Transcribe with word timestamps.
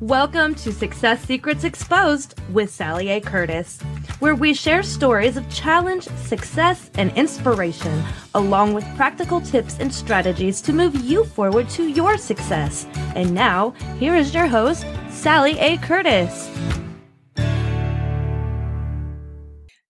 Welcome 0.00 0.54
to 0.54 0.72
Success 0.72 1.22
Secrets 1.26 1.64
Exposed 1.64 2.40
with 2.52 2.70
Sally 2.70 3.10
A. 3.10 3.20
Curtis, 3.20 3.78
where 4.18 4.34
we 4.34 4.54
share 4.54 4.82
stories 4.82 5.36
of 5.36 5.46
challenge, 5.50 6.04
success, 6.16 6.90
and 6.94 7.12
inspiration, 7.18 8.02
along 8.34 8.72
with 8.72 8.96
practical 8.96 9.42
tips 9.42 9.76
and 9.78 9.92
strategies 9.92 10.62
to 10.62 10.72
move 10.72 10.94
you 10.94 11.26
forward 11.26 11.68
to 11.68 11.86
your 11.86 12.16
success. 12.16 12.86
And 13.14 13.34
now, 13.34 13.72
here 13.98 14.14
is 14.16 14.32
your 14.32 14.46
host, 14.46 14.86
Sally 15.10 15.58
A. 15.58 15.76
Curtis. 15.76 16.48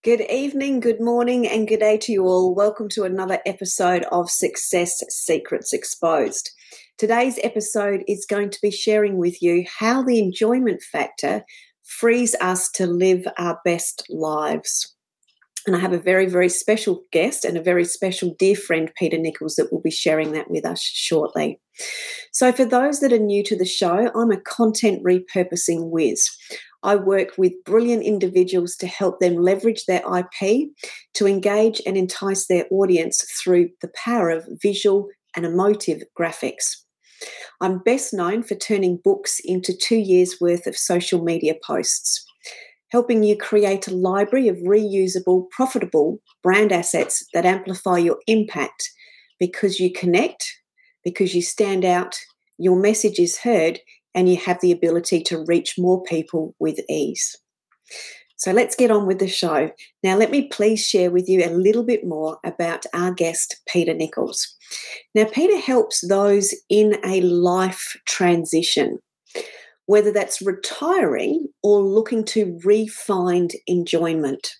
Good 0.03 0.23
evening, 0.23 0.81
good 0.81 1.01
morning, 1.01 1.47
and 1.47 1.69
good 1.69 1.79
day 1.79 1.99
to 1.99 2.11
you 2.11 2.25
all. 2.25 2.53
Welcome 2.53 2.89
to 2.95 3.05
another 3.05 3.39
episode 3.47 4.05
of 4.11 4.29
Success 4.29 5.05
Secrets 5.09 5.73
Exposed. 5.73 6.51
Today's 7.01 7.39
episode 7.43 8.05
is 8.07 8.27
going 8.29 8.51
to 8.51 8.59
be 8.61 8.71
sharing 8.71 9.17
with 9.17 9.41
you 9.41 9.65
how 9.79 10.03
the 10.03 10.19
enjoyment 10.19 10.83
factor 10.83 11.47
frees 11.83 12.35
us 12.43 12.71
to 12.73 12.87
live 12.87 13.27
our 13.39 13.59
best 13.65 14.03
lives. 14.11 14.95
And 15.67 15.75
I 15.75 15.79
have 15.79 15.95
a 15.95 15.99
very, 15.99 16.27
very 16.27 16.51
special 16.51 17.05
guest 17.11 17.47
and 17.47 17.57
a 17.57 17.63
very 17.63 17.87
special 17.87 18.35
dear 18.39 18.55
friend, 18.55 18.93
Peter 18.99 19.17
Nichols, 19.17 19.55
that 19.55 19.73
will 19.73 19.81
be 19.81 19.91
sharing 19.91 20.33
that 20.33 20.51
with 20.51 20.67
us 20.67 20.83
shortly. 20.83 21.59
So, 22.33 22.53
for 22.53 22.67
those 22.67 23.01
that 23.01 23.15
are 23.15 23.19
new 23.19 23.43
to 23.45 23.57
the 23.57 23.65
show, 23.65 24.11
I'm 24.15 24.31
a 24.31 24.39
content 24.39 25.03
repurposing 25.03 25.89
whiz. 25.89 26.29
I 26.83 26.97
work 26.97 27.31
with 27.39 27.65
brilliant 27.65 28.03
individuals 28.03 28.77
to 28.77 28.87
help 28.87 29.21
them 29.21 29.37
leverage 29.37 29.87
their 29.87 30.03
IP 30.19 30.69
to 31.15 31.27
engage 31.27 31.81
and 31.87 31.97
entice 31.97 32.47
their 32.47 32.67
audience 32.71 33.23
through 33.43 33.71
the 33.81 33.91
power 33.97 34.29
of 34.29 34.47
visual 34.61 35.09
and 35.35 35.47
emotive 35.47 36.03
graphics. 36.19 36.77
I'm 37.61 37.79
best 37.79 38.13
known 38.13 38.43
for 38.43 38.55
turning 38.55 39.01
books 39.03 39.41
into 39.45 39.77
two 39.77 39.99
years' 39.99 40.37
worth 40.41 40.67
of 40.67 40.77
social 40.77 41.23
media 41.23 41.55
posts, 41.65 42.25
helping 42.91 43.23
you 43.23 43.37
create 43.37 43.87
a 43.87 43.95
library 43.95 44.49
of 44.49 44.57
reusable, 44.57 45.49
profitable 45.51 46.19
brand 46.43 46.73
assets 46.73 47.25
that 47.35 47.47
amplify 47.47 47.99
your 47.99 48.19
impact 48.27 48.91
because 49.39 49.81
you 49.81 49.93
connect, 49.93 50.45
because 51.05 51.35
you 51.35 51.43
stand 51.43 51.85
out, 51.85 52.19
your 52.59 52.77
message 52.77 53.19
is 53.19 53.39
heard, 53.39 53.81
and 54.15 54.29
you 54.29 54.37
have 54.37 54.61
the 54.61 54.73
ability 54.73 55.23
to 55.23 55.45
reach 55.47 55.77
more 55.79 56.03
people 56.03 56.55
with 56.59 56.79
ease. 56.89 57.37
So 58.37 58.53
let's 58.53 58.75
get 58.75 58.91
on 58.91 59.07
with 59.07 59.19
the 59.19 59.29
show. 59.29 59.71
Now, 60.03 60.17
let 60.17 60.31
me 60.31 60.49
please 60.49 60.87
share 60.87 61.11
with 61.11 61.29
you 61.29 61.45
a 61.45 61.53
little 61.53 61.85
bit 61.85 62.07
more 62.07 62.39
about 62.43 62.87
our 62.95 63.13
guest, 63.13 63.61
Peter 63.69 63.93
Nichols. 63.93 64.57
Now, 65.15 65.25
Peter 65.25 65.59
helps 65.59 66.07
those 66.07 66.55
in 66.69 66.97
a 67.05 67.21
life 67.21 67.97
transition, 68.07 68.99
whether 69.87 70.13
that's 70.13 70.43
retiring 70.43 71.49
or 71.63 71.81
looking 71.81 72.25
to 72.27 72.59
re-find 72.65 73.53
enjoyment. 73.67 74.51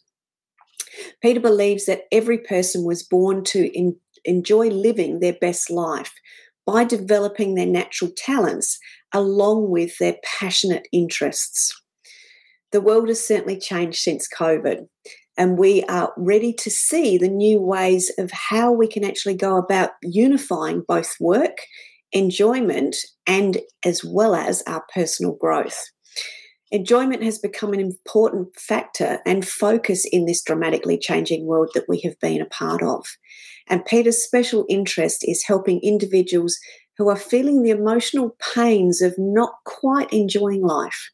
Peter 1.23 1.41
believes 1.41 1.87
that 1.87 2.03
every 2.11 2.39
person 2.39 2.85
was 2.85 3.03
born 3.03 3.45
to 3.45 3.71
in, 3.77 3.97
enjoy 4.25 4.69
living 4.69 5.21
their 5.21 5.35
best 5.35 5.71
life 5.71 6.13
by 6.67 6.85
developing 6.85 7.55
their 7.55 7.67
natural 7.67 8.11
talents 8.17 8.79
along 9.13 9.71
with 9.71 9.97
their 9.99 10.17
passionate 10.25 10.87
interests. 10.93 11.75
The 12.73 12.81
world 12.81 13.09
has 13.09 13.25
certainly 13.25 13.59
changed 13.59 13.99
since 13.99 14.29
COVID, 14.29 14.87
and 15.41 15.57
we 15.57 15.83
are 15.85 16.13
ready 16.19 16.53
to 16.53 16.71
see 16.71 17.17
the 17.17 17.27
new 17.27 17.59
ways 17.59 18.13
of 18.19 18.31
how 18.31 18.71
we 18.71 18.87
can 18.87 19.03
actually 19.03 19.35
go 19.35 19.57
about 19.57 19.93
unifying 20.03 20.85
both 20.87 21.15
work, 21.19 21.57
enjoyment, 22.13 22.95
and 23.27 23.57
as 23.83 24.05
well 24.05 24.35
as 24.35 24.63
our 24.67 24.85
personal 24.93 25.33
growth. 25.41 25.83
Enjoyment 26.71 27.23
has 27.23 27.39
become 27.39 27.73
an 27.73 27.81
important 27.81 28.49
factor 28.55 29.21
and 29.25 29.49
focus 29.49 30.05
in 30.13 30.27
this 30.27 30.43
dramatically 30.43 30.99
changing 30.99 31.47
world 31.47 31.71
that 31.73 31.89
we 31.89 32.01
have 32.01 32.21
been 32.21 32.43
a 32.43 32.47
part 32.47 32.83
of. 32.83 33.07
And 33.67 33.83
Peter's 33.87 34.23
special 34.23 34.67
interest 34.69 35.25
is 35.27 35.47
helping 35.47 35.81
individuals 35.83 36.59
who 36.99 37.09
are 37.09 37.17
feeling 37.17 37.63
the 37.63 37.71
emotional 37.71 38.37
pains 38.55 39.01
of 39.01 39.15
not 39.17 39.53
quite 39.65 40.13
enjoying 40.13 40.61
life. 40.61 41.11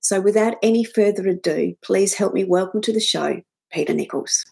So, 0.00 0.18
without 0.18 0.54
any 0.62 0.82
further 0.82 1.28
ado, 1.28 1.74
please 1.82 2.14
help 2.14 2.32
me 2.32 2.42
welcome 2.42 2.80
to 2.80 2.92
the 2.92 3.00
show 3.00 3.42
Peter 3.72 3.94
Nichols. 3.94 4.44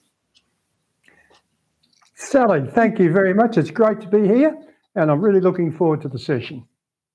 Sally, 2.14 2.68
thank 2.74 2.98
you 2.98 3.12
very 3.12 3.32
much. 3.32 3.56
It's 3.56 3.70
great 3.70 4.00
to 4.00 4.08
be 4.08 4.26
here, 4.26 4.56
and 4.96 5.10
I'm 5.10 5.20
really 5.20 5.40
looking 5.40 5.72
forward 5.72 6.00
to 6.02 6.08
the 6.08 6.18
session. 6.18 6.66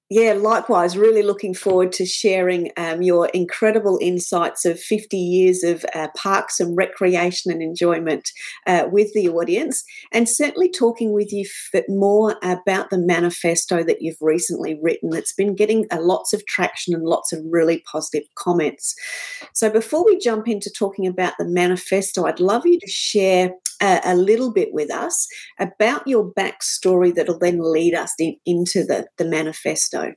Yeah, 0.09 0.33
likewise. 0.33 0.97
Really 0.97 1.23
looking 1.23 1.53
forward 1.53 1.91
to 1.93 2.05
sharing 2.05 2.71
um, 2.77 3.01
your 3.01 3.29
incredible 3.29 3.97
insights 4.01 4.65
of 4.65 4.79
50 4.79 5.17
years 5.17 5.63
of 5.63 5.85
uh, 5.95 6.09
parks 6.15 6.59
and 6.59 6.77
recreation 6.77 7.51
and 7.51 7.63
enjoyment 7.63 8.29
uh, 8.67 8.85
with 8.91 9.11
the 9.13 9.29
audience, 9.29 9.83
and 10.11 10.27
certainly 10.27 10.69
talking 10.69 11.13
with 11.13 11.31
you 11.31 11.45
more 11.87 12.35
about 12.43 12.89
the 12.89 12.99
manifesto 12.99 13.81
that 13.83 14.01
you've 14.01 14.21
recently 14.21 14.77
written 14.83 15.09
that's 15.09 15.33
been 15.33 15.55
getting 15.55 15.87
uh, 15.89 15.99
lots 16.01 16.33
of 16.33 16.45
traction 16.45 16.93
and 16.93 17.05
lots 17.05 17.31
of 17.31 17.39
really 17.49 17.81
positive 17.89 18.23
comments. 18.35 18.93
So, 19.53 19.69
before 19.69 20.05
we 20.05 20.19
jump 20.19 20.47
into 20.47 20.69
talking 20.69 21.07
about 21.07 21.33
the 21.39 21.47
manifesto, 21.47 22.25
I'd 22.25 22.41
love 22.41 22.65
you 22.65 22.79
to 22.79 22.87
share 22.87 23.53
a, 23.83 23.99
a 24.05 24.15
little 24.15 24.51
bit 24.51 24.69
with 24.73 24.89
us 24.89 25.27
about 25.59 26.07
your 26.07 26.31
backstory 26.33 27.13
that'll 27.13 27.37
then 27.37 27.59
lead 27.59 27.93
us 27.93 28.13
in, 28.17 28.35
into 28.45 28.83
the, 28.83 29.07
the 29.17 29.25
manifesto. 29.25 30.13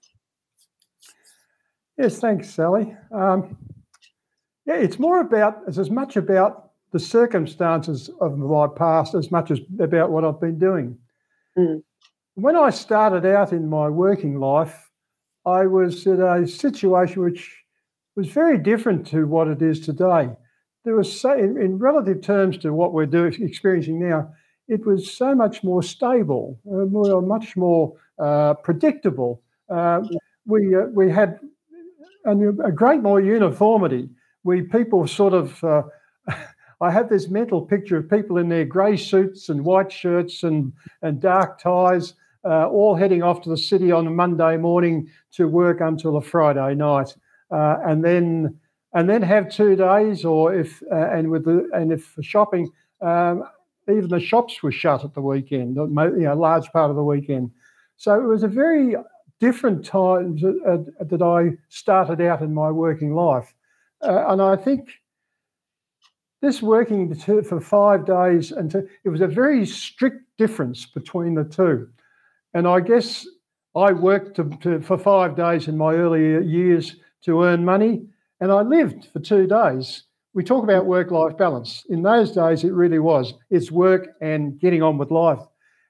Yes, 1.98 2.18
thanks, 2.18 2.48
Sally. 2.50 2.94
Um, 3.12 3.56
yeah, 4.66 4.76
it's 4.76 4.98
more 4.98 5.20
about, 5.20 5.62
it's 5.66 5.78
as 5.78 5.90
much 5.90 6.16
about 6.16 6.70
the 6.92 7.00
circumstances 7.00 8.10
of 8.20 8.38
my 8.38 8.66
past 8.68 9.14
as 9.14 9.30
much 9.30 9.50
as 9.50 9.60
about 9.80 10.10
what 10.10 10.24
I've 10.24 10.40
been 10.40 10.58
doing. 10.58 10.98
Mm. 11.58 11.82
When 12.34 12.56
I 12.56 12.70
started 12.70 13.26
out 13.26 13.52
in 13.52 13.68
my 13.68 13.88
working 13.88 14.38
life, 14.38 14.90
I 15.44 15.66
was 15.66 16.06
in 16.06 16.20
a 16.20 16.46
situation 16.46 17.22
which 17.22 17.62
was 18.14 18.28
very 18.28 18.58
different 18.58 19.06
to 19.08 19.26
what 19.26 19.48
it 19.48 19.62
is 19.62 19.80
today 19.80 20.30
there 20.86 20.94
was 20.94 21.20
so, 21.20 21.32
in, 21.32 21.78
relative 21.78 22.22
terms 22.22 22.56
to 22.58 22.72
what 22.72 22.94
we're 22.94 23.06
doing, 23.06 23.34
experiencing 23.42 23.98
now, 23.98 24.32
it 24.68 24.86
was 24.86 25.12
so 25.12 25.34
much 25.34 25.62
more 25.64 25.82
stable, 25.82 26.58
uh, 26.66 26.86
more, 26.86 27.20
much 27.20 27.56
more 27.56 27.94
uh, 28.18 28.54
predictable. 28.54 29.42
Uh, 29.68 30.00
we 30.46 30.74
uh, 30.74 30.86
we 30.94 31.10
had 31.10 31.40
a, 32.24 32.30
a, 32.64 32.72
great 32.72 33.02
more 33.02 33.20
uniformity 33.20 34.08
we 34.46 34.62
people 34.62 35.06
sort 35.06 35.34
of. 35.34 35.62
Uh, 35.62 35.82
I 36.80 36.90
have 36.90 37.08
this 37.08 37.28
mental 37.28 37.62
picture 37.62 37.96
of 37.96 38.08
people 38.08 38.36
in 38.36 38.50
their 38.50 38.66
grey 38.66 38.96
suits 38.98 39.48
and 39.48 39.64
white 39.64 39.90
shirts 39.90 40.44
and 40.44 40.72
and 41.02 41.20
dark 41.20 41.58
ties, 41.58 42.14
uh, 42.44 42.68
all 42.68 42.94
heading 42.94 43.22
off 43.22 43.42
to 43.42 43.50
the 43.50 43.56
city 43.56 43.90
on 43.90 44.06
a 44.06 44.10
Monday 44.10 44.56
morning 44.56 45.08
to 45.32 45.48
work 45.48 45.80
until 45.80 46.16
a 46.16 46.22
Friday 46.22 46.74
night, 46.74 47.16
uh, 47.50 47.78
and 47.84 48.04
then 48.04 48.60
and 48.96 49.10
then 49.10 49.20
have 49.20 49.50
two 49.50 49.76
days, 49.76 50.24
or 50.24 50.54
if 50.54 50.82
uh, 50.90 51.10
and 51.10 51.30
with 51.30 51.44
the 51.44 51.68
and 51.74 51.92
if 51.92 52.02
for 52.02 52.22
shopping, 52.22 52.70
um, 53.02 53.44
even 53.90 54.08
the 54.08 54.18
shops 54.18 54.62
were 54.62 54.72
shut 54.72 55.04
at 55.04 55.12
the 55.12 55.20
weekend, 55.20 55.76
you 55.76 55.86
know, 55.86 56.32
a 56.32 56.34
large 56.34 56.72
part 56.72 56.88
of 56.88 56.96
the 56.96 57.04
weekend. 57.04 57.50
So 57.98 58.14
it 58.18 58.26
was 58.26 58.42
a 58.42 58.48
very 58.48 58.96
different 59.38 59.84
time 59.84 60.38
uh, 60.66 60.78
that 61.04 61.20
I 61.20 61.58
started 61.68 62.22
out 62.22 62.40
in 62.40 62.54
my 62.54 62.70
working 62.70 63.14
life, 63.14 63.52
uh, 64.00 64.28
and 64.28 64.40
I 64.40 64.56
think 64.56 64.88
this 66.40 66.62
working 66.62 67.14
for 67.14 67.60
five 67.60 68.06
days 68.06 68.50
and 68.50 68.74
it 69.04 69.08
was 69.10 69.20
a 69.20 69.26
very 69.26 69.66
strict 69.66 70.22
difference 70.38 70.86
between 70.86 71.34
the 71.34 71.44
two, 71.44 71.86
and 72.54 72.66
I 72.66 72.80
guess 72.80 73.26
I 73.74 73.92
worked 73.92 74.36
to, 74.36 74.44
to, 74.62 74.80
for 74.80 74.96
five 74.96 75.36
days 75.36 75.68
in 75.68 75.76
my 75.76 75.92
earlier 75.92 76.40
years 76.40 76.96
to 77.24 77.42
earn 77.42 77.62
money 77.62 78.06
and 78.40 78.52
I 78.52 78.62
lived 78.62 79.08
for 79.12 79.20
two 79.20 79.46
days. 79.46 80.04
We 80.34 80.44
talk 80.44 80.64
about 80.64 80.86
work 80.86 81.10
life 81.10 81.36
balance. 81.38 81.84
In 81.88 82.02
those 82.02 82.32
days, 82.32 82.64
it 82.64 82.72
really 82.72 82.98
was. 82.98 83.32
It's 83.50 83.70
work 83.70 84.08
and 84.20 84.58
getting 84.60 84.82
on 84.82 84.98
with 84.98 85.10
life. 85.10 85.40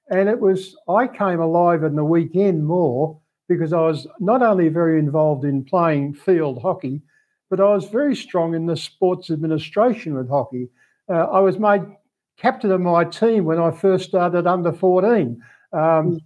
And 0.09 0.29
it 0.29 0.41
was, 0.41 0.77
I 0.89 1.09
came 1.09 1.41
alive 1.41 1.83
in 1.83 1.97
the 1.97 2.05
weekend 2.05 2.65
more 2.65 3.21
because 3.49 3.73
I 3.73 3.81
was 3.81 4.07
not 4.21 4.43
only 4.43 4.69
very 4.69 4.99
involved 4.99 5.45
in 5.45 5.65
playing 5.65 6.15
field 6.15 6.63
hockey, 6.63 7.03
but 7.51 7.61
I 7.61 7.75
was 7.75 7.87
very 7.87 8.15
strong 8.15 8.55
in 8.55 8.67
the 8.67 8.77
sports 8.77 9.31
administration 9.31 10.15
with 10.15 10.29
hockey. 10.29 10.69
Uh, 11.09 11.25
I 11.25 11.41
was 11.41 11.59
made 11.59 11.83
captain 12.37 12.71
of 12.71 12.81
my 12.81 13.05
team 13.05 13.45
when 13.45 13.59
I 13.59 13.71
first 13.71 14.09
started 14.09 14.47
under 14.47 14.73
14. 14.73 15.43
Um, 15.73 15.81
mm. 15.81 16.21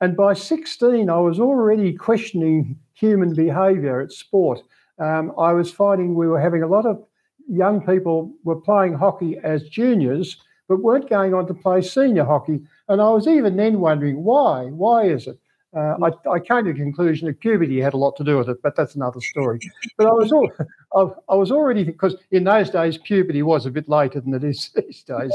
and 0.00 0.16
by 0.16 0.34
16, 0.34 1.08
I 1.08 1.18
was 1.18 1.38
already 1.38 1.92
questioning 1.92 2.78
human 2.94 3.34
behaviour 3.34 4.00
at 4.00 4.12
sport 4.12 4.60
um, 4.98 5.32
I 5.38 5.52
was 5.52 5.70
finding 5.70 6.14
we 6.14 6.28
were 6.28 6.40
having 6.40 6.62
a 6.62 6.68
lot 6.68 6.86
of 6.86 7.02
young 7.48 7.84
people 7.84 8.32
were 8.44 8.60
playing 8.60 8.94
hockey 8.94 9.38
as 9.42 9.64
juniors, 9.64 10.36
but 10.68 10.82
weren't 10.82 11.08
going 11.08 11.34
on 11.34 11.46
to 11.46 11.54
play 11.54 11.82
senior 11.82 12.24
hockey. 12.24 12.60
And 12.88 13.00
I 13.00 13.10
was 13.10 13.26
even 13.26 13.56
then 13.56 13.80
wondering 13.80 14.22
why. 14.22 14.66
Why 14.66 15.04
is 15.04 15.26
it? 15.26 15.38
Uh, 15.74 15.96
I, 16.02 16.30
I, 16.30 16.38
came 16.38 16.66
to 16.66 16.72
the 16.72 16.78
conclusion 16.78 17.26
that 17.26 17.40
puberty 17.40 17.80
had 17.80 17.94
a 17.94 17.96
lot 17.96 18.14
to 18.16 18.24
do 18.24 18.36
with 18.36 18.50
it, 18.50 18.60
but 18.62 18.76
that's 18.76 18.94
another 18.94 19.22
story. 19.22 19.58
But 19.96 20.06
I 20.06 20.10
was 20.10 20.30
all, 20.30 20.50
I, 20.94 21.32
I, 21.32 21.34
was 21.34 21.50
already 21.50 21.82
because 21.82 22.14
in 22.30 22.44
those 22.44 22.68
days 22.68 22.98
puberty 22.98 23.42
was 23.42 23.64
a 23.64 23.70
bit 23.70 23.88
later 23.88 24.20
than 24.20 24.34
it 24.34 24.44
is 24.44 24.70
these 24.76 25.02
days. 25.02 25.32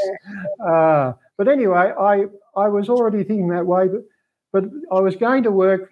Uh, 0.64 1.14
but 1.38 1.48
anyway, 1.48 1.92
I 2.00 2.26
I 2.56 2.68
was 2.68 2.88
already 2.88 3.24
thinking 3.24 3.48
that 3.50 3.66
way, 3.66 3.88
but 3.88 4.04
but 4.52 4.66
I 4.92 5.00
was 5.00 5.16
going 5.16 5.42
to 5.42 5.52
work 5.52 5.92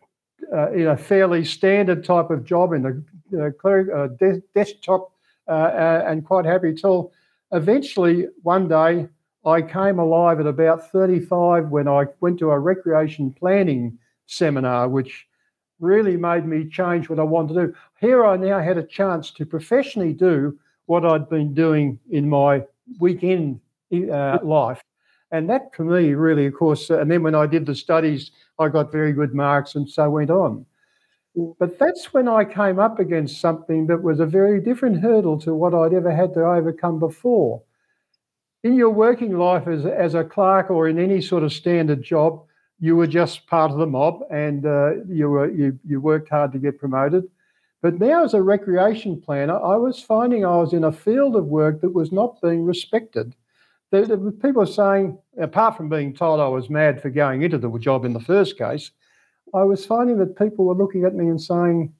uh, 0.53 0.71
in 0.71 0.87
a 0.87 0.97
fairly 0.97 1.43
standard 1.43 2.03
type 2.03 2.29
of 2.29 2.43
job 2.43 2.73
in 2.73 2.81
the 2.81 3.53
uh, 3.93 4.07
de- 4.07 4.41
desktop 4.53 5.11
uh, 5.47 5.51
uh, 5.51 6.03
and 6.07 6.25
quite 6.25 6.45
happy 6.45 6.73
till 6.73 7.11
eventually 7.51 8.27
one 8.43 8.67
day 8.67 9.07
I 9.45 9.61
came 9.61 9.99
alive 9.99 10.39
at 10.39 10.47
about 10.47 10.91
35 10.91 11.69
when 11.69 11.87
I 11.87 12.05
went 12.19 12.39
to 12.39 12.49
a 12.49 12.59
recreation 12.59 13.31
planning 13.31 13.97
seminar, 14.25 14.89
which 14.89 15.27
really 15.79 16.17
made 16.17 16.45
me 16.45 16.67
change 16.67 17.09
what 17.09 17.19
I 17.19 17.23
wanted 17.23 17.53
to 17.53 17.67
do. 17.67 17.75
Here 17.99 18.25
I 18.25 18.37
now 18.37 18.59
had 18.59 18.77
a 18.77 18.83
chance 18.83 19.29
to 19.31 19.45
professionally 19.45 20.13
do 20.13 20.57
what 20.87 21.05
I'd 21.05 21.29
been 21.29 21.53
doing 21.53 21.99
in 22.09 22.27
my 22.27 22.63
weekend 22.99 23.59
uh, 23.93 24.39
life. 24.41 24.81
And 25.35 25.49
that 25.49 25.75
for 25.75 25.83
me, 25.83 26.13
really, 26.13 26.45
of 26.45 26.53
course, 26.53 26.89
uh, 26.89 26.99
and 26.99 27.11
then 27.11 27.21
when 27.21 27.35
I 27.35 27.45
did 27.45 27.65
the 27.65 27.75
studies, 27.75 28.31
I 28.57 28.69
got 28.69 28.89
very 28.89 29.11
good 29.11 29.33
marks 29.33 29.75
and 29.75 29.89
so 29.89 30.09
went 30.09 30.29
on. 30.29 30.65
But 31.59 31.77
that's 31.77 32.13
when 32.13 32.29
I 32.29 32.45
came 32.45 32.79
up 32.79 32.99
against 32.99 33.41
something 33.41 33.87
that 33.87 34.01
was 34.01 34.21
a 34.21 34.25
very 34.25 34.61
different 34.61 35.01
hurdle 35.01 35.37
to 35.41 35.53
what 35.53 35.73
I'd 35.73 35.93
ever 35.93 36.15
had 36.15 36.33
to 36.35 36.45
overcome 36.45 36.99
before. 36.99 37.61
In 38.63 38.75
your 38.75 38.91
working 38.91 39.37
life 39.37 39.67
as, 39.67 39.85
as 39.85 40.13
a 40.13 40.23
clerk 40.23 40.71
or 40.71 40.87
in 40.87 40.97
any 40.97 41.19
sort 41.19 41.43
of 41.43 41.51
standard 41.51 42.01
job, 42.01 42.45
you 42.79 42.95
were 42.95 43.07
just 43.07 43.45
part 43.47 43.71
of 43.71 43.77
the 43.77 43.85
mob 43.85 44.21
and 44.31 44.65
uh, 44.65 45.03
you, 45.09 45.29
were, 45.29 45.51
you, 45.51 45.77
you 45.85 45.99
worked 45.99 46.29
hard 46.29 46.53
to 46.53 46.59
get 46.59 46.79
promoted. 46.79 47.25
But 47.81 47.99
now, 47.99 48.23
as 48.23 48.33
a 48.33 48.41
recreation 48.41 49.19
planner, 49.19 49.59
I 49.59 49.75
was 49.75 49.99
finding 49.99 50.45
I 50.45 50.55
was 50.55 50.71
in 50.71 50.85
a 50.85 50.93
field 50.93 51.35
of 51.35 51.45
work 51.45 51.81
that 51.81 51.93
was 51.93 52.13
not 52.13 52.41
being 52.41 52.63
respected. 52.63 53.35
There, 53.95 54.17
there 54.17 54.31
people 54.31 54.61
are 54.61 54.65
saying, 54.65 55.17
apart 55.39 55.77
from 55.77 55.87
being 55.87 56.13
told 56.13 56.41
I 56.41 56.49
was 56.49 56.69
mad 56.69 57.01
for 57.01 57.09
going 57.09 57.43
into 57.43 57.57
the 57.57 57.71
job 57.79 58.03
in 58.03 58.11
the 58.11 58.19
first 58.19 58.57
case, 58.57 58.91
I 59.53 59.63
was 59.63 59.85
finding 59.85 60.17
that 60.17 60.37
people 60.37 60.65
were 60.65 60.75
looking 60.75 61.05
at 61.05 61.15
me 61.15 61.27
and 61.29 61.41
saying, 61.41 61.93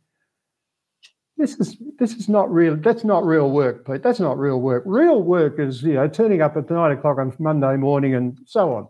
"This 1.38 1.56
is 1.56 1.78
this 1.98 2.14
is 2.14 2.28
not 2.28 2.52
real. 2.52 2.76
That's 2.76 3.06
not 3.06 3.26
real 3.26 3.50
work, 3.50 3.86
Pete. 3.88 4.04
That's 4.04 4.20
not 4.20 4.38
real 4.38 4.60
work. 4.60 4.84
Real 4.86 5.24
work 5.24 5.58
is 5.58 5.84
you 5.84 5.94
know 5.94 6.10
turning 6.10 6.42
up 6.42 6.58
at 6.58 6.70
nine 6.70 6.92
o'clock 6.92 7.18
on 7.18 7.34
Monday 7.40 7.78
morning 7.78 8.14
and 8.14 8.38
so 8.46 8.74
on." 8.74 8.88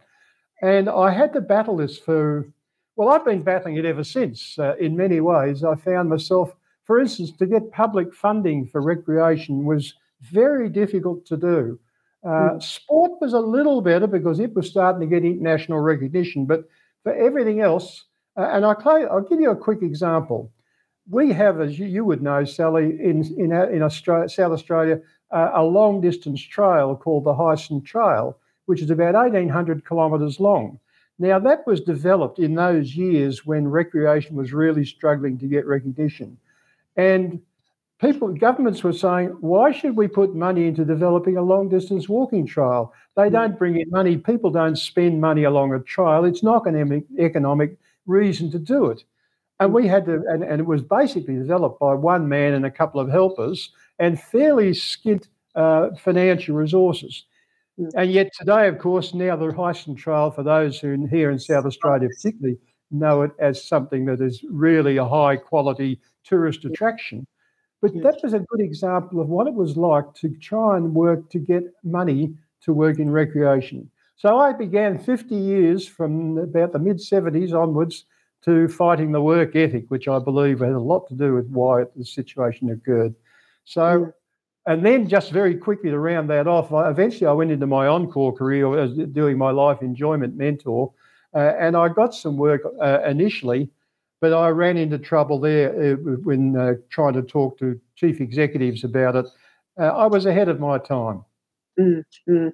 And 0.63 0.89
I 0.89 1.11
had 1.11 1.31
to 1.33 1.41
battle 1.41 1.77
this 1.77 1.99
for 1.99 2.47
well, 2.95 3.09
I've 3.09 3.25
been 3.25 3.43
battling 3.43 3.75
it 3.75 3.85
ever 3.85 4.03
since. 4.03 4.57
Uh, 4.57 4.75
in 4.79 4.95
many 4.95 5.19
ways, 5.19 5.63
I 5.63 5.75
found 5.75 6.09
myself, 6.09 6.55
for 6.85 6.99
instance, 6.99 7.31
to 7.33 7.45
get 7.45 7.71
public 7.71 8.15
funding 8.15 8.65
for 8.65 8.81
recreation 8.81 9.65
was 9.65 9.93
very 10.21 10.69
difficult 10.69 11.25
to 11.27 11.37
do. 11.37 11.77
Uh, 12.25 12.55
mm. 12.55 12.63
Sport 12.63 13.11
was 13.21 13.33
a 13.33 13.39
little 13.39 13.81
better 13.81 14.07
because 14.07 14.39
it 14.39 14.55
was 14.55 14.69
starting 14.69 15.01
to 15.01 15.07
get 15.07 15.23
international 15.23 15.79
recognition, 15.79 16.45
but 16.45 16.67
for 17.03 17.13
everything 17.13 17.61
else, 17.61 18.05
uh, 18.35 18.49
and 18.51 18.65
I'll, 18.65 18.81
I'll, 19.11 19.21
give 19.21 19.39
you 19.39 19.51
a 19.51 19.55
quick 19.55 19.83
example. 19.83 20.51
We 21.07 21.31
have, 21.33 21.61
as 21.61 21.77
you, 21.77 22.03
would 22.03 22.23
know, 22.23 22.43
Sally, 22.43 22.97
in, 22.99 23.23
in, 23.37 23.53
in 23.53 23.83
Australia, 23.83 24.27
South 24.27 24.51
Australia, 24.51 24.99
uh, 25.31 25.51
a 25.53 25.63
long 25.63 26.01
distance 26.01 26.41
trail 26.41 26.95
called 26.95 27.25
the 27.25 27.33
Heysen 27.33 27.85
Trail, 27.85 28.37
which 28.65 28.81
is 28.81 28.89
about 28.89 29.13
1,800 29.13 29.87
kilometres 29.87 30.39
long. 30.39 30.79
Now, 31.19 31.39
that 31.39 31.65
was 31.67 31.79
developed 31.79 32.39
in 32.39 32.55
those 32.55 32.95
years 32.95 33.45
when 33.45 33.67
recreation 33.67 34.35
was 34.35 34.51
really 34.51 34.83
struggling 34.83 35.37
to 35.37 35.47
get 35.47 35.65
recognition. 35.65 36.37
And 36.97 37.39
people, 37.99 38.33
governments 38.33 38.83
were 38.83 38.93
saying, 38.93 39.29
why 39.39 39.71
should 39.71 39.95
we 39.95 40.07
put 40.07 40.35
money 40.35 40.67
into 40.67 40.85
developing 40.85 41.37
a 41.37 41.41
long 41.41 41.69
distance 41.69 42.09
walking 42.09 42.45
trail? 42.45 42.93
They 43.15 43.29
don't 43.29 43.57
bring 43.57 43.79
in 43.79 43.89
money. 43.89 44.17
People 44.17 44.51
don't 44.51 44.77
spend 44.77 45.21
money 45.21 45.43
along 45.43 45.73
a 45.73 45.79
trail. 45.79 46.25
It's 46.25 46.43
not 46.43 46.67
an 46.67 47.05
economic 47.19 47.77
reason 48.05 48.51
to 48.51 48.59
do 48.59 48.87
it. 48.87 49.03
And 49.59 49.73
we 49.73 49.87
had 49.87 50.05
to, 50.05 50.21
and, 50.27 50.43
and 50.43 50.59
it 50.59 50.65
was 50.65 50.81
basically 50.81 51.35
developed 51.35 51.79
by 51.79 51.93
one 51.93 52.27
man 52.27 52.53
and 52.53 52.65
a 52.65 52.71
couple 52.71 52.99
of 52.99 53.09
helpers 53.09 53.71
and 53.99 54.21
fairly 54.21 54.71
skint 54.71 55.27
uh, 55.55 55.89
financial 55.97 56.55
resources. 56.55 57.23
Hmm. 57.77 57.87
And 57.95 58.11
yet 58.11 58.33
today, 58.37 58.67
of 58.67 58.79
course, 58.79 59.13
now 59.13 59.37
the 59.37 59.47
Heysen 59.47 59.95
Trail, 59.95 60.31
for 60.31 60.43
those 60.43 60.79
who 60.79 61.07
here 61.07 61.31
in 61.31 61.39
South 61.39 61.65
Australia 61.65 62.09
particularly 62.09 62.57
know 62.91 63.21
it 63.21 63.31
as 63.39 63.63
something 63.63 64.05
that 64.05 64.21
is 64.21 64.43
really 64.49 64.97
a 64.97 65.07
high 65.07 65.37
quality 65.37 66.01
tourist 66.25 66.65
attraction. 66.65 67.25
But 67.85 68.01
that 68.01 68.23
was 68.23 68.33
a 68.33 68.39
good 68.39 68.61
example 68.61 69.21
of 69.21 69.29
what 69.29 69.45
it 69.45 69.53
was 69.53 69.77
like 69.77 70.11
to 70.15 70.29
try 70.29 70.75
and 70.77 70.95
work 70.95 71.29
to 71.29 71.39
get 71.39 71.63
money 71.83 72.33
to 72.61 72.73
work 72.73 72.97
in 72.97 73.11
recreation. 73.11 73.91
So 74.15 74.39
I 74.39 74.53
began 74.53 74.97
50 74.97 75.35
years 75.35 75.87
from 75.87 76.39
about 76.39 76.71
the 76.71 76.79
mid 76.79 76.97
70s 76.97 77.53
onwards 77.53 78.05
to 78.43 78.67
fighting 78.69 79.11
the 79.11 79.21
work 79.21 79.55
ethic, 79.55 79.85
which 79.89 80.07
I 80.07 80.17
believe 80.17 80.61
had 80.61 80.71
a 80.71 80.79
lot 80.79 81.07
to 81.09 81.13
do 81.13 81.35
with 81.35 81.47
why 81.49 81.83
the 81.95 82.03
situation 82.03 82.71
occurred. 82.71 83.13
So, 83.65 84.13
and 84.65 84.83
then 84.83 85.07
just 85.07 85.31
very 85.31 85.55
quickly 85.55 85.91
to 85.91 85.99
round 85.99 86.27
that 86.31 86.47
off, 86.47 86.73
I, 86.73 86.89
eventually 86.89 87.27
I 87.27 87.33
went 87.33 87.51
into 87.51 87.67
my 87.67 87.85
encore 87.85 88.33
career 88.33 88.79
as 88.79 88.93
doing 88.93 89.37
my 89.37 89.51
life 89.51 89.83
enjoyment 89.83 90.35
mentor, 90.35 90.91
uh, 91.35 91.53
and 91.59 91.77
I 91.77 91.89
got 91.89 92.15
some 92.15 92.37
work 92.37 92.61
uh, 92.81 93.01
initially, 93.05 93.69
but 94.25 94.33
I 94.33 94.49
ran 94.49 94.75
into 94.75 94.97
trouble 94.97 95.39
there 95.39 95.69
uh, 95.69 95.95
when 96.23 96.57
uh, 96.57 96.73
trying 96.89 97.13
to 97.13 97.21
talk 97.21 97.59
to 97.59 97.79
chief 97.95 98.19
executives 98.19 98.83
about 98.83 99.15
it. 99.15 99.27
Uh, 99.79 99.83
I 99.83 100.07
was 100.07 100.25
ahead 100.25 100.49
of 100.49 100.59
my 100.59 100.79
time. 100.79 101.23
Mm-hmm. 101.79 102.47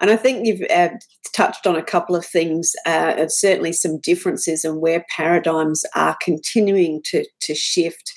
And 0.00 0.10
I 0.10 0.16
think 0.16 0.44
you've 0.44 0.68
uh, 0.68 0.88
touched 1.32 1.64
on 1.64 1.76
a 1.76 1.82
couple 1.82 2.16
of 2.16 2.26
things, 2.26 2.72
uh, 2.86 3.28
certainly 3.28 3.72
some 3.72 4.00
differences 4.00 4.64
and 4.64 4.80
where 4.80 5.04
paradigms 5.14 5.84
are 5.94 6.16
continuing 6.20 7.00
to, 7.04 7.24
to 7.42 7.54
shift. 7.54 8.12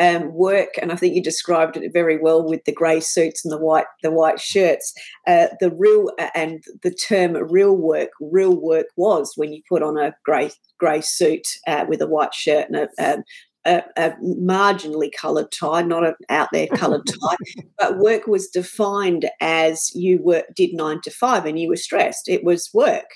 Um, 0.00 0.32
work, 0.32 0.70
and 0.80 0.90
I 0.90 0.96
think 0.96 1.14
you 1.14 1.22
described 1.22 1.76
it 1.76 1.92
very 1.92 2.16
well 2.16 2.42
with 2.42 2.64
the 2.64 2.72
grey 2.72 3.00
suits 3.00 3.44
and 3.44 3.52
the 3.52 3.58
white 3.58 3.84
the 4.02 4.10
white 4.10 4.40
shirts. 4.40 4.94
Uh, 5.26 5.48
the 5.60 5.70
real 5.70 6.10
uh, 6.18 6.30
and 6.34 6.64
the 6.82 6.90
term 6.90 7.34
real 7.34 7.76
work, 7.76 8.08
real 8.18 8.56
work 8.56 8.86
was 8.96 9.34
when 9.36 9.52
you 9.52 9.62
put 9.68 9.82
on 9.82 9.98
a 9.98 10.14
grey 10.24 10.50
grey 10.78 11.02
suit 11.02 11.46
uh, 11.66 11.84
with 11.86 12.00
a 12.00 12.06
white 12.06 12.32
shirt 12.32 12.68
and 12.70 12.76
a, 12.76 13.12
um, 13.12 13.22
a, 13.66 13.82
a 13.96 14.10
marginally 14.22 15.10
coloured 15.16 15.52
tie, 15.52 15.82
not 15.82 16.06
an 16.06 16.14
out 16.28 16.48
there 16.52 16.66
coloured 16.68 17.06
tie, 17.06 17.36
but 17.78 17.98
work 17.98 18.26
was 18.26 18.48
defined 18.48 19.28
as 19.40 19.90
you 19.94 20.18
were 20.22 20.44
did 20.56 20.72
nine 20.72 21.00
to 21.02 21.10
five 21.10 21.44
and 21.44 21.58
you 21.58 21.68
were 21.68 21.76
stressed. 21.76 22.28
It 22.28 22.44
was 22.44 22.70
work. 22.72 23.10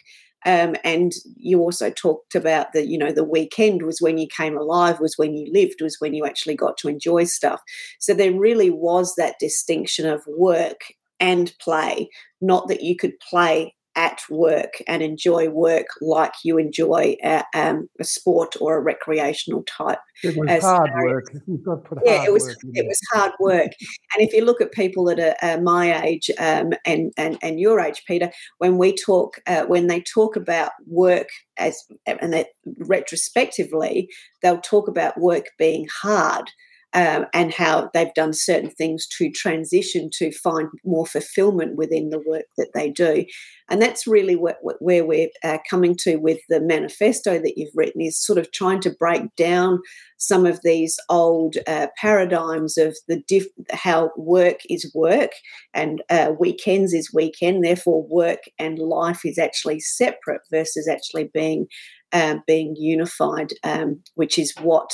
Um, 0.44 0.76
and 0.84 1.12
you 1.36 1.60
also 1.60 1.90
talked 1.90 2.34
about 2.34 2.72
the, 2.72 2.86
you 2.86 2.98
know, 2.98 3.12
the 3.12 3.24
weekend 3.24 3.82
was 3.82 4.00
when 4.00 4.18
you 4.18 4.26
came 4.26 4.56
alive, 4.56 5.00
was 5.00 5.16
when 5.16 5.34
you 5.34 5.50
lived, 5.52 5.80
was 5.80 5.96
when 6.00 6.14
you 6.14 6.26
actually 6.26 6.54
got 6.54 6.76
to 6.78 6.88
enjoy 6.88 7.24
stuff. 7.24 7.60
So 7.98 8.14
there 8.14 8.32
really 8.32 8.70
was 8.70 9.14
that 9.16 9.36
distinction 9.40 10.06
of 10.06 10.22
work 10.26 10.80
and 11.20 11.54
play, 11.60 12.10
not 12.40 12.68
that 12.68 12.82
you 12.82 12.96
could 12.96 13.18
play 13.20 13.74
at 13.96 14.20
work 14.28 14.74
and 14.88 15.02
enjoy 15.02 15.48
work 15.48 15.86
like 16.00 16.32
you 16.42 16.58
enjoy 16.58 17.16
a, 17.22 17.44
um, 17.54 17.88
a 18.00 18.04
sport 18.04 18.54
or 18.60 18.76
a 18.76 18.80
recreational 18.80 19.62
type. 19.64 20.00
It 20.22 20.36
was 20.36 20.62
hard 20.62 20.90
work. 20.94 21.32
yeah, 22.04 22.24
it 22.24 22.32
was. 22.32 22.56
It 22.72 22.86
was 22.86 23.00
hard 23.12 23.32
work. 23.40 23.72
and 24.14 24.26
if 24.26 24.32
you 24.32 24.44
look 24.44 24.60
at 24.60 24.72
people 24.72 25.04
that 25.04 25.20
are 25.20 25.36
uh, 25.42 25.60
my 25.60 26.04
age 26.04 26.30
um, 26.38 26.72
and, 26.84 27.12
and 27.16 27.38
and 27.42 27.60
your 27.60 27.80
age, 27.80 28.02
Peter, 28.06 28.30
when 28.58 28.78
we 28.78 28.94
talk, 28.94 29.40
uh, 29.46 29.64
when 29.64 29.86
they 29.86 30.00
talk 30.00 30.36
about 30.36 30.72
work 30.86 31.28
as 31.58 31.84
and 32.06 32.32
that 32.32 32.48
retrospectively, 32.78 34.08
they'll 34.42 34.60
talk 34.60 34.88
about 34.88 35.20
work 35.20 35.46
being 35.58 35.86
hard 36.02 36.50
um, 36.94 37.26
and 37.34 37.52
how 37.52 37.90
they've 37.92 38.14
done 38.14 38.32
certain 38.32 38.70
things 38.70 39.06
to 39.18 39.30
transition 39.30 40.08
to 40.14 40.30
find 40.30 40.68
more 40.84 41.06
fulfillment 41.06 41.76
within 41.76 42.10
the 42.10 42.22
work 42.24 42.44
that 42.56 42.70
they 42.72 42.88
do. 42.88 43.24
And 43.68 43.82
that's 43.82 44.06
really 44.06 44.36
what, 44.36 44.58
what, 44.62 44.76
where 44.78 45.04
we're 45.04 45.30
uh, 45.42 45.58
coming 45.68 45.96
to 46.00 46.16
with 46.16 46.38
the 46.48 46.60
manifesto 46.60 47.38
that 47.38 47.54
you've 47.56 47.74
written 47.74 48.00
is 48.00 48.24
sort 48.24 48.38
of 48.38 48.52
trying 48.52 48.80
to 48.82 48.94
break 48.98 49.22
down 49.36 49.80
some 50.18 50.46
of 50.46 50.60
these 50.62 50.96
old 51.08 51.56
uh, 51.66 51.88
paradigms 52.00 52.78
of 52.78 52.96
the 53.08 53.22
diff- 53.26 53.48
how 53.72 54.10
work 54.16 54.60
is 54.70 54.90
work 54.94 55.32
and 55.74 56.02
uh, 56.10 56.32
weekends 56.38 56.92
is 56.92 57.12
weekend. 57.12 57.64
Therefore, 57.64 58.06
work 58.08 58.40
and 58.58 58.78
life 58.78 59.24
is 59.24 59.38
actually 59.38 59.80
separate 59.80 60.42
versus 60.50 60.88
actually 60.88 61.30
being 61.34 61.66
uh, 62.12 62.36
being 62.46 62.76
unified, 62.78 63.50
um, 63.64 64.00
which 64.14 64.38
is 64.38 64.54
what 64.60 64.92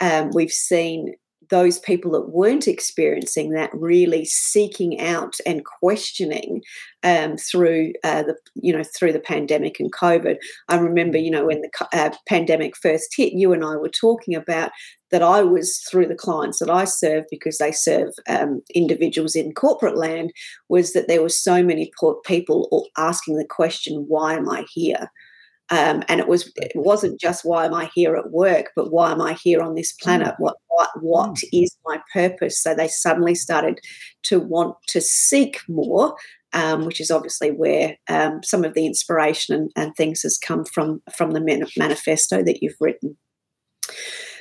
um, 0.00 0.30
we've 0.32 0.50
seen 0.50 1.12
those 1.50 1.78
people 1.78 2.10
that 2.12 2.30
weren't 2.30 2.68
experiencing 2.68 3.50
that 3.50 3.70
really 3.72 4.24
seeking 4.24 5.00
out 5.00 5.34
and 5.46 5.64
questioning 5.64 6.62
um, 7.02 7.36
through 7.36 7.92
uh, 8.02 8.22
the 8.22 8.36
you 8.54 8.72
know 8.72 8.82
through 8.96 9.12
the 9.12 9.20
pandemic 9.20 9.78
and 9.78 9.92
COVID. 9.92 10.36
I 10.68 10.76
remember 10.76 11.18
you 11.18 11.30
know 11.30 11.46
when 11.46 11.62
the 11.62 11.88
uh, 11.92 12.10
pandemic 12.28 12.76
first 12.76 13.14
hit, 13.16 13.32
you 13.34 13.52
and 13.52 13.64
I 13.64 13.76
were 13.76 13.90
talking 13.90 14.34
about 14.34 14.70
that 15.10 15.22
I 15.22 15.42
was 15.42 15.78
through 15.88 16.08
the 16.08 16.16
clients 16.16 16.58
that 16.58 16.70
I 16.70 16.84
serve 16.84 17.24
because 17.30 17.58
they 17.58 17.72
serve 17.72 18.08
um, 18.28 18.62
individuals 18.74 19.36
in 19.36 19.52
corporate 19.52 19.96
land 19.96 20.32
was 20.68 20.92
that 20.92 21.06
there 21.08 21.22
were 21.22 21.28
so 21.28 21.62
many 21.62 21.92
people 22.24 22.88
asking 22.96 23.36
the 23.36 23.46
question, 23.48 24.06
"Why 24.08 24.34
am 24.34 24.48
I 24.48 24.64
here?" 24.72 25.10
Um, 25.70 26.02
and 26.08 26.20
it 26.20 26.28
was 26.28 26.52
it 26.56 26.72
wasn't 26.74 27.18
just 27.18 27.44
why 27.44 27.64
am 27.64 27.72
I 27.72 27.90
here 27.94 28.16
at 28.16 28.30
work, 28.30 28.70
but 28.76 28.92
why 28.92 29.12
am 29.12 29.22
I 29.22 29.32
here 29.32 29.62
on 29.62 29.74
this 29.74 29.92
planet? 29.92 30.34
Mm. 30.34 30.36
What 30.38 30.56
what 30.68 30.90
what 31.00 31.30
mm. 31.30 31.48
is 31.52 31.74
my 31.86 32.00
purpose? 32.12 32.62
So 32.62 32.74
they 32.74 32.88
suddenly 32.88 33.34
started 33.34 33.80
to 34.24 34.40
want 34.40 34.76
to 34.88 35.00
seek 35.00 35.60
more, 35.68 36.16
um, 36.52 36.84
which 36.84 37.00
is 37.00 37.10
obviously 37.10 37.50
where 37.50 37.96
um, 38.08 38.42
some 38.42 38.64
of 38.64 38.74
the 38.74 38.86
inspiration 38.86 39.54
and, 39.54 39.70
and, 39.74 39.96
things 39.96 40.22
has 40.22 40.36
come 40.36 40.66
from 40.66 41.02
from 41.16 41.30
the 41.30 41.68
manifesto 41.78 42.42
that 42.42 42.62
you've 42.62 42.76
written. 42.80 43.16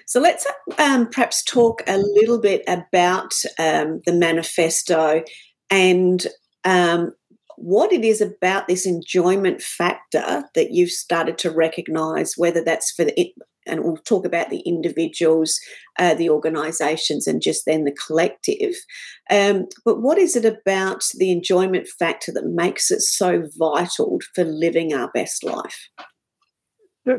So 0.06 0.20
let's 0.20 0.46
um, 0.77 1.08
perhaps 1.08 1.42
talk 1.44 1.82
a 1.88 1.98
little 1.98 2.39
bit 2.39 2.63
about 2.68 3.34
um, 3.58 4.01
the 4.06 4.13
manifesto 4.13 5.24
and 5.70 6.27
um, 6.65 7.13
what 7.58 7.92
it 7.92 8.04
is 8.04 8.22
about 8.22 8.68
this 8.68 8.86
enjoyment 8.86 9.62
factor 9.62 10.44
that 10.56 10.72
you've 10.72 10.92
started 10.92 11.38
to 11.40 11.52
recognize, 11.52 12.34
whether 12.38 12.64
that's 12.64 12.92
for 12.92 13.06
the, 13.06 13.34
and 13.66 13.84
we'll 13.84 13.98
talk 13.98 14.26
about 14.26 14.50
the 14.50 14.60
individuals, 14.62 15.60
uh, 16.00 16.14
the 16.14 16.30
organizations, 16.30 17.28
and 17.28 17.42
just 17.42 17.66
then 17.66 17.84
the 17.84 17.96
collective. 18.06 18.76
Um, 19.30 19.68
but 19.86 20.02
what 20.02 20.18
is 20.18 20.36
it 20.36 20.46
about 20.46 21.06
the 21.16 21.32
enjoyment 21.32 21.88
factor 21.88 22.32
that 22.34 22.46
makes 22.46 22.92
it 22.92 23.02
so 23.02 23.48
vital 23.58 24.20
for 24.36 24.44
living 24.44 24.94
our 24.94 25.10
best 25.14 25.44
life? 25.44 25.90
Yeah, 27.06 27.18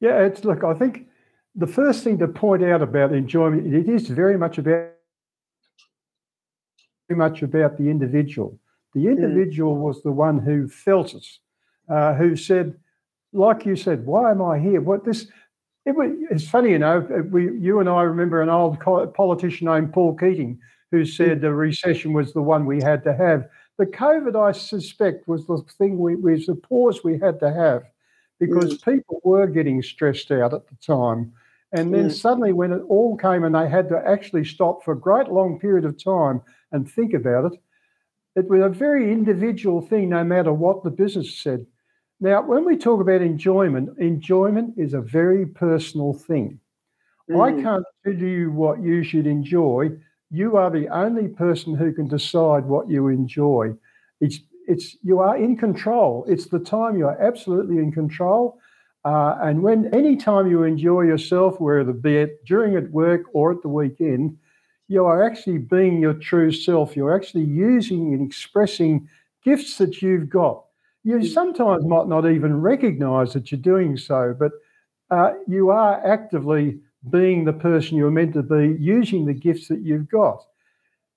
yeah 0.00 0.20
it's 0.22 0.44
look, 0.44 0.64
I 0.64 0.74
think 0.74 1.06
the 1.54 1.66
first 1.66 2.04
thing 2.04 2.18
to 2.18 2.28
point 2.28 2.64
out 2.64 2.82
about 2.82 3.12
enjoyment, 3.12 3.72
it 3.74 3.88
is 3.88 4.08
very 4.08 4.38
much 4.38 4.58
about 4.58 4.90
very 7.08 7.18
much 7.18 7.42
about 7.42 7.76
the 7.76 7.90
individual. 7.90 8.58
The 8.94 9.08
individual 9.08 9.76
was 9.76 10.02
the 10.02 10.12
one 10.12 10.38
who 10.38 10.68
felt 10.68 11.14
it, 11.14 11.26
uh, 11.88 12.14
who 12.14 12.36
said, 12.36 12.74
like 13.32 13.64
you 13.64 13.76
said, 13.76 14.04
why 14.04 14.30
am 14.30 14.42
I 14.42 14.58
here? 14.58 14.80
What 14.80 15.04
this? 15.04 15.26
It 15.84 15.96
was, 15.96 16.10
it's 16.30 16.46
funny, 16.46 16.70
you 16.70 16.78
know. 16.78 17.00
We, 17.30 17.58
you 17.58 17.80
and 17.80 17.88
I 17.88 18.02
remember 18.02 18.40
an 18.40 18.48
old 18.48 18.78
politician 19.14 19.66
named 19.66 19.92
Paul 19.92 20.14
Keating 20.16 20.60
who 20.92 21.04
said 21.06 21.40
the 21.40 21.52
recession 21.52 22.12
was 22.12 22.32
the 22.32 22.42
one 22.42 22.66
we 22.66 22.80
had 22.80 23.02
to 23.04 23.14
have. 23.14 23.48
The 23.78 23.86
COVID, 23.86 24.36
I 24.36 24.52
suspect, 24.52 25.26
was 25.26 25.46
the 25.46 25.64
thing 25.78 25.98
we 25.98 26.14
was 26.14 26.46
the 26.46 26.54
pause 26.54 27.02
we 27.02 27.18
had 27.18 27.40
to 27.40 27.52
have 27.52 27.82
because 28.38 28.74
mm. 28.74 28.84
people 28.84 29.20
were 29.24 29.46
getting 29.46 29.82
stressed 29.82 30.30
out 30.30 30.52
at 30.52 30.68
the 30.68 30.76
time. 30.86 31.32
And 31.72 31.92
then 31.92 32.10
mm. 32.10 32.12
suddenly, 32.12 32.52
when 32.52 32.72
it 32.72 32.82
all 32.88 33.16
came 33.16 33.44
and 33.44 33.54
they 33.54 33.68
had 33.68 33.88
to 33.88 34.02
actually 34.06 34.44
stop 34.44 34.84
for 34.84 34.92
a 34.92 35.00
great 35.00 35.28
long 35.28 35.58
period 35.58 35.86
of 35.86 36.02
time 36.02 36.42
and 36.70 36.88
think 36.88 37.14
about 37.14 37.52
it, 37.52 37.58
it 38.34 38.48
was 38.48 38.62
a 38.62 38.68
very 38.68 39.12
individual 39.12 39.80
thing, 39.80 40.08
no 40.08 40.24
matter 40.24 40.52
what 40.52 40.82
the 40.82 40.90
business 40.90 41.38
said. 41.38 41.66
Now, 42.20 42.42
when 42.42 42.64
we 42.64 42.76
talk 42.76 43.00
about 43.00 43.20
enjoyment, 43.20 43.98
enjoyment 43.98 44.74
is 44.78 44.94
a 44.94 45.00
very 45.00 45.44
personal 45.46 46.14
thing. 46.14 46.60
Mm. 47.30 47.40
I 47.58 47.62
can't 47.62 47.84
tell 48.04 48.14
you 48.14 48.52
what 48.52 48.82
you 48.82 49.02
should 49.02 49.26
enjoy. 49.26 49.90
You 50.30 50.56
are 50.56 50.70
the 50.70 50.88
only 50.88 51.28
person 51.28 51.74
who 51.74 51.92
can 51.92 52.08
decide 52.08 52.64
what 52.64 52.88
you 52.88 53.08
enjoy. 53.08 53.74
It's 54.20 54.40
it's 54.68 54.96
you 55.02 55.18
are 55.18 55.36
in 55.36 55.56
control. 55.56 56.24
It's 56.28 56.46
the 56.46 56.60
time 56.60 56.96
you 56.96 57.06
are 57.06 57.20
absolutely 57.20 57.78
in 57.78 57.92
control. 57.92 58.58
Uh, 59.04 59.36
and 59.42 59.62
when 59.62 59.92
any 59.92 60.16
time 60.16 60.48
you 60.48 60.62
enjoy 60.62 61.02
yourself, 61.02 61.60
whether 61.60 61.92
be 61.92 62.18
it 62.18 62.44
during 62.44 62.76
at 62.76 62.90
work 62.90 63.22
or 63.32 63.50
at 63.50 63.62
the 63.62 63.68
weekend, 63.68 64.38
you 64.92 65.06
are 65.06 65.24
actually 65.24 65.58
being 65.58 66.00
your 66.00 66.14
true 66.14 66.52
self. 66.52 66.94
You're 66.94 67.14
actually 67.14 67.44
using 67.44 68.12
and 68.12 68.26
expressing 68.26 69.08
gifts 69.42 69.78
that 69.78 70.02
you've 70.02 70.28
got. 70.28 70.64
You 71.02 71.16
mm. 71.16 71.32
sometimes 71.32 71.84
might 71.86 72.08
not 72.08 72.30
even 72.30 72.60
recognize 72.60 73.32
that 73.32 73.50
you're 73.50 73.60
doing 73.60 73.96
so, 73.96 74.36
but 74.38 74.52
uh, 75.10 75.32
you 75.48 75.70
are 75.70 76.04
actively 76.06 76.78
being 77.10 77.44
the 77.44 77.52
person 77.52 77.96
you're 77.96 78.10
meant 78.10 78.34
to 78.34 78.42
be, 78.42 78.76
using 78.78 79.24
the 79.24 79.34
gifts 79.34 79.66
that 79.68 79.80
you've 79.80 80.08
got. 80.08 80.44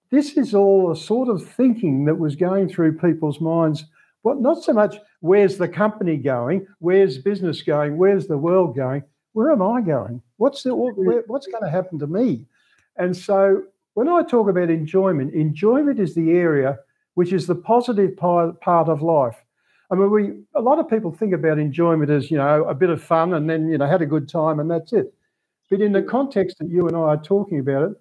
This 0.10 0.38
is 0.38 0.55
all 0.55 0.91
a 0.91 0.96
sort 0.96 1.27
of 1.27 1.46
thinking 1.46 2.05
that 2.05 2.17
was 2.17 2.36
going 2.36 2.70
through 2.70 2.98
people's 2.98 3.41
minds. 3.41 3.86
What 4.22 4.39
not 4.39 4.63
so 4.63 4.74
much 4.74 4.96
where's 5.20 5.58
the 5.58 5.67
company 5.67 6.17
going, 6.17 6.65
where's 6.79 7.17
business 7.17 7.62
going, 7.62 7.98
where's 7.98 8.27
the 8.27 8.38
world 8.38 8.75
going, 8.75 9.03
where 9.34 9.51
am 9.51 9.62
I 9.62 9.82
going? 9.82 10.22
What's 10.38 10.63
the, 10.63 10.74
where, 10.74 11.24
what's 11.27 11.48
going 11.48 11.63
to 11.63 11.70
happen 11.70 12.00
to 12.00 12.08
me? 12.08 12.46
And 12.97 13.15
so 13.15 13.63
when 13.93 14.07
I 14.07 14.23
talk 14.23 14.49
about 14.49 14.69
enjoyment, 14.69 15.33
enjoyment 15.33 15.99
is 15.99 16.15
the 16.15 16.31
area 16.31 16.77
which 17.15 17.33
is 17.33 17.47
the 17.47 17.55
positive 17.55 18.15
part, 18.15 18.57
of 18.65 19.01
life. 19.01 19.37
I 19.91 19.95
mean, 19.95 20.11
we 20.11 20.33
a 20.55 20.61
lot 20.61 20.79
of 20.79 20.89
people 20.89 21.11
think 21.11 21.33
about 21.33 21.59
enjoyment 21.59 22.11
as 22.11 22.29
you 22.29 22.37
know 22.37 22.65
a 22.65 22.73
bit 22.73 22.89
of 22.89 23.01
fun 23.01 23.33
and 23.33 23.49
then 23.49 23.69
you 23.69 23.77
know 23.77 23.87
had 23.87 24.01
a 24.01 24.05
good 24.05 24.27
time 24.27 24.59
and 24.59 24.69
that's 24.69 24.93
it. 24.93 25.13
But 25.69 25.81
in 25.81 25.91
the 25.91 26.01
context 26.01 26.57
that 26.59 26.69
you 26.69 26.87
and 26.87 26.95
I 26.95 26.99
are 26.99 27.17
talking 27.17 27.59
about 27.59 27.91
it, 27.91 27.97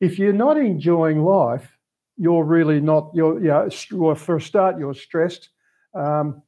if 0.00 0.18
you're 0.18 0.32
not 0.32 0.56
enjoying 0.56 1.22
life, 1.22 1.68
you're 2.16 2.44
really 2.44 2.80
not. 2.80 3.10
You're 3.14 3.38
you 3.40 3.70
know, 3.92 4.14
for 4.14 4.36
a 4.36 4.40
start, 4.40 4.78
you're 4.78 4.94
stressed, 4.94 5.50
um, 5.94 6.42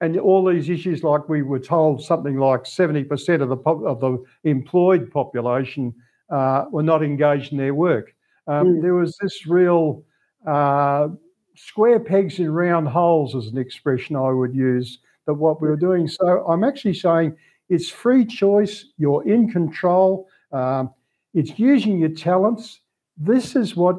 and 0.00 0.18
all 0.18 0.44
these 0.44 0.68
issues 0.68 1.02
like 1.02 1.28
we 1.28 1.42
were 1.42 1.60
told 1.60 2.02
something 2.02 2.36
like 2.36 2.66
seventy 2.66 3.04
percent 3.04 3.40
of 3.42 3.48
the 3.48 3.56
of 3.56 4.00
the 4.00 4.22
employed 4.44 5.10
population 5.10 5.94
uh, 6.30 6.64
were 6.70 6.82
not 6.82 7.02
engaged 7.02 7.52
in 7.52 7.58
their 7.58 7.74
work. 7.74 8.14
Um, 8.46 8.66
mm. 8.66 8.82
There 8.82 8.94
was 8.94 9.16
this 9.20 9.46
real 9.46 10.04
uh, 10.46 11.08
square 11.56 12.00
pegs 12.00 12.38
in 12.38 12.50
round 12.50 12.88
holes, 12.88 13.34
as 13.34 13.46
an 13.46 13.58
expression 13.58 14.16
I 14.16 14.30
would 14.30 14.54
use, 14.54 14.98
that 15.26 15.34
what 15.34 15.62
we 15.62 15.68
were 15.68 15.76
doing. 15.76 16.08
So 16.08 16.44
I'm 16.46 16.64
actually 16.64 16.94
saying 16.94 17.36
it's 17.68 17.88
free 17.88 18.24
choice, 18.24 18.86
you're 18.98 19.26
in 19.26 19.50
control, 19.50 20.28
um, 20.52 20.90
it's 21.32 21.58
using 21.58 21.98
your 21.98 22.10
talents. 22.10 22.80
This 23.16 23.56
is 23.56 23.76
what 23.76 23.96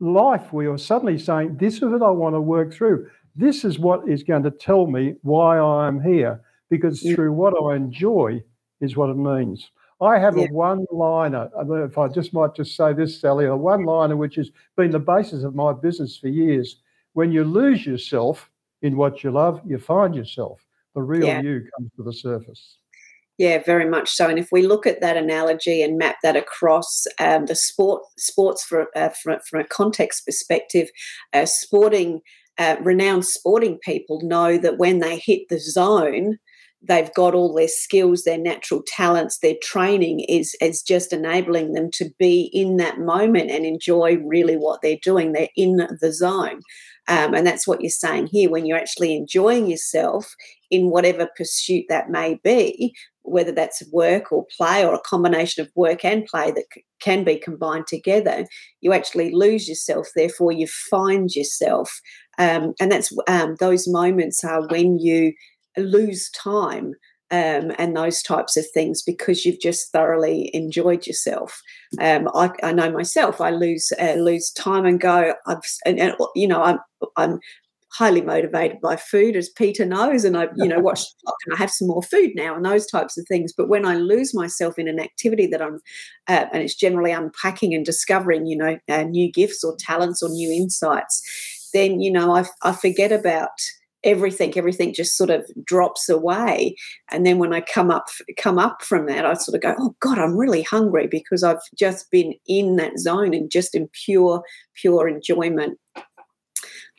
life, 0.00 0.52
we 0.52 0.66
are 0.66 0.78
suddenly 0.78 1.18
saying, 1.18 1.56
this 1.58 1.76
is 1.76 1.82
what 1.82 2.02
I 2.02 2.10
want 2.10 2.34
to 2.34 2.40
work 2.40 2.72
through. 2.72 3.08
This 3.36 3.64
is 3.64 3.78
what 3.78 4.08
is 4.08 4.22
going 4.22 4.42
to 4.44 4.50
tell 4.50 4.86
me 4.86 5.14
why 5.22 5.58
I'm 5.58 6.00
here, 6.00 6.40
because 6.70 7.02
through 7.02 7.32
what 7.32 7.54
I 7.54 7.76
enjoy 7.76 8.42
is 8.80 8.96
what 8.96 9.10
it 9.10 9.16
means. 9.16 9.70
I 10.02 10.18
have 10.18 10.36
yeah. 10.36 10.46
a 10.50 10.52
one 10.52 10.84
liner. 10.90 11.48
If 11.84 11.96
I 11.96 12.08
just 12.08 12.34
might 12.34 12.54
just 12.54 12.76
say 12.76 12.92
this, 12.92 13.20
Sally, 13.20 13.46
a 13.46 13.56
one 13.56 13.84
liner 13.84 14.16
which 14.16 14.34
has 14.34 14.50
been 14.76 14.90
the 14.90 14.98
basis 14.98 15.44
of 15.44 15.54
my 15.54 15.72
business 15.72 16.16
for 16.16 16.28
years. 16.28 16.76
When 17.12 17.30
you 17.30 17.44
lose 17.44 17.86
yourself 17.86 18.50
in 18.82 18.96
what 18.96 19.22
you 19.22 19.30
love, 19.30 19.60
you 19.64 19.78
find 19.78 20.14
yourself. 20.14 20.66
The 20.94 21.02
real 21.02 21.26
yeah. 21.26 21.40
you 21.40 21.66
comes 21.76 21.90
to 21.96 22.02
the 22.02 22.12
surface. 22.12 22.78
Yeah, 23.38 23.62
very 23.64 23.88
much 23.88 24.10
so. 24.10 24.28
And 24.28 24.38
if 24.38 24.48
we 24.52 24.66
look 24.66 24.86
at 24.86 25.00
that 25.00 25.16
analogy 25.16 25.82
and 25.82 25.98
map 25.98 26.16
that 26.22 26.36
across 26.36 27.06
um, 27.18 27.46
the 27.46 27.54
sport, 27.54 28.02
sports 28.18 28.62
for, 28.62 28.88
uh, 28.94 29.08
from, 29.10 29.38
from, 29.48 29.60
a 29.60 29.64
context 29.64 30.26
perspective, 30.26 30.90
uh, 31.32 31.46
sporting, 31.46 32.20
uh, 32.58 32.76
renowned 32.80 33.24
sporting 33.24 33.78
people 33.78 34.20
know 34.22 34.58
that 34.58 34.78
when 34.78 34.98
they 34.98 35.18
hit 35.18 35.48
the 35.48 35.58
zone, 35.58 36.38
they've 36.86 37.12
got 37.14 37.34
all 37.34 37.54
their 37.54 37.68
skills, 37.68 38.24
their 38.24 38.38
natural 38.38 38.82
talents, 38.86 39.38
their 39.38 39.54
training 39.62 40.20
is 40.28 40.54
is 40.60 40.82
just 40.82 41.12
enabling 41.12 41.72
them 41.72 41.90
to 41.94 42.10
be 42.18 42.50
in 42.52 42.76
that 42.78 42.98
moment 42.98 43.50
and 43.50 43.64
enjoy 43.64 44.16
really 44.24 44.56
what 44.56 44.80
they're 44.82 44.96
doing. 45.02 45.32
They're 45.32 45.48
in 45.56 45.76
the 46.00 46.12
zone. 46.12 46.60
Um, 47.08 47.34
and 47.34 47.46
that's 47.46 47.66
what 47.66 47.80
you're 47.80 47.90
saying 47.90 48.28
here 48.28 48.48
when 48.48 48.64
you're 48.64 48.78
actually 48.78 49.16
enjoying 49.16 49.66
yourself 49.66 50.34
in 50.70 50.90
whatever 50.90 51.28
pursuit 51.36 51.84
that 51.88 52.10
may 52.10 52.38
be, 52.44 52.94
whether 53.22 53.52
that's 53.52 53.82
work 53.92 54.30
or 54.30 54.46
play 54.56 54.84
or 54.84 54.94
a 54.94 55.00
combination 55.00 55.62
of 55.62 55.70
work 55.74 56.04
and 56.04 56.24
play 56.26 56.52
that 56.52 56.64
c- 56.72 56.84
can 57.00 57.24
be 57.24 57.36
combined 57.36 57.86
together, 57.88 58.46
you 58.80 58.92
actually 58.92 59.32
lose 59.34 59.68
yourself. 59.68 60.08
Therefore, 60.14 60.52
you 60.52 60.66
find 60.66 61.34
yourself. 61.34 62.00
Um, 62.38 62.72
and 62.80 62.90
that's 62.90 63.12
um, 63.26 63.56
those 63.58 63.88
moments 63.88 64.44
are 64.44 64.66
when 64.68 64.98
you 64.98 65.32
lose 65.76 66.30
time 66.30 66.94
um, 67.32 67.72
and 67.78 67.96
those 67.96 68.22
types 68.22 68.58
of 68.58 68.66
things 68.74 69.00
because 69.00 69.46
you've 69.46 69.60
just 69.60 69.90
thoroughly 69.90 70.50
enjoyed 70.52 71.06
yourself. 71.06 71.62
Um, 71.98 72.28
I, 72.34 72.50
I, 72.62 72.72
know 72.72 72.92
myself. 72.92 73.40
I 73.40 73.48
lose 73.48 73.90
uh, 73.98 74.14
lose 74.14 74.50
time 74.50 74.84
and 74.84 75.00
go. 75.00 75.34
I've 75.46 75.62
and, 75.86 75.98
and, 75.98 76.14
you 76.36 76.46
know 76.46 76.62
I'm 76.62 76.78
I'm 77.16 77.40
highly 77.94 78.20
motivated 78.20 78.80
by 78.82 78.96
food, 78.96 79.34
as 79.34 79.48
Peter 79.48 79.86
knows, 79.86 80.26
and 80.26 80.36
I 80.36 80.48
you 80.56 80.68
know 80.68 80.78
watch 80.78 81.04
and 81.46 81.54
I 81.54 81.56
have 81.56 81.70
some 81.70 81.88
more 81.88 82.02
food 82.02 82.32
now 82.34 82.54
and 82.54 82.66
those 82.66 82.86
types 82.86 83.16
of 83.16 83.24
things. 83.26 83.54
But 83.56 83.70
when 83.70 83.86
I 83.86 83.94
lose 83.94 84.34
myself 84.34 84.78
in 84.78 84.86
an 84.86 85.00
activity 85.00 85.46
that 85.46 85.62
I'm 85.62 85.80
uh, 86.28 86.44
and 86.52 86.62
it's 86.62 86.74
generally 86.74 87.12
unpacking 87.12 87.72
and 87.72 87.84
discovering 87.84 88.44
you 88.44 88.58
know 88.58 88.78
uh, 88.90 89.04
new 89.04 89.32
gifts 89.32 89.64
or 89.64 89.74
talents 89.78 90.22
or 90.22 90.28
new 90.28 90.50
insights, 90.50 91.70
then 91.72 91.98
you 91.98 92.12
know 92.12 92.36
I, 92.36 92.44
I 92.62 92.72
forget 92.72 93.10
about 93.10 93.58
everything 94.04 94.56
everything 94.56 94.92
just 94.92 95.16
sort 95.16 95.30
of 95.30 95.44
drops 95.64 96.08
away 96.08 96.74
and 97.10 97.24
then 97.24 97.38
when 97.38 97.52
i 97.52 97.60
come 97.60 97.90
up 97.90 98.08
come 98.36 98.58
up 98.58 98.82
from 98.82 99.06
that 99.06 99.24
i 99.24 99.34
sort 99.34 99.54
of 99.54 99.60
go 99.60 99.74
oh 99.78 99.94
god 100.00 100.18
i'm 100.18 100.36
really 100.36 100.62
hungry 100.62 101.06
because 101.06 101.42
i've 101.42 101.62
just 101.76 102.10
been 102.10 102.34
in 102.46 102.76
that 102.76 102.98
zone 102.98 103.34
and 103.34 103.50
just 103.50 103.74
in 103.74 103.88
pure 104.04 104.42
pure 104.74 105.08
enjoyment 105.08 105.78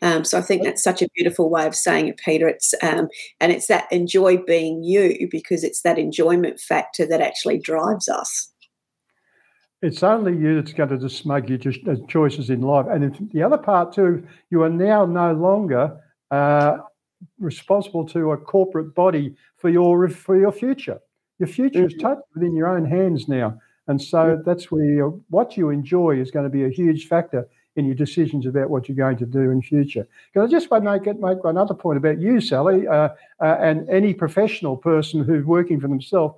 um, 0.02 0.26
so 0.26 0.38
I 0.38 0.42
think 0.42 0.64
that's 0.64 0.84
such 0.84 1.02
a 1.02 1.08
beautiful 1.16 1.50
way 1.50 1.66
of 1.66 1.74
saying 1.74 2.10
it, 2.10 2.18
Peter. 2.18 2.48
It's 2.48 2.74
um, 2.84 3.08
and 3.40 3.54
it's 3.54 3.68
that 3.68 3.90
enjoy 3.90 4.38
being 4.38 4.84
you 4.84 5.30
because 5.32 5.64
it's 5.64 5.82
that 5.84 5.98
enjoyment 5.98 6.60
factor 6.60 7.06
that 7.06 7.22
actually 7.22 7.60
drives 7.60 8.10
us. 8.10 8.52
It's 9.82 10.04
only 10.04 10.36
you 10.36 10.56
that's 10.56 10.74
going 10.74 10.90
to 10.90 10.98
just 10.98 11.26
make 11.26 11.48
your 11.48 11.74
uh, 11.88 11.96
choices 12.10 12.50
in 12.50 12.62
life, 12.62 12.86
and 12.90 13.30
the 13.34 13.44
other 13.44 13.58
part 13.58 13.94
too, 13.94 14.28
you 14.50 14.64
are 14.64 14.70
now 14.70 15.06
no 15.06 15.32
longer 15.34 15.98
uh, 16.32 16.78
responsible 17.40 18.06
to 18.08 18.32
a 18.32 18.38
corporate 18.38 18.94
body 18.96 19.36
for 19.58 19.70
your 19.70 20.10
for 20.10 20.40
your 20.40 20.52
future. 20.52 21.00
Your 21.40 21.48
future 21.48 21.86
is 21.86 21.94
mm-hmm. 21.94 22.08
totally 22.08 22.24
within 22.36 22.56
your 22.56 22.68
own 22.68 22.86
hands 22.86 23.28
now, 23.28 23.60
and 23.88 24.02
so 24.02 24.42
that's 24.46 24.72
where 24.72 25.08
what 25.30 25.58
you 25.58 25.70
enjoy 25.70 26.20
is 26.20 26.32
going 26.32 26.46
to 26.46 26.50
be 26.50 26.66
a 26.66 26.70
huge 26.70 27.08
factor 27.08 27.48
in 27.76 27.86
your 27.86 27.96
decisions 27.96 28.46
about 28.46 28.70
what 28.70 28.88
you're 28.88 28.96
going 28.96 29.18
to 29.18 29.26
do 29.26 29.50
in 29.50 29.62
future. 29.62 30.08
Because 30.32 30.48
I 30.48 30.52
just 30.52 30.70
want 30.70 30.84
to 30.84 30.92
make, 30.92 31.20
make 31.20 31.38
another 31.44 31.74
point 31.74 31.98
about 31.98 32.20
you, 32.20 32.40
Sally, 32.40 32.88
uh, 32.88 33.10
uh, 33.40 33.58
and 33.60 33.90
any 33.90 34.14
professional 34.14 34.78
person 34.78 35.24
who's 35.24 35.44
working 35.44 35.80
for 35.80 35.88
themselves 35.88 36.36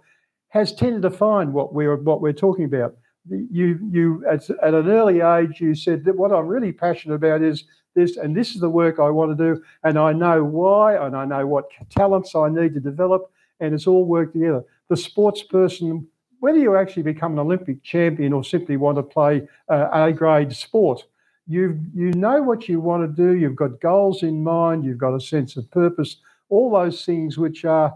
has 0.50 0.74
tended 0.74 1.02
to 1.02 1.12
find 1.12 1.54
what 1.54 1.74
we're 1.74 1.98
what 1.98 2.22
we're 2.22 2.34
talking 2.34 2.66
about. 2.66 2.96
You 3.30 3.80
you 3.92 4.26
at, 4.30 4.50
at 4.50 4.74
an 4.74 4.90
early 4.90 5.22
age 5.22 5.60
you 5.60 5.74
said 5.74 6.04
that 6.06 6.16
what 6.16 6.32
I'm 6.32 6.48
really 6.48 6.72
passionate 6.72 7.16
about 7.16 7.42
is 7.42 7.64
this, 7.96 8.18
and 8.18 8.36
this 8.36 8.54
is 8.54 8.62
the 8.62 8.70
work 8.70 9.00
I 9.00 9.10
want 9.10 9.36
to 9.36 9.44
do, 9.54 9.64
and 9.84 9.98
I 9.98 10.14
know 10.14 10.44
why, 10.44 10.96
and 10.96 11.16
I 11.16 11.26
know 11.26 11.48
what 11.48 11.70
talents 11.90 12.36
I 12.36 12.50
need 12.50 12.74
to 12.74 12.80
develop, 12.80 13.32
and 13.60 13.74
it's 13.74 13.88
all 13.88 14.06
worked 14.06 14.34
together. 14.34 14.64
The 14.90 14.98
sports 14.98 15.42
person, 15.42 16.06
whether 16.40 16.60
you 16.60 16.76
actually 16.76 17.04
become 17.04 17.34
an 17.34 17.40
Olympic 17.40 17.82
champion 17.84 18.34
or 18.34 18.44
simply 18.44 18.78
want 18.78 18.98
to 18.98 19.04
play 19.04 19.48
uh, 19.70 19.88
A 19.92 20.12
grade 20.12 20.54
sport, 20.54 21.06
you 21.48 21.80
you 21.94 22.12
know 22.12 22.42
what 22.42 22.68
you 22.68 22.80
want 22.80 23.04
to 23.04 23.24
do. 23.24 23.38
You've 23.38 23.56
got 23.56 23.80
goals 23.80 24.24
in 24.24 24.44
mind. 24.44 24.84
You've 24.84 24.98
got 24.98 25.16
a 25.16 25.22
sense 25.22 25.58
of 25.58 25.70
purpose. 25.72 26.18
All 26.50 26.72
those 26.72 27.06
things 27.06 27.38
which 27.38 27.66
are 27.66 27.94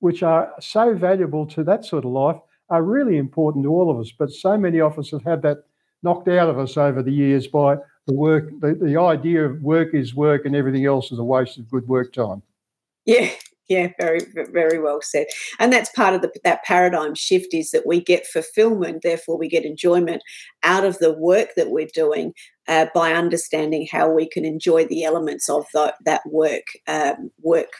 which 0.00 0.22
are 0.22 0.52
so 0.60 0.94
valuable 0.94 1.46
to 1.46 1.64
that 1.64 1.84
sort 1.84 2.04
of 2.04 2.10
life 2.12 2.36
are 2.70 2.82
really 2.82 3.16
important 3.16 3.64
to 3.64 3.70
all 3.70 3.90
of 3.90 3.98
us. 3.98 4.12
But 4.16 4.30
so 4.30 4.56
many 4.56 4.80
of 4.80 4.98
us 4.98 5.10
have 5.10 5.24
had 5.24 5.42
that 5.42 5.64
knocked 6.02 6.28
out 6.28 6.48
of 6.48 6.58
us 6.58 6.76
over 6.76 7.02
the 7.02 7.12
years 7.12 7.46
by 7.46 7.76
the 8.06 8.14
work, 8.14 8.50
the, 8.60 8.74
the 8.74 8.98
idea 8.98 9.44
of 9.44 9.62
work 9.62 9.94
is 9.94 10.14
work 10.14 10.46
and 10.46 10.56
everything 10.56 10.86
else 10.86 11.12
is 11.12 11.18
a 11.18 11.24
waste 11.24 11.58
of 11.58 11.70
good 11.70 11.86
work 11.88 12.12
time. 12.12 12.42
Yeah, 13.04 13.30
yeah, 13.68 13.88
very, 14.00 14.20
very 14.52 14.78
well 14.78 15.00
said. 15.02 15.26
And 15.58 15.72
that's 15.72 15.90
part 15.90 16.14
of 16.14 16.22
the, 16.22 16.32
that 16.44 16.64
paradigm 16.64 17.14
shift 17.14 17.52
is 17.52 17.70
that 17.72 17.86
we 17.86 18.00
get 18.00 18.26
fulfillment, 18.26 19.02
therefore 19.02 19.38
we 19.38 19.48
get 19.48 19.64
enjoyment 19.64 20.22
out 20.62 20.84
of 20.84 20.98
the 20.98 21.12
work 21.12 21.50
that 21.56 21.70
we're 21.70 21.88
doing 21.92 22.32
uh, 22.66 22.86
by 22.94 23.12
understanding 23.12 23.86
how 23.90 24.10
we 24.10 24.28
can 24.28 24.44
enjoy 24.44 24.86
the 24.86 25.04
elements 25.04 25.48
of 25.48 25.66
the, 25.74 25.94
that 26.04 26.22
work, 26.26 26.64
um, 26.86 27.30
work 27.42 27.72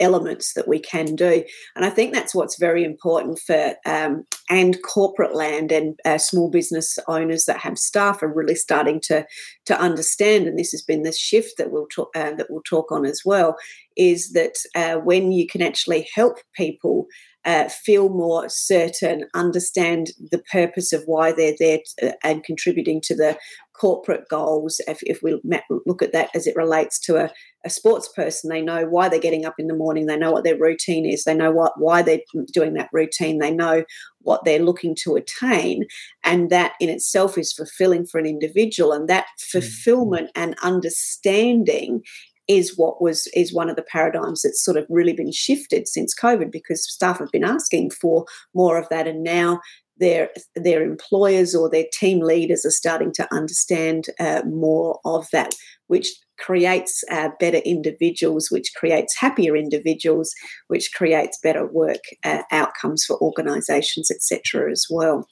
elements 0.00 0.54
that 0.54 0.68
we 0.68 0.78
can 0.78 1.14
do. 1.14 1.44
And 1.74 1.84
I 1.84 1.90
think 1.90 2.12
that's 2.12 2.34
what's 2.34 2.58
very 2.58 2.84
important 2.84 3.38
for 3.38 3.74
um, 3.86 4.24
and 4.50 4.78
corporate 4.82 5.34
land 5.34 5.72
and 5.72 5.98
uh, 6.04 6.18
small 6.18 6.50
business 6.50 6.98
owners 7.08 7.44
that 7.44 7.58
have 7.58 7.78
staff 7.78 8.22
are 8.22 8.32
really 8.32 8.54
starting 8.54 9.00
to 9.04 9.26
to 9.66 9.80
understand. 9.80 10.46
And 10.46 10.58
this 10.58 10.70
has 10.72 10.82
been 10.82 11.02
the 11.02 11.12
shift 11.12 11.54
that 11.58 11.70
we'll 11.70 11.86
talk 11.86 12.10
uh, 12.14 12.32
that 12.32 12.46
we'll 12.50 12.62
talk 12.62 12.90
on 12.92 13.04
as 13.04 13.22
well. 13.24 13.56
Is 13.96 14.32
that 14.32 14.54
uh, 14.74 14.96
when 15.00 15.32
you 15.32 15.46
can 15.46 15.62
actually 15.62 16.08
help 16.14 16.38
people 16.54 17.06
uh, 17.44 17.68
feel 17.68 18.08
more 18.10 18.48
certain, 18.48 19.24
understand 19.34 20.08
the 20.30 20.42
purpose 20.52 20.92
of 20.92 21.02
why 21.06 21.32
they're 21.32 21.54
there 21.58 21.78
to, 21.98 22.14
and 22.26 22.44
contributing 22.44 23.00
to 23.02 23.16
the 23.16 23.38
corporate 23.72 24.28
goals. 24.28 24.80
If, 24.86 24.98
if 25.02 25.22
we 25.22 25.40
look 25.86 26.02
at 26.02 26.12
that 26.12 26.28
as 26.34 26.46
it 26.46 26.56
relates 26.56 26.98
to 27.00 27.16
a, 27.16 27.30
a 27.68 27.70
sports 27.70 28.08
person, 28.08 28.50
they 28.50 28.60
know 28.60 28.86
why 28.86 29.08
they're 29.08 29.20
getting 29.20 29.44
up 29.44 29.54
in 29.58 29.68
the 29.68 29.76
morning. 29.76 30.06
They 30.06 30.16
know 30.16 30.32
what 30.32 30.44
their 30.44 30.58
routine 30.58 31.06
is. 31.06 31.24
They 31.24 31.34
know 31.34 31.52
what 31.52 31.72
why 31.76 32.02
they're 32.02 32.20
doing 32.52 32.74
that 32.74 32.90
routine. 32.92 33.38
They 33.38 33.52
know 33.52 33.84
what 34.20 34.44
they're 34.44 34.58
looking 34.58 34.96
to 35.02 35.16
attain, 35.16 35.84
and 36.24 36.50
that 36.50 36.72
in 36.80 36.88
itself 36.88 37.38
is 37.38 37.52
fulfilling 37.52 38.06
for 38.06 38.18
an 38.18 38.26
individual. 38.26 38.92
And 38.92 39.08
that 39.08 39.26
mm. 39.26 39.60
fulfillment 39.60 40.30
and 40.34 40.56
understanding 40.62 42.02
is 42.48 42.78
what 42.78 43.00
was 43.02 43.28
is 43.34 43.52
one 43.52 43.68
of 43.68 43.76
the 43.76 43.82
paradigms 43.82 44.42
that's 44.42 44.64
sort 44.64 44.78
of 44.78 44.86
really 44.88 45.12
been 45.12 45.32
shifted 45.32 45.86
since 45.86 46.14
COVID 46.14 46.50
because 46.50 46.90
staff 46.90 47.18
have 47.18 47.30
been 47.30 47.44
asking 47.44 47.90
for 47.90 48.24
more 48.54 48.78
of 48.78 48.88
that, 48.88 49.06
and 49.06 49.22
now 49.22 49.60
their 49.98 50.30
their 50.54 50.82
employers 50.82 51.54
or 51.54 51.68
their 51.68 51.86
team 51.92 52.20
leaders 52.20 52.64
are 52.64 52.70
starting 52.70 53.12
to 53.12 53.34
understand 53.34 54.06
uh, 54.20 54.42
more 54.46 55.00
of 55.04 55.26
that, 55.32 55.54
which 55.86 56.08
creates 56.38 57.02
uh, 57.10 57.30
better 57.40 57.58
individuals, 57.58 58.48
which 58.50 58.72
creates 58.76 59.16
happier 59.18 59.56
individuals, 59.56 60.32
which 60.68 60.92
creates 60.94 61.38
better 61.42 61.66
work 61.66 62.00
uh, 62.24 62.42
outcomes 62.52 63.04
for 63.04 63.20
organisations, 63.20 64.10
etc. 64.10 64.70
As 64.70 64.86
well. 64.90 65.26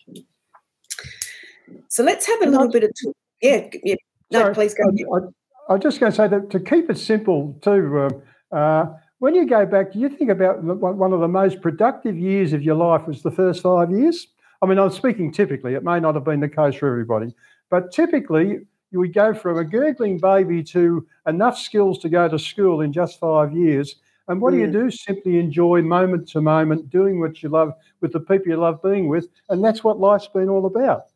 So 1.89 2.03
let's 2.03 2.27
have 2.27 2.43
a 2.43 2.47
little 2.47 2.71
bit 2.71 2.85
of 2.85 2.91
talk. 3.03 3.15
Yeah, 3.43 3.67
yeah. 3.83 3.95
No, 4.31 4.41
Sorry, 4.41 4.55
please 4.55 4.75
go. 4.75 4.85
I, 4.85 5.73
I, 5.73 5.75
was 5.75 5.83
just 5.83 6.01
going 6.01 6.13
to 6.13 6.17
say 6.17 6.29
that 6.29 6.51
to 6.51 6.61
keep 6.61 6.91
it 6.91 6.99
simple 6.99 7.59
too. 7.63 8.11
Uh, 8.53 8.57
uh, 8.57 8.87
when 9.19 9.35
you 9.35 9.47
go 9.47 9.65
back, 9.65 9.93
do 9.93 9.99
you 9.99 10.09
think 10.09 10.31
about 10.31 10.63
one 10.63 11.13
of 11.13 11.21
the 11.21 11.29
most 11.29 11.63
productive 11.63 12.19
years 12.19 12.53
of 12.53 12.63
your 12.63 12.75
life 12.75 13.07
was 13.07 13.23
the 13.23 13.31
first 13.31 13.63
five 13.63 13.91
years. 13.91 14.27
I 14.63 14.67
mean, 14.67 14.79
I'm 14.79 14.91
speaking 14.91 15.33
typically, 15.33 15.75
it 15.75 15.85
may 15.85 16.01
not 16.01 16.15
have 16.15 16.25
been 16.25 16.41
the 16.41 16.49
case 16.49 16.75
for 16.77 16.89
everybody, 16.89 17.35
but 17.71 17.93
typically 17.93 18.61
you 18.91 18.99
would 19.01 19.13
go 19.13 19.35
from 19.35 19.59
a 19.59 19.65
gurgling 19.65 20.19
baby 20.19 20.63
to 20.63 21.07
enough 21.27 21.59
skills 21.59 21.99
to 21.99 22.09
go 22.09 22.29
to 22.29 22.39
school 22.39 22.81
in 22.81 22.93
just 22.93 23.19
five 23.19 23.53
years. 23.53 23.97
And 24.29 24.41
what 24.41 24.53
mm. 24.53 24.57
do 24.57 24.61
you 24.63 24.67
mm. 24.69 24.73
do? 24.73 24.91
Simply 24.91 25.39
enjoy 25.39 25.83
moment 25.83 26.29
to 26.31 26.41
moment, 26.41 26.91
doing 26.91 27.21
what 27.21 27.43
you 27.43 27.49
love 27.49 27.73
with 28.01 28.13
the 28.13 28.21
people 28.21 28.49
you 28.49 28.57
love 28.57 28.83
being 28.83 29.09
with. 29.09 29.29
And 29.49 29.65
that's 29.65 29.85
what 29.85 29.99
life's 29.99 30.29
been 30.29 30.49
all 30.49 30.67
about. 30.67 31.07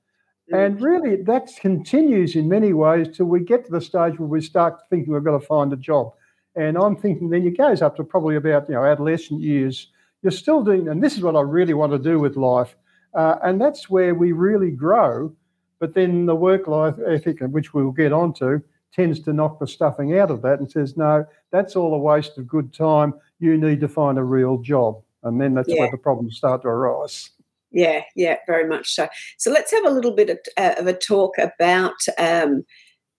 Mm. 0.52 0.66
And 0.66 0.80
really, 0.80 1.16
that 1.22 1.50
continues 1.60 2.36
in 2.36 2.48
many 2.48 2.72
ways 2.72 3.16
till 3.16 3.26
we 3.26 3.40
get 3.40 3.64
to 3.66 3.72
the 3.72 3.80
stage 3.80 4.18
where 4.18 4.28
we 4.28 4.40
start 4.40 4.80
thinking 4.90 5.12
we've 5.12 5.24
got 5.24 5.38
to 5.38 5.46
find 5.46 5.72
a 5.72 5.76
job. 5.76 6.12
And 6.56 6.76
I'm 6.76 6.96
thinking 6.96 7.30
then 7.30 7.46
it 7.46 7.56
goes 7.56 7.80
up 7.80 7.96
to 7.96 8.04
probably 8.04 8.36
about 8.36 8.68
you 8.68 8.74
know 8.74 8.84
adolescent 8.84 9.40
years. 9.40 9.88
You're 10.22 10.32
still 10.32 10.62
doing, 10.62 10.88
and 10.88 11.02
this 11.02 11.16
is 11.16 11.22
what 11.22 11.36
I 11.36 11.40
really 11.40 11.72
want 11.72 11.92
to 11.92 11.98
do 11.98 12.18
with 12.18 12.36
life. 12.36 12.76
Uh, 13.14 13.36
and 13.42 13.60
that's 13.60 13.90
where 13.90 14.14
we 14.14 14.32
really 14.32 14.70
grow. 14.70 15.34
But 15.78 15.94
then 15.94 16.26
the 16.26 16.36
work 16.36 16.66
life 16.66 16.94
ethic, 17.06 17.40
which 17.40 17.72
we'll 17.72 17.90
get 17.90 18.12
onto, 18.12 18.60
tends 18.92 19.20
to 19.20 19.32
knock 19.32 19.58
the 19.58 19.66
stuffing 19.66 20.18
out 20.18 20.30
of 20.30 20.42
that 20.42 20.58
and 20.58 20.70
says, 20.70 20.96
no, 20.96 21.24
that's 21.50 21.76
all 21.76 21.94
a 21.94 21.98
waste 21.98 22.36
of 22.38 22.46
good 22.46 22.72
time. 22.72 23.14
You 23.38 23.56
need 23.56 23.80
to 23.80 23.88
find 23.88 24.18
a 24.18 24.22
real 24.22 24.58
job. 24.58 25.00
And 25.22 25.40
then 25.40 25.54
that's 25.54 25.68
yeah. 25.68 25.80
where 25.80 25.90
the 25.90 25.96
problems 25.96 26.36
start 26.36 26.62
to 26.62 26.68
arise. 26.68 27.30
Yeah, 27.70 28.02
yeah, 28.16 28.36
very 28.46 28.66
much 28.66 28.94
so. 28.94 29.08
So 29.38 29.50
let's 29.50 29.70
have 29.70 29.84
a 29.84 29.90
little 29.90 30.10
bit 30.10 30.28
of, 30.30 30.38
uh, 30.56 30.74
of 30.78 30.86
a 30.86 30.92
talk 30.92 31.38
about. 31.38 31.94
Um, 32.18 32.64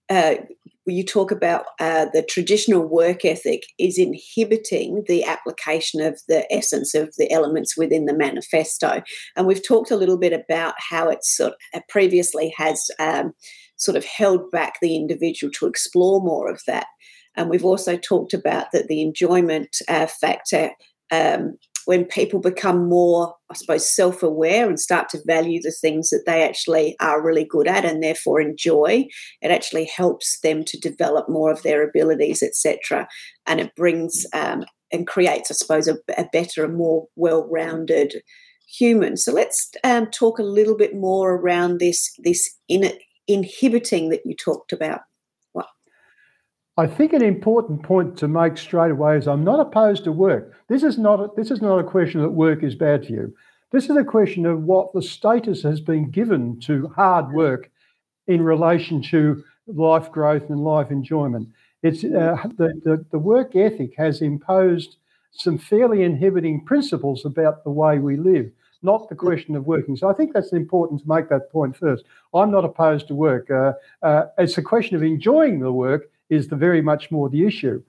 uh, 0.08 0.34
you 0.86 1.04
talk 1.04 1.30
about 1.30 1.64
uh, 1.80 2.06
the 2.12 2.22
traditional 2.22 2.86
work 2.86 3.24
ethic 3.24 3.62
is 3.78 3.98
inhibiting 3.98 5.04
the 5.06 5.24
application 5.24 6.00
of 6.00 6.20
the 6.28 6.50
essence 6.52 6.94
of 6.94 7.14
the 7.18 7.30
elements 7.30 7.76
within 7.76 8.06
the 8.06 8.16
manifesto, 8.16 9.02
and 9.36 9.46
we've 9.46 9.66
talked 9.66 9.90
a 9.90 9.96
little 9.96 10.18
bit 10.18 10.32
about 10.32 10.74
how 10.90 11.08
it 11.08 11.24
sort 11.24 11.52
of 11.52 11.80
uh, 11.80 11.80
previously 11.88 12.52
has 12.56 12.88
um, 12.98 13.32
sort 13.76 13.96
of 13.96 14.04
held 14.04 14.50
back 14.50 14.74
the 14.80 14.96
individual 14.96 15.50
to 15.52 15.66
explore 15.66 16.20
more 16.20 16.50
of 16.50 16.60
that. 16.66 16.86
And 17.36 17.48
we've 17.48 17.64
also 17.64 17.96
talked 17.96 18.34
about 18.34 18.66
that 18.72 18.88
the 18.88 19.02
enjoyment 19.02 19.76
uh, 19.88 20.06
factor 20.06 20.70
um, 21.10 21.56
when 21.84 22.04
people 22.04 22.40
become 22.40 22.88
more, 22.88 23.34
I 23.50 23.54
suppose, 23.54 23.94
self 23.94 24.22
aware 24.22 24.68
and 24.68 24.78
start 24.78 25.08
to 25.10 25.22
value 25.26 25.60
the 25.62 25.74
things 25.80 26.10
that 26.10 26.24
they 26.26 26.42
actually 26.42 26.96
are 27.00 27.22
really 27.22 27.44
good 27.44 27.66
at 27.66 27.84
and 27.84 28.02
therefore 28.02 28.40
enjoy, 28.40 29.06
it 29.40 29.50
actually 29.50 29.84
helps 29.84 30.40
them 30.40 30.64
to 30.64 30.78
develop 30.78 31.28
more 31.28 31.50
of 31.50 31.62
their 31.62 31.82
abilities, 31.86 32.42
etc. 32.42 33.08
And 33.46 33.60
it 33.60 33.74
brings 33.76 34.24
um, 34.32 34.64
and 34.92 35.06
creates, 35.06 35.50
I 35.50 35.54
suppose, 35.54 35.88
a, 35.88 35.96
a 36.16 36.26
better 36.32 36.64
and 36.64 36.76
more 36.76 37.06
well 37.16 37.48
rounded 37.50 38.22
human. 38.68 39.16
So 39.16 39.32
let's 39.32 39.70
um, 39.84 40.06
talk 40.10 40.38
a 40.38 40.44
little 40.44 40.76
bit 40.76 40.94
more 40.94 41.34
around 41.34 41.78
this, 41.78 42.12
this 42.22 42.56
in, 42.68 42.92
inhibiting 43.26 44.10
that 44.10 44.22
you 44.24 44.34
talked 44.34 44.72
about. 44.72 45.00
I 46.78 46.86
think 46.86 47.12
an 47.12 47.22
important 47.22 47.82
point 47.82 48.16
to 48.18 48.28
make 48.28 48.56
straight 48.56 48.90
away 48.90 49.18
is 49.18 49.28
I'm 49.28 49.44
not 49.44 49.60
opposed 49.60 50.04
to 50.04 50.12
work. 50.12 50.54
This 50.68 50.82
is 50.82 50.96
not 50.96 51.20
a, 51.20 51.28
this 51.36 51.50
is 51.50 51.60
not 51.60 51.78
a 51.78 51.84
question 51.84 52.22
that 52.22 52.30
work 52.30 52.62
is 52.62 52.74
bad 52.74 53.04
for 53.04 53.12
you. 53.12 53.34
This 53.72 53.90
is 53.90 53.96
a 53.96 54.04
question 54.04 54.46
of 54.46 54.62
what 54.62 54.92
the 54.94 55.02
status 55.02 55.62
has 55.62 55.80
been 55.80 56.10
given 56.10 56.58
to 56.60 56.88
hard 56.88 57.32
work 57.32 57.70
in 58.26 58.42
relation 58.42 59.02
to 59.02 59.44
life 59.66 60.10
growth 60.10 60.48
and 60.48 60.64
life 60.64 60.90
enjoyment. 60.90 61.48
It's 61.82 62.04
uh, 62.04 62.36
the, 62.56 62.80
the, 62.84 63.04
the 63.10 63.18
work 63.18 63.54
ethic 63.54 63.94
has 63.98 64.22
imposed 64.22 64.96
some 65.32 65.58
fairly 65.58 66.02
inhibiting 66.02 66.64
principles 66.64 67.26
about 67.26 67.64
the 67.64 67.70
way 67.70 67.98
we 67.98 68.16
live, 68.16 68.50
not 68.82 69.10
the 69.10 69.14
question 69.14 69.56
of 69.56 69.66
working. 69.66 69.96
So 69.96 70.08
I 70.08 70.14
think 70.14 70.32
that's 70.32 70.52
important 70.52 71.02
to 71.02 71.08
make 71.08 71.28
that 71.28 71.50
point 71.50 71.76
first. 71.76 72.04
I'm 72.32 72.50
not 72.50 72.64
opposed 72.64 73.08
to 73.08 73.14
work. 73.14 73.50
Uh, 73.50 73.72
uh, 74.02 74.26
it's 74.38 74.56
a 74.56 74.62
question 74.62 74.96
of 74.96 75.02
enjoying 75.02 75.60
the 75.60 75.72
work 75.72 76.08
is 76.32 76.48
the 76.48 76.56
very 76.56 76.80
much 76.80 77.10
more 77.10 77.28
the 77.28 77.44
issue. 77.46 77.82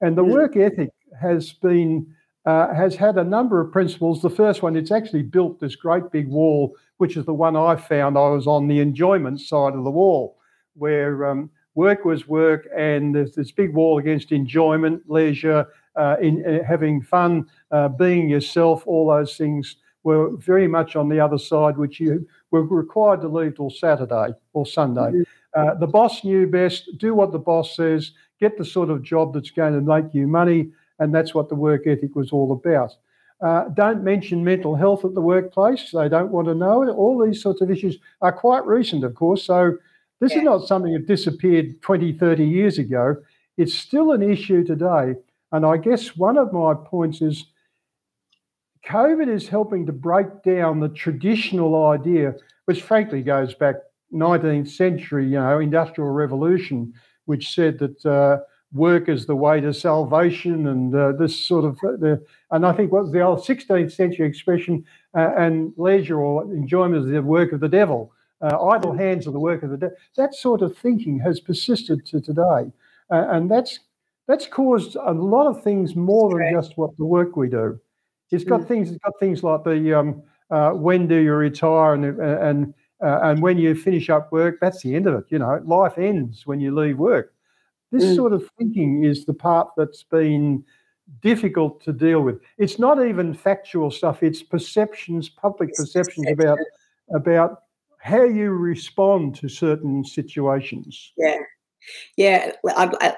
And 0.00 0.16
the 0.16 0.24
work 0.24 0.56
ethic 0.56 0.90
has 1.20 1.52
been 1.52 2.06
uh, 2.46 2.72
has 2.74 2.96
had 2.96 3.18
a 3.18 3.24
number 3.24 3.60
of 3.60 3.70
principles. 3.70 4.22
The 4.22 4.30
first 4.30 4.62
one, 4.62 4.74
it's 4.74 4.90
actually 4.90 5.22
built 5.22 5.60
this 5.60 5.76
great 5.76 6.10
big 6.10 6.28
wall, 6.28 6.74
which 6.96 7.18
is 7.18 7.26
the 7.26 7.34
one 7.34 7.54
I 7.54 7.76
found. 7.76 8.16
I 8.16 8.30
was 8.30 8.46
on 8.46 8.66
the 8.66 8.80
enjoyment 8.80 9.40
side 9.40 9.74
of 9.74 9.84
the 9.84 9.90
wall, 9.90 10.38
where 10.74 11.26
um, 11.26 11.50
work 11.74 12.06
was 12.06 12.26
work, 12.26 12.66
and 12.74 13.14
there's 13.14 13.34
this 13.34 13.52
big 13.52 13.74
wall 13.74 13.98
against 13.98 14.32
enjoyment, 14.32 15.02
leisure, 15.06 15.66
uh, 15.96 16.16
in 16.22 16.34
uh, 16.46 16.64
having 16.64 17.02
fun, 17.02 17.46
uh, 17.70 17.88
being 17.88 18.30
yourself. 18.30 18.86
All 18.86 19.08
those 19.08 19.36
things 19.36 19.76
were 20.02 20.34
very 20.38 20.66
much 20.66 20.96
on 20.96 21.10
the 21.10 21.20
other 21.20 21.38
side, 21.38 21.76
which 21.76 22.00
you 22.00 22.26
were 22.50 22.64
required 22.64 23.20
to 23.20 23.28
leave 23.28 23.56
till 23.56 23.68
Saturday 23.68 24.32
or 24.54 24.64
Sunday. 24.64 25.10
Mm-hmm. 25.12 25.39
Uh, 25.54 25.74
the 25.74 25.86
boss 25.86 26.24
knew 26.24 26.46
best. 26.46 26.88
Do 26.98 27.14
what 27.14 27.32
the 27.32 27.38
boss 27.38 27.76
says. 27.76 28.12
Get 28.40 28.56
the 28.56 28.64
sort 28.64 28.90
of 28.90 29.02
job 29.02 29.34
that's 29.34 29.50
going 29.50 29.74
to 29.74 29.80
make 29.80 30.14
you 30.14 30.26
money, 30.26 30.70
and 30.98 31.14
that's 31.14 31.34
what 31.34 31.48
the 31.48 31.54
work 31.54 31.86
ethic 31.86 32.14
was 32.14 32.30
all 32.30 32.52
about. 32.52 32.92
Uh, 33.40 33.68
don't 33.70 34.04
mention 34.04 34.44
mental 34.44 34.74
health 34.76 35.04
at 35.04 35.14
the 35.14 35.20
workplace. 35.20 35.90
They 35.92 36.08
don't 36.08 36.30
want 36.30 36.46
to 36.48 36.54
know 36.54 36.82
it. 36.82 36.90
All 36.90 37.24
these 37.24 37.42
sorts 37.42 37.62
of 37.62 37.70
issues 37.70 37.98
are 38.20 38.32
quite 38.32 38.66
recent, 38.66 39.02
of 39.02 39.14
course. 39.14 39.44
So 39.44 39.78
this 40.20 40.32
yeah. 40.32 40.38
is 40.38 40.44
not 40.44 40.66
something 40.66 40.92
that 40.92 41.06
disappeared 41.06 41.80
20, 41.80 42.12
30 42.12 42.44
years 42.44 42.78
ago. 42.78 43.16
It's 43.56 43.74
still 43.74 44.12
an 44.12 44.22
issue 44.22 44.62
today. 44.62 45.14
And 45.52 45.64
I 45.64 45.78
guess 45.78 46.16
one 46.16 46.36
of 46.36 46.52
my 46.52 46.74
points 46.74 47.22
is 47.22 47.46
COVID 48.86 49.28
is 49.28 49.48
helping 49.48 49.86
to 49.86 49.92
break 49.92 50.42
down 50.42 50.80
the 50.80 50.88
traditional 50.88 51.86
idea, 51.86 52.34
which 52.66 52.82
frankly 52.82 53.22
goes 53.22 53.54
back 53.54 53.76
19th 54.12 54.68
century, 54.68 55.24
you 55.24 55.38
know, 55.38 55.58
industrial 55.58 56.10
revolution, 56.10 56.92
which 57.26 57.54
said 57.54 57.78
that 57.78 58.06
uh, 58.06 58.38
work 58.72 59.08
is 59.08 59.26
the 59.26 59.36
way 59.36 59.60
to 59.60 59.72
salvation, 59.72 60.66
and 60.68 60.94
uh, 60.94 61.12
this 61.12 61.46
sort 61.46 61.64
of 61.64 61.78
uh, 61.84 61.96
the, 61.98 62.24
and 62.50 62.66
I 62.66 62.72
think 62.72 62.92
what 62.92 63.04
was 63.04 63.12
the 63.12 63.20
old 63.20 63.40
16th 63.40 63.92
century 63.92 64.26
expression, 64.26 64.84
uh, 65.14 65.32
and 65.36 65.72
leisure 65.76 66.20
or 66.20 66.44
enjoyment 66.44 67.04
is 67.04 67.10
the 67.10 67.22
work 67.22 67.52
of 67.52 67.60
the 67.60 67.68
devil. 67.68 68.12
Uh, 68.42 68.68
idle 68.68 68.94
hands 68.94 69.26
are 69.26 69.32
the 69.32 69.40
work 69.40 69.62
of 69.62 69.70
the 69.70 69.76
devil. 69.76 69.96
That 70.16 70.34
sort 70.34 70.62
of 70.62 70.76
thinking 70.76 71.18
has 71.20 71.40
persisted 71.40 72.06
to 72.06 72.20
today, 72.20 72.72
uh, 73.10 73.26
and 73.30 73.50
that's 73.50 73.80
that's 74.26 74.46
caused 74.46 74.96
a 74.96 75.12
lot 75.12 75.48
of 75.48 75.62
things 75.62 75.96
more 75.96 76.30
than 76.30 76.52
just 76.52 76.76
what 76.76 76.96
the 76.96 77.04
work 77.04 77.36
we 77.36 77.48
do. 77.48 77.78
It's 78.30 78.44
got 78.44 78.60
mm. 78.60 78.68
things. 78.68 78.90
It's 78.90 79.02
got 79.04 79.18
things 79.18 79.42
like 79.42 79.64
the 79.64 79.98
um, 79.98 80.22
when 80.80 81.08
do 81.08 81.16
you 81.16 81.34
retire 81.34 81.94
and 81.94 82.04
and 82.20 82.74
uh, 83.02 83.20
and 83.22 83.42
when 83.42 83.58
you 83.58 83.74
finish 83.74 84.10
up 84.10 84.30
work, 84.32 84.58
that's 84.60 84.82
the 84.82 84.94
end 84.94 85.06
of 85.06 85.14
it. 85.14 85.24
You 85.28 85.38
know, 85.38 85.60
life 85.64 85.98
ends 85.98 86.46
when 86.46 86.60
you 86.60 86.74
leave 86.74 86.98
work. 86.98 87.34
This 87.92 88.04
mm. 88.04 88.16
sort 88.16 88.32
of 88.32 88.48
thinking 88.58 89.04
is 89.04 89.24
the 89.24 89.34
part 89.34 89.68
that's 89.76 90.02
been 90.02 90.64
difficult 91.22 91.82
to 91.84 91.92
deal 91.92 92.20
with. 92.20 92.40
It's 92.58 92.78
not 92.78 93.04
even 93.04 93.34
factual 93.34 93.90
stuff. 93.90 94.22
It's 94.22 94.42
perceptions, 94.42 95.28
public 95.28 95.74
perceptions 95.74 96.26
about 96.30 96.58
about 97.14 97.62
how 97.98 98.22
you 98.22 98.50
respond 98.50 99.34
to 99.36 99.48
certain 99.48 100.04
situations. 100.04 101.12
Yeah, 101.16 101.38
yeah, 102.16 102.52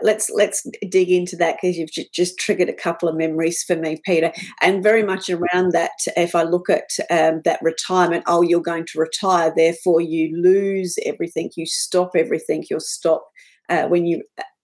let's 0.03 0.31
let's 0.31 0.66
dig 0.88 1.11
into 1.11 1.37
that 1.37 1.57
because 1.61 1.77
you've 1.77 2.12
just 2.12 2.38
triggered 2.38 2.68
a 2.68 2.75
couple 2.75 3.09
of 3.09 3.16
memories 3.16 3.62
for 3.62 3.77
me, 3.77 4.01
Peter, 4.05 4.33
and 4.61 4.83
very 4.83 5.03
much 5.03 5.29
around 5.29 5.72
that. 5.72 5.92
If 6.16 6.35
I 6.35 6.42
look 6.42 6.70
at 6.70 6.90
um, 7.11 7.42
that 7.44 7.61
retirement, 7.62 8.25
oh, 8.27 8.42
you're 8.42 8.61
going 8.61 8.87
to 8.87 9.01
retire, 9.01 9.53
therefore 9.55 10.01
you 10.01 10.37
lose 10.40 10.96
everything, 11.05 11.51
you 11.57 11.66
stop 11.66 12.12
everything, 12.16 12.64
you'll 12.70 12.81
stop 12.81 13.27
uh, 13.68 13.87
when 13.88 14.07
you. 14.07 14.22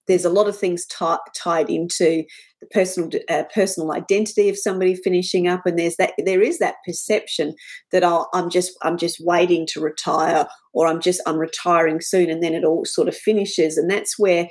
There's 0.08 0.24
a 0.24 0.30
lot 0.30 0.48
of 0.48 0.56
things 0.56 0.86
t- 0.86 1.04
tied 1.36 1.70
into 1.70 2.24
the 2.60 2.66
personal 2.72 3.10
uh, 3.28 3.44
personal 3.54 3.92
identity 3.92 4.48
of 4.48 4.58
somebody 4.58 4.94
finishing 4.94 5.46
up, 5.46 5.66
and 5.66 5.78
there's 5.78 5.96
that 5.96 6.14
there 6.24 6.42
is 6.42 6.58
that 6.58 6.76
perception 6.84 7.54
that 7.92 8.02
oh, 8.02 8.26
I'm 8.32 8.50
just 8.50 8.72
I'm 8.82 8.96
just 8.96 9.18
waiting 9.20 9.66
to 9.68 9.80
retire, 9.80 10.46
or 10.72 10.86
I'm 10.86 11.00
just 11.00 11.20
I'm 11.26 11.36
retiring 11.36 12.00
soon, 12.00 12.30
and 12.30 12.42
then 12.42 12.54
it 12.54 12.64
all 12.64 12.84
sort 12.84 13.08
of 13.08 13.16
finishes, 13.16 13.76
and 13.76 13.90
that's 13.90 14.18
where 14.18 14.48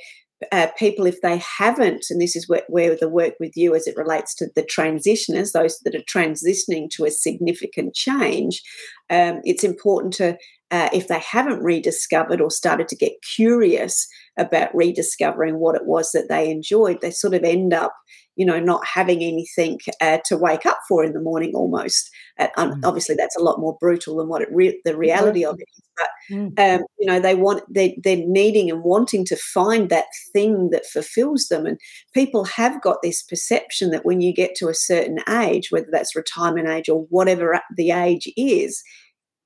uh, 0.51 0.67
people, 0.77 1.05
if 1.05 1.21
they 1.21 1.37
haven't, 1.37 2.05
and 2.09 2.21
this 2.21 2.35
is 2.35 2.47
where, 2.47 2.63
where, 2.67 2.95
the 2.95 3.09
work 3.09 3.33
with 3.39 3.57
you 3.57 3.73
as 3.73 3.87
it 3.87 3.97
relates 3.97 4.35
to 4.35 4.47
the 4.55 4.61
transitioners, 4.61 5.51
those 5.51 5.79
that 5.79 5.95
are 5.95 5.99
transitioning 5.99 6.89
to 6.91 7.05
a 7.05 7.11
significant 7.11 7.95
change, 7.95 8.61
um, 9.09 9.41
it's 9.43 9.63
important 9.63 10.13
to, 10.15 10.37
uh, 10.71 10.89
if 10.93 11.07
they 11.07 11.19
haven't 11.19 11.63
rediscovered 11.63 12.41
or 12.41 12.51
started 12.51 12.87
to 12.89 12.95
get 12.95 13.13
curious 13.35 14.07
about 14.37 14.75
rediscovering 14.75 15.59
what 15.59 15.75
it 15.75 15.85
was 15.85 16.11
that 16.11 16.29
they 16.29 16.49
enjoyed, 16.51 16.99
they 17.01 17.11
sort 17.11 17.33
of 17.33 17.43
end 17.43 17.73
up, 17.73 17.93
you 18.37 18.45
know, 18.45 18.59
not 18.59 18.85
having 18.85 19.23
anything 19.23 19.79
uh, 19.99 20.19
to 20.25 20.37
wake 20.37 20.65
up 20.65 20.79
for 20.87 21.03
in 21.03 21.13
the 21.13 21.19
morning 21.19 21.53
almost. 21.55 22.09
Uh, 22.39 22.47
um, 22.55 22.73
mm. 22.73 22.85
Obviously, 22.85 23.15
that's 23.15 23.35
a 23.35 23.43
lot 23.43 23.59
more 23.59 23.75
brutal 23.81 24.17
than 24.17 24.29
what 24.29 24.41
it 24.41 24.49
re- 24.51 24.79
the 24.85 24.95
reality 24.95 25.43
of 25.43 25.55
it 25.59 25.67
is. 25.75 25.83
But 25.97 26.09
mm. 26.31 26.59
um, 26.59 26.85
you 26.99 27.07
know, 27.07 27.19
they 27.19 27.33
want 27.33 27.63
they 27.73 27.99
they're 28.03 28.23
needing 28.25 28.69
and 28.69 28.83
wanting 28.83 29.25
to 29.25 29.35
find 29.35 29.89
that 29.89 30.05
thing 30.31 30.69
that 30.69 30.85
fulfills 30.85 31.47
them. 31.47 31.65
And 31.65 31.79
people 32.13 32.45
have 32.45 32.81
got 32.81 33.01
this 33.01 33.23
perception 33.23 33.89
that 33.89 34.05
when 34.05 34.21
you 34.21 34.33
get 34.33 34.55
to 34.57 34.69
a 34.69 34.75
certain 34.75 35.17
age, 35.27 35.69
whether 35.71 35.87
that's 35.91 36.15
retirement 36.15 36.67
age 36.67 36.87
or 36.87 37.07
whatever 37.09 37.59
the 37.75 37.91
age 37.91 38.31
is, 38.37 38.83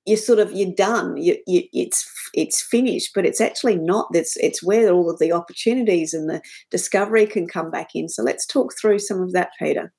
you're 0.06 0.18
sort 0.18 0.40
of 0.40 0.52
you're 0.52 0.74
done 0.74 1.16
you, 1.18 1.38
you, 1.48 1.64
it's 1.74 2.10
it's 2.34 2.62
finished 2.62 3.12
but 3.14 3.26
it's 3.26 3.42
actually 3.42 3.76
not 3.76 4.08
that's 4.14 4.36
it's 4.38 4.64
where 4.64 4.92
all 4.92 5.10
of 5.10 5.20
the 5.20 5.32
opportunities 5.32 6.14
and 6.14 6.30
the 6.30 6.42
discovery 6.70 7.26
can 7.26 7.48
come 7.48 7.70
back 7.70 7.90
in 7.94 8.10
so 8.10 8.24
let's 8.24 8.46
talk 8.46 8.74
through 8.80 9.00
some 9.00 9.22
of 9.22 9.32
that 9.34 9.50
peter 9.60 9.94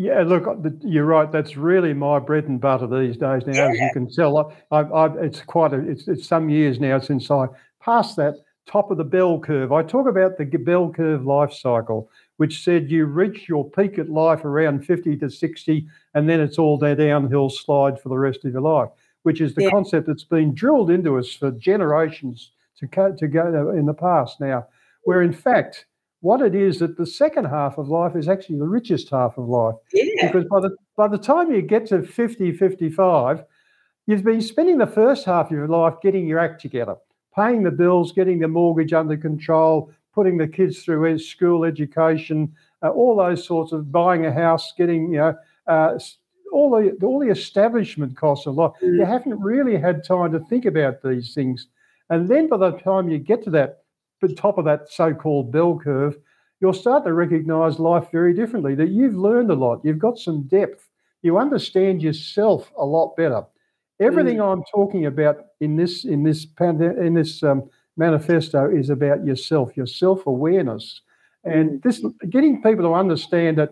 yeah, 0.00 0.22
look, 0.22 0.46
uh, 0.46 0.54
you're 0.82 1.04
right. 1.04 1.30
That's 1.30 1.56
really 1.56 1.92
my 1.92 2.20
bread 2.20 2.44
and 2.44 2.60
butter 2.60 2.86
these 2.86 3.16
days. 3.16 3.42
Now, 3.48 3.66
yeah. 3.66 3.70
as 3.70 3.78
you 3.80 3.90
can 3.92 4.08
tell, 4.08 4.54
I, 4.70 4.82
I, 4.82 5.06
it's 5.18 5.40
quite 5.40 5.72
a, 5.72 5.80
it's, 5.80 6.06
it's 6.06 6.24
some 6.24 6.48
years 6.48 6.78
now 6.78 7.00
since 7.00 7.28
I 7.32 7.46
passed 7.80 8.14
that 8.14 8.36
top 8.68 8.92
of 8.92 8.96
the 8.96 9.04
bell 9.04 9.40
curve. 9.40 9.72
I 9.72 9.82
talk 9.82 10.06
about 10.06 10.38
the 10.38 10.44
bell 10.44 10.92
curve 10.92 11.26
life 11.26 11.52
cycle, 11.52 12.08
which 12.38 12.64
said 12.64 12.90
you 12.90 13.04
reach 13.04 13.48
your 13.48 13.68
peak 13.68 13.98
at 13.98 14.08
life 14.08 14.44
around 14.44 14.86
50 14.86 15.16
to 15.18 15.28
60, 15.28 15.86
and 16.14 16.28
then 16.28 16.40
it's 16.40 16.58
all 16.58 16.78
that 16.78 16.98
downhill 16.98 17.50
slide 17.50 18.00
for 18.00 18.08
the 18.08 18.18
rest 18.18 18.44
of 18.44 18.52
your 18.52 18.62
life, 18.62 18.88
which 19.24 19.40
is 19.40 19.54
the 19.54 19.64
yeah. 19.64 19.70
concept 19.70 20.06
that's 20.06 20.24
been 20.24 20.54
drilled 20.54 20.90
into 20.90 21.18
us 21.18 21.32
for 21.32 21.50
generations 21.50 22.52
to 22.78 22.86
go, 22.86 23.12
to 23.12 23.26
go 23.26 23.70
in 23.70 23.86
the 23.86 23.94
past 23.94 24.40
now, 24.40 24.66
where 25.02 25.22
in 25.22 25.32
fact, 25.32 25.86
what 26.20 26.40
it 26.40 26.54
is 26.54 26.78
that 26.78 26.96
the 26.96 27.06
second 27.06 27.44
half 27.44 27.76
of 27.76 27.88
life 27.88 28.14
is 28.16 28.28
actually 28.28 28.58
the 28.58 28.66
richest 28.66 29.10
half 29.10 29.36
of 29.36 29.48
life. 29.48 29.74
Yeah. 29.92 30.26
Because 30.26 30.48
by 30.48 30.60
the 30.60 30.76
by 30.96 31.08
the 31.08 31.18
time 31.18 31.52
you 31.52 31.62
get 31.62 31.86
to 31.86 32.02
50, 32.02 32.52
55, 32.52 33.44
you've 34.06 34.24
been 34.24 34.40
spending 34.40 34.78
the 34.78 34.86
first 34.86 35.24
half 35.24 35.46
of 35.46 35.52
your 35.52 35.68
life 35.68 35.94
getting 36.02 36.26
your 36.26 36.38
act 36.38 36.60
together, 36.60 36.96
paying 37.34 37.62
the 37.62 37.70
bills, 37.70 38.12
getting 38.12 38.38
the 38.38 38.48
mortgage 38.48 38.92
under 38.92 39.16
control, 39.16 39.92
putting 40.18 40.36
the 40.36 40.48
kids 40.48 40.82
through 40.82 41.16
school 41.16 41.64
education, 41.64 42.52
uh, 42.82 42.88
all 42.88 43.14
those 43.14 43.46
sorts 43.46 43.70
of 43.70 43.92
buying 43.92 44.26
a 44.26 44.32
house, 44.32 44.72
getting 44.76 45.12
you 45.12 45.18
know 45.18 45.34
uh, 45.68 45.96
all 46.52 46.70
the 46.70 46.90
all 47.06 47.20
the 47.20 47.30
establishment 47.30 48.16
costs 48.16 48.46
a 48.46 48.50
lot. 48.50 48.74
Mm. 48.82 48.96
You 48.96 49.04
haven't 49.04 49.38
really 49.38 49.76
had 49.78 50.02
time 50.02 50.32
to 50.32 50.40
think 50.40 50.64
about 50.64 51.02
these 51.04 51.34
things, 51.34 51.68
and 52.10 52.28
then 52.28 52.48
by 52.48 52.56
the 52.56 52.72
time 52.72 53.08
you 53.08 53.18
get 53.18 53.44
to 53.44 53.50
that 53.50 53.84
the 54.20 54.34
top 54.34 54.58
of 54.58 54.64
that 54.64 54.90
so-called 54.90 55.52
bell 55.52 55.78
curve, 55.78 56.16
you'll 56.60 56.72
start 56.72 57.04
to 57.04 57.12
recognise 57.12 57.78
life 57.78 58.08
very 58.10 58.34
differently. 58.34 58.74
That 58.74 58.88
you've 58.88 59.14
learned 59.14 59.52
a 59.52 59.54
lot, 59.54 59.84
you've 59.84 60.00
got 60.00 60.18
some 60.18 60.48
depth, 60.48 60.88
you 61.22 61.38
understand 61.38 62.02
yourself 62.02 62.72
a 62.76 62.84
lot 62.84 63.14
better. 63.16 63.44
Everything 64.00 64.38
mm. 64.38 64.52
I'm 64.52 64.64
talking 64.64 65.06
about 65.06 65.36
in 65.60 65.76
this 65.76 66.04
in 66.04 66.24
this 66.24 66.44
in 66.58 67.14
this 67.14 67.40
um, 67.44 67.70
manifesto 67.98 68.70
is 68.70 68.90
about 68.90 69.24
yourself, 69.26 69.76
your 69.76 69.86
self 69.86 70.26
awareness, 70.26 71.00
and 71.44 71.82
this 71.82 72.04
getting 72.30 72.62
people 72.62 72.84
to 72.84 72.94
understand 72.94 73.58
that 73.58 73.70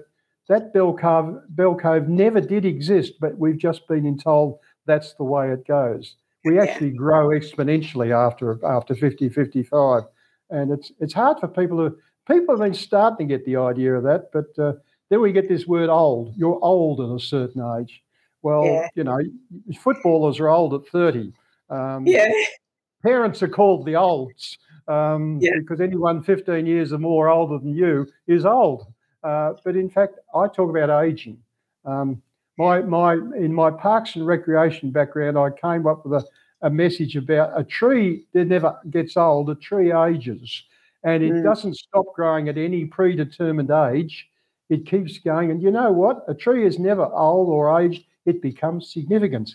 that 0.49 0.73
bell 0.73 0.95
curve 0.95 1.37
bell 1.51 1.75
curve 1.75 2.09
never 2.09 2.41
did 2.41 2.65
exist, 2.65 3.15
but 3.21 3.39
we've 3.39 3.59
just 3.59 3.87
been 3.89 4.19
told 4.19 4.59
that's 4.87 5.15
the 5.15 5.25
way 5.25 5.51
it 5.51 5.67
goes. 5.67 6.17
We 6.45 6.61
actually 6.61 6.91
grow 6.91 7.29
exponentially 7.29 8.13
after 8.15 8.65
after 8.65 8.95
50, 8.95 9.29
55 9.31 10.05
and 10.51 10.71
it's 10.71 10.93
it's 11.01 11.15
hard 11.15 11.39
for 11.41 11.49
people 11.49 11.79
to 11.79 11.97
people 12.27 12.55
have 12.55 12.65
been 12.65 12.75
starting 12.75 13.29
to 13.29 13.37
get 13.37 13.45
the 13.45 13.57
idea 13.57 13.95
of 13.95 14.05
that, 14.05 14.31
but 14.33 14.59
uh, 14.59 14.75
then 15.11 15.21
we 15.21 15.33
get 15.33 15.49
this 15.49 15.67
word 15.67 15.89
old. 15.89 16.35
You're 16.37 16.59
old 16.63 17.01
at 17.01 17.15
a 17.15 17.21
certain 17.21 17.63
age. 17.81 18.03
Well, 18.43 18.65
yeah. 18.65 18.89
you 18.95 19.05
know, 19.05 19.19
footballers 19.81 20.41
are 20.41 20.49
old 20.49 20.75
at 20.75 20.87
thirty. 20.89 21.33
Um, 21.71 22.07
yeah. 22.07 22.33
Parents 23.03 23.43
are 23.43 23.49
called 23.49 23.87
the 23.87 23.97
olds 23.97 24.59
um, 24.89 25.39
yeah. 25.41 25.53
because 25.59 25.81
anyone 25.81 26.23
15 26.23 26.67
years 26.67 26.93
or 26.93 26.99
more 26.99 27.29
older 27.29 27.59
than 27.59 27.75
you 27.75 28.07
is 28.27 28.45
old. 28.45 28.87
Uh, 29.23 29.55
but 29.65 29.77
in 29.77 29.89
fact, 29.89 30.19
I 30.35 30.47
talk 30.49 30.71
about 30.71 31.05
aging. 31.05 31.39
Um, 31.85 32.23
my 32.59 32.81
my 32.81 33.15
in 33.15 33.53
my 33.53 33.71
parks 33.71 34.17
and 34.17 34.27
recreation 34.27 34.91
background, 34.91 35.37
I 35.37 35.51
came 35.51 35.87
up 35.87 36.07
with 36.07 36.23
a 36.23 36.27
a 36.63 36.71
message 36.71 37.17
about 37.17 37.59
a 37.59 37.65
tree 37.65 38.25
that 38.33 38.47
never 38.47 38.79
gets 38.91 39.17
old, 39.17 39.51
a 39.51 39.55
tree 39.55 39.93
ages, 39.93 40.65
and 41.05 41.23
it 41.23 41.33
mm. 41.33 41.43
doesn't 41.43 41.77
stop 41.77 42.07
growing 42.15 42.49
at 42.49 42.59
any 42.59 42.85
predetermined 42.85 43.71
age. 43.71 44.29
It 44.69 44.87
keeps 44.87 45.19
going. 45.19 45.51
And 45.51 45.63
you 45.63 45.71
know 45.71 45.93
what? 45.93 46.25
A 46.29 46.35
tree 46.35 46.67
is 46.67 46.79
never 46.79 47.05
old 47.05 47.49
or 47.49 47.81
aged, 47.81 48.05
it 48.25 48.43
becomes 48.43 48.93
significant. 48.93 49.55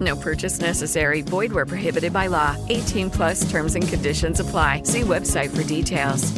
No 0.00 0.16
purchase 0.16 0.60
necessary. 0.60 1.22
Void 1.22 1.52
where 1.52 1.66
prohibited 1.66 2.12
by 2.12 2.28
law. 2.28 2.56
18 2.68 3.10
plus 3.10 3.50
terms 3.50 3.74
and 3.74 3.86
conditions 3.86 4.40
apply. 4.40 4.82
See 4.84 5.02
website 5.02 5.50
for 5.54 5.62
details. 5.62 6.32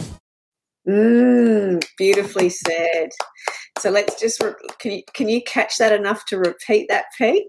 Mmm, 0.86 1.84
beautifully 1.96 2.48
said. 2.48 3.10
So 3.78 3.90
let's 3.90 4.20
just 4.20 4.42
re- 4.42 4.54
can 4.78 4.92
you 4.92 5.02
can 5.14 5.28
you 5.28 5.40
catch 5.42 5.78
that 5.78 5.92
enough 5.92 6.24
to 6.26 6.38
repeat 6.38 6.88
that, 6.88 7.04
Pete? 7.16 7.46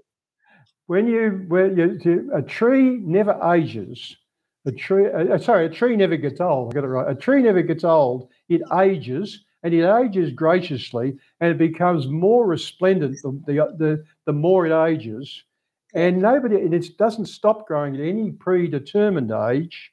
When 0.85 1.07
you 1.07 1.45
when 1.47 1.77
you, 1.77 2.31
a 2.33 2.41
tree 2.41 2.99
never 3.01 3.39
ages. 3.53 4.15
A 4.65 4.71
tree, 4.71 5.07
uh, 5.11 5.37
sorry, 5.39 5.65
a 5.65 5.69
tree 5.69 5.95
never 5.95 6.15
gets 6.15 6.39
old. 6.39 6.71
I 6.71 6.75
got 6.75 6.85
it 6.85 6.87
right. 6.87 7.11
A 7.11 7.15
tree 7.15 7.41
never 7.41 7.61
gets 7.61 7.83
old. 7.83 8.29
It 8.47 8.61
ages, 8.79 9.43
and 9.63 9.73
it 9.73 9.85
ages 9.85 10.31
graciously, 10.31 11.17
and 11.41 11.51
it 11.51 11.57
becomes 11.57 12.07
more 12.07 12.45
resplendent 12.45 13.17
the 13.23 13.31
the 13.45 13.75
the, 13.77 14.03
the 14.25 14.33
more 14.33 14.65
it 14.65 14.91
ages. 14.91 15.43
And 15.93 16.21
nobody, 16.21 16.55
and 16.55 16.73
it 16.73 16.97
doesn't 16.97 17.27
stop 17.27 17.67
growing 17.67 17.95
at 17.95 18.01
any 18.01 18.31
predetermined 18.31 19.31
age. 19.31 19.91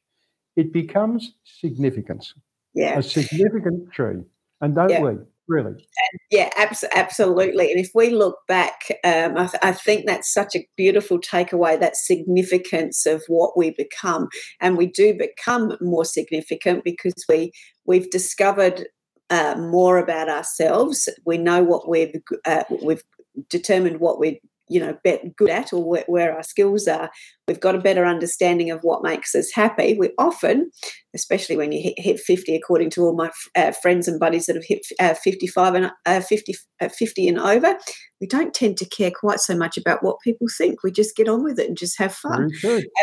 It 0.56 0.72
becomes 0.72 1.34
significant. 1.44 2.32
Yeah, 2.74 2.98
a 2.98 3.02
significant 3.02 3.92
tree, 3.92 4.22
and 4.60 4.74
don't 4.74 4.90
yeah. 4.90 5.02
we? 5.02 5.16
really. 5.50 5.84
Yeah, 6.30 6.48
abs- 6.56 6.84
absolutely. 6.94 7.70
And 7.70 7.80
if 7.80 7.90
we 7.94 8.10
look 8.10 8.38
back, 8.46 8.84
um, 9.04 9.36
I, 9.36 9.46
th- 9.46 9.62
I, 9.62 9.72
think 9.72 10.06
that's 10.06 10.32
such 10.32 10.54
a 10.54 10.66
beautiful 10.76 11.18
takeaway 11.18 11.78
that 11.78 11.96
significance 11.96 13.04
of 13.04 13.22
what 13.26 13.58
we 13.58 13.74
become. 13.76 14.28
And 14.60 14.78
we 14.78 14.86
do 14.86 15.12
become 15.12 15.76
more 15.80 16.04
significant 16.04 16.84
because 16.84 17.14
we, 17.28 17.52
we've 17.84 18.08
discovered 18.10 18.86
uh, 19.28 19.56
more 19.58 19.98
about 19.98 20.28
ourselves. 20.28 21.08
We 21.26 21.36
know 21.36 21.62
what 21.64 21.88
we've, 21.88 22.14
uh, 22.46 22.64
we've 22.82 23.02
determined 23.48 24.00
what 24.00 24.18
we're 24.18 24.36
you 24.70 24.80
know 24.80 24.96
bet 25.04 25.36
good 25.36 25.50
at 25.50 25.72
or 25.72 25.84
where, 25.84 26.04
where, 26.06 26.34
our 26.34 26.42
skills 26.42 26.86
are 26.86 27.10
we've 27.46 27.60
got 27.60 27.74
a 27.74 27.80
better 27.80 28.06
understanding 28.06 28.70
of 28.70 28.80
what 28.82 29.02
makes 29.02 29.34
us 29.34 29.50
happy. 29.52 29.96
We 29.98 30.10
often 30.18 30.70
especially 31.14 31.56
when 31.56 31.72
you 31.72 31.82
hit, 31.82 31.94
hit 31.98 32.20
50 32.20 32.54
according 32.54 32.90
to 32.90 33.02
all 33.02 33.16
my 33.16 33.30
uh, 33.56 33.72
friends 33.72 34.06
and 34.06 34.20
buddies 34.20 34.46
that 34.46 34.54
have 34.54 34.64
hit 34.66 34.86
uh, 35.00 35.14
55 35.14 35.74
and 35.74 35.90
uh, 36.06 36.20
50, 36.20 36.54
uh, 36.80 36.88
50 36.88 37.28
and 37.28 37.38
over 37.38 37.76
we 38.20 38.26
don't 38.26 38.54
tend 38.54 38.76
to 38.76 38.88
care 38.88 39.10
quite 39.10 39.40
so 39.40 39.56
much 39.56 39.78
about 39.78 40.02
what 40.02 40.20
people 40.22 40.46
think. 40.58 40.82
We 40.82 40.92
just 40.92 41.16
get 41.16 41.28
on 41.28 41.42
with 41.42 41.58
it 41.58 41.68
and 41.68 41.76
just 41.76 41.98
have 41.98 42.14
fun. 42.14 42.50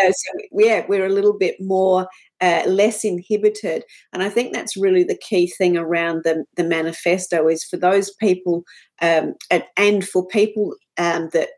Uh, 0.02 0.12
so 0.12 0.32
yeah 0.54 0.86
we're 0.88 1.06
a 1.06 1.10
little 1.10 1.38
bit 1.38 1.56
more 1.60 2.08
uh, 2.40 2.64
less 2.68 3.04
inhibited. 3.04 3.84
And 4.14 4.22
I 4.24 4.30
think 4.30 4.54
that's 4.54 4.78
really 4.78 5.04
the 5.04 5.18
key 5.18 5.48
thing 5.58 5.76
around 5.78 6.24
the, 6.24 6.46
the 6.56 6.64
manifesto 6.64 7.48
is 7.48 7.64
for 7.64 7.78
those 7.78 8.14
people 8.20 8.64
um, 9.02 9.34
and, 9.50 9.64
and, 9.76 10.08
for 10.08 10.28
people 10.28 10.76
um, 10.98 11.30
that 11.34 11.50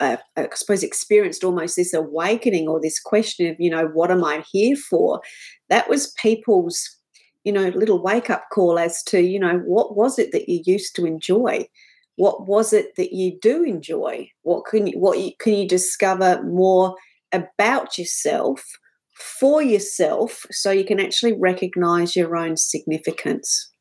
uh, 0.00 0.16
I 0.36 0.48
suppose 0.54 0.82
experienced 0.82 1.44
almost 1.44 1.76
this 1.76 1.92
awakening 1.92 2.68
or 2.68 2.80
this 2.80 3.00
question 3.00 3.46
of, 3.48 3.56
you 3.58 3.70
know, 3.70 3.86
what 3.88 4.10
am 4.10 4.24
I 4.24 4.44
here 4.50 4.76
for? 4.76 5.20
That 5.68 5.88
was 5.88 6.12
people's, 6.20 6.88
you 7.44 7.52
know, 7.52 7.68
little 7.68 8.02
wake 8.02 8.30
up 8.30 8.44
call 8.52 8.78
as 8.78 9.02
to, 9.04 9.20
you 9.20 9.38
know, 9.38 9.58
what 9.66 9.96
was 9.96 10.18
it 10.18 10.32
that 10.32 10.48
you 10.48 10.62
used 10.64 10.96
to 10.96 11.06
enjoy? 11.06 11.66
What 12.16 12.46
was 12.46 12.72
it 12.72 12.96
that 12.96 13.12
you 13.12 13.38
do 13.42 13.62
enjoy? 13.62 14.30
What 14.42 14.64
can 14.64 14.86
you, 14.86 14.98
what 14.98 15.18
you, 15.18 15.32
can 15.38 15.52
you 15.52 15.68
discover 15.68 16.42
more 16.42 16.94
about 17.32 17.98
yourself? 17.98 18.64
for 19.16 19.62
yourself 19.62 20.44
so 20.50 20.70
you 20.70 20.84
can 20.84 21.00
actually 21.00 21.32
recognize 21.32 22.14
your 22.14 22.36
own 22.36 22.56
significance 22.56 23.72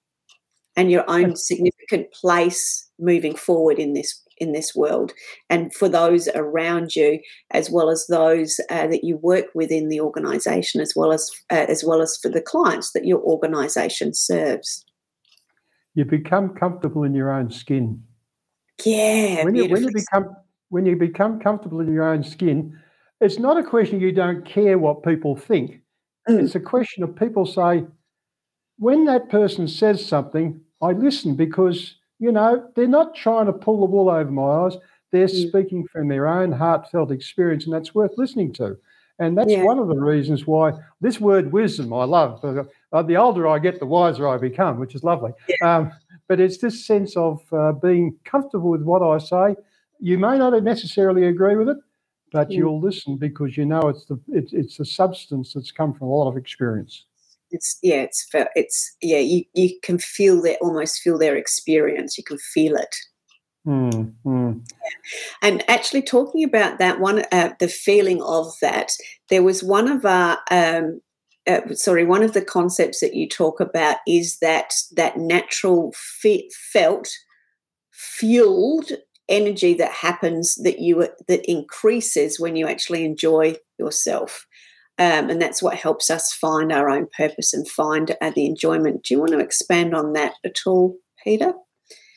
and 0.78 0.89
your 0.89 1.04
own 1.10 1.36
significant 1.36 2.12
place 2.13 2.89
moving 3.00 3.36
forward 3.36 3.78
in 3.78 3.94
this 3.94 4.22
in 4.38 4.52
this 4.52 4.76
world 4.76 5.13
and 5.50 5.74
for 5.74 5.88
those 5.88 6.28
around 6.30 6.95
you 6.95 7.19
as 7.52 7.69
well 7.69 7.89
as 7.89 8.06
those 8.08 8.60
uh, 8.69 8.88
that 8.88 9.04
you 9.04 9.17
work 9.17 9.45
with 9.54 9.71
in 9.71 9.89
the 9.89 10.00
organization 10.00 10.82
as 10.82 10.93
well 10.95 11.12
as 11.12 11.30
uh, 11.52 11.65
as 11.67 11.84
well 11.84 12.02
as 12.02 12.17
for 12.17 12.30
the 12.30 12.41
clients 12.41 12.91
that 12.91 13.06
your 13.06 13.19
organization 13.21 14.13
serves 14.13 14.86
you 15.93 16.04
become 16.04 16.50
comfortable 16.50 17.04
in 17.04 17.13
your 17.13 17.32
own 17.32 17.50
skin 17.50 18.02
yeah 18.84 19.43
when 19.43 19.56
you, 19.56 19.67
when 19.69 19.84
you 19.84 19.91
become 19.93 20.36
when 20.69 20.86
you 20.86 20.95
become 20.95 21.39
comfortable 21.39 21.80
in 21.80 21.93
your 21.93 22.04
own 22.04 22.24
skin 22.24 22.78
it's 23.21 23.39
not 23.39 23.58
a 23.58 23.63
question 23.63 24.00
you 24.00 24.12
don't 24.12 24.45
care 24.45 24.78
what 24.78 25.04
people 25.04 25.36
think. 25.36 25.82
Mm. 26.28 26.43
It's 26.43 26.56
a 26.56 26.60
question 26.60 27.04
of 27.04 27.15
people 27.15 27.45
say, 27.45 27.86
when 28.78 29.06
that 29.06 29.30
person 29.30 29.67
says 29.67 30.06
something, 30.06 30.60
I 30.82 30.91
listen 30.91 31.36
because, 31.36 31.95
you 32.19 32.32
know, 32.32 32.69
they're 32.75 32.88
not 32.88 33.15
trying 33.15 33.47
to 33.47 33.54
pull 33.54 33.80
the 33.80 33.91
wool 33.91 34.10
over 34.10 34.32
my 34.32 34.65
eyes. 34.65 34.78
They're 35.12 35.28
mm. 35.28 35.47
speaking 35.49 35.88
from 35.88 36.08
their 36.08 36.28
own 36.28 36.51
heartfelt 36.51 37.12
experience, 37.12 37.65
and 37.65 37.73
that's 37.73 37.95
worth 37.95 38.17
listening 38.17 38.54
to. 38.54 38.78
And 39.19 39.38
that's 39.38 39.51
yeah. 39.51 39.63
one 39.63 39.80
of 39.80 39.88
the 39.88 39.95
reasons 39.95 40.45
why 40.45 40.73
this 40.99 41.21
word 41.21 41.51
wisdom 41.51 41.93
I 41.93 42.04
love. 42.04 42.43
Uh, 42.91 43.01
the 43.01 43.15
older 43.15 43.47
I 43.47 43.60
get, 43.60 43.80
the 43.80 43.86
wiser 43.86 44.28
I 44.28 44.38
become, 44.38 44.80
which 44.80 44.93
is 44.93 45.04
lovely. 45.04 45.32
Yeah. 45.47 45.78
Um, 45.78 45.91
but 46.28 46.39
it's 46.39 46.58
this 46.58 46.86
sense 46.86 47.15
of 47.15 47.41
uh, 47.54 47.71
being 47.73 48.17
comfortable 48.25 48.69
with 48.71 48.82
what 48.82 49.01
I 49.01 49.17
say 49.19 49.56
You 49.99 50.17
may 50.17 50.38
not 50.38 50.62
necessarily 50.63 51.28
agree 51.28 51.56
with 51.56 51.69
it, 51.69 51.78
but 52.34 52.49
Mm. 52.49 52.56
you'll 52.56 52.82
listen 52.82 53.15
because 53.15 53.56
you 53.56 53.65
know 53.65 53.82
it's 53.88 54.06
the 54.06 54.19
it's 54.28 54.51
it's 54.51 54.80
a 54.80 54.86
substance 54.86 55.54
that's 55.54 55.71
come 55.71 55.93
from 55.93 56.08
a 56.08 56.12
lot 56.12 56.28
of 56.30 56.36
experience. 56.36 57.06
It's 57.56 57.78
yeah, 57.82 58.02
it's 58.02 58.28
it's 58.56 58.96
yeah. 59.02 59.20
You 59.20 59.44
you 59.54 59.72
can 59.82 59.98
feel 59.98 60.41
their 60.41 60.58
almost 60.62 61.02
feel 61.02 61.18
their 61.18 61.36
experience. 61.36 62.18
You 62.18 62.24
can 62.24 62.38
feel 62.38 62.76
it. 62.76 62.96
Mm, 63.68 64.13
mm. 64.26 64.62
And 65.41 65.63
actually, 65.68 66.04
talking 66.04 66.44
about 66.44 66.78
that 66.80 67.00
one, 67.00 67.24
uh, 67.32 67.54
the 67.60 67.68
feeling 67.68 68.22
of 68.22 68.54
that, 68.62 68.91
there 69.30 69.44
was 69.44 69.63
one 69.63 69.88
of 69.88 70.06
our, 70.06 70.38
um, 70.52 71.02
uh, 71.48 71.62
sorry, 71.74 72.06
one 72.06 72.22
of 72.22 72.34
the 72.34 72.44
concepts 72.44 73.00
that 73.00 73.15
you 73.15 73.28
talk 73.28 73.60
about 73.60 73.98
is 74.08 74.38
that 74.39 74.74
that 74.96 75.18
natural 75.18 75.94
fe- 75.96 76.50
felt, 76.72 77.10
fueled 77.91 78.91
energy 79.28 79.74
that 79.74 79.91
happens 79.91 80.56
that 80.56 80.80
you 80.80 81.08
that 81.28 81.50
increases 81.50 82.39
when 82.39 82.56
you 82.56 82.68
actually 82.68 83.04
enjoy 83.04 83.56
yourself. 83.80 84.46
Um, 84.98 85.30
and 85.30 85.42
that's 85.42 85.62
what 85.62 85.76
helps 85.76 86.10
us 86.10 86.32
find 86.34 86.72
our 86.72 86.90
own 86.90 87.08
purpose 87.18 87.54
and 87.54 87.68
find 87.68 88.16
uh, 88.22 88.32
the 88.34 88.46
enjoyment. 88.46 89.04
Do 89.04 89.14
you 89.14 89.20
want 89.20 89.34
to 89.34 89.40
expand 89.40 89.94
on 89.94 90.14
that 90.14 90.36
at 90.46 90.56
all, 90.66 90.96
Peter? 91.22 91.54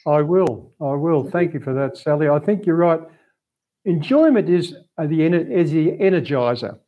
I 0.06 0.22
will. 0.22 0.72
I 0.80 0.92
will. 0.92 1.28
Thank 1.28 1.54
you 1.54 1.60
for 1.60 1.74
that, 1.74 1.98
Sally. 1.98 2.28
I 2.28 2.38
think 2.38 2.66
you're 2.66 2.76
right. 2.76 3.00
Enjoyment 3.84 4.48
is 4.48 4.74
the 4.96 5.22
is 5.22 5.72
the 5.72 5.88
energizer. 5.98 6.78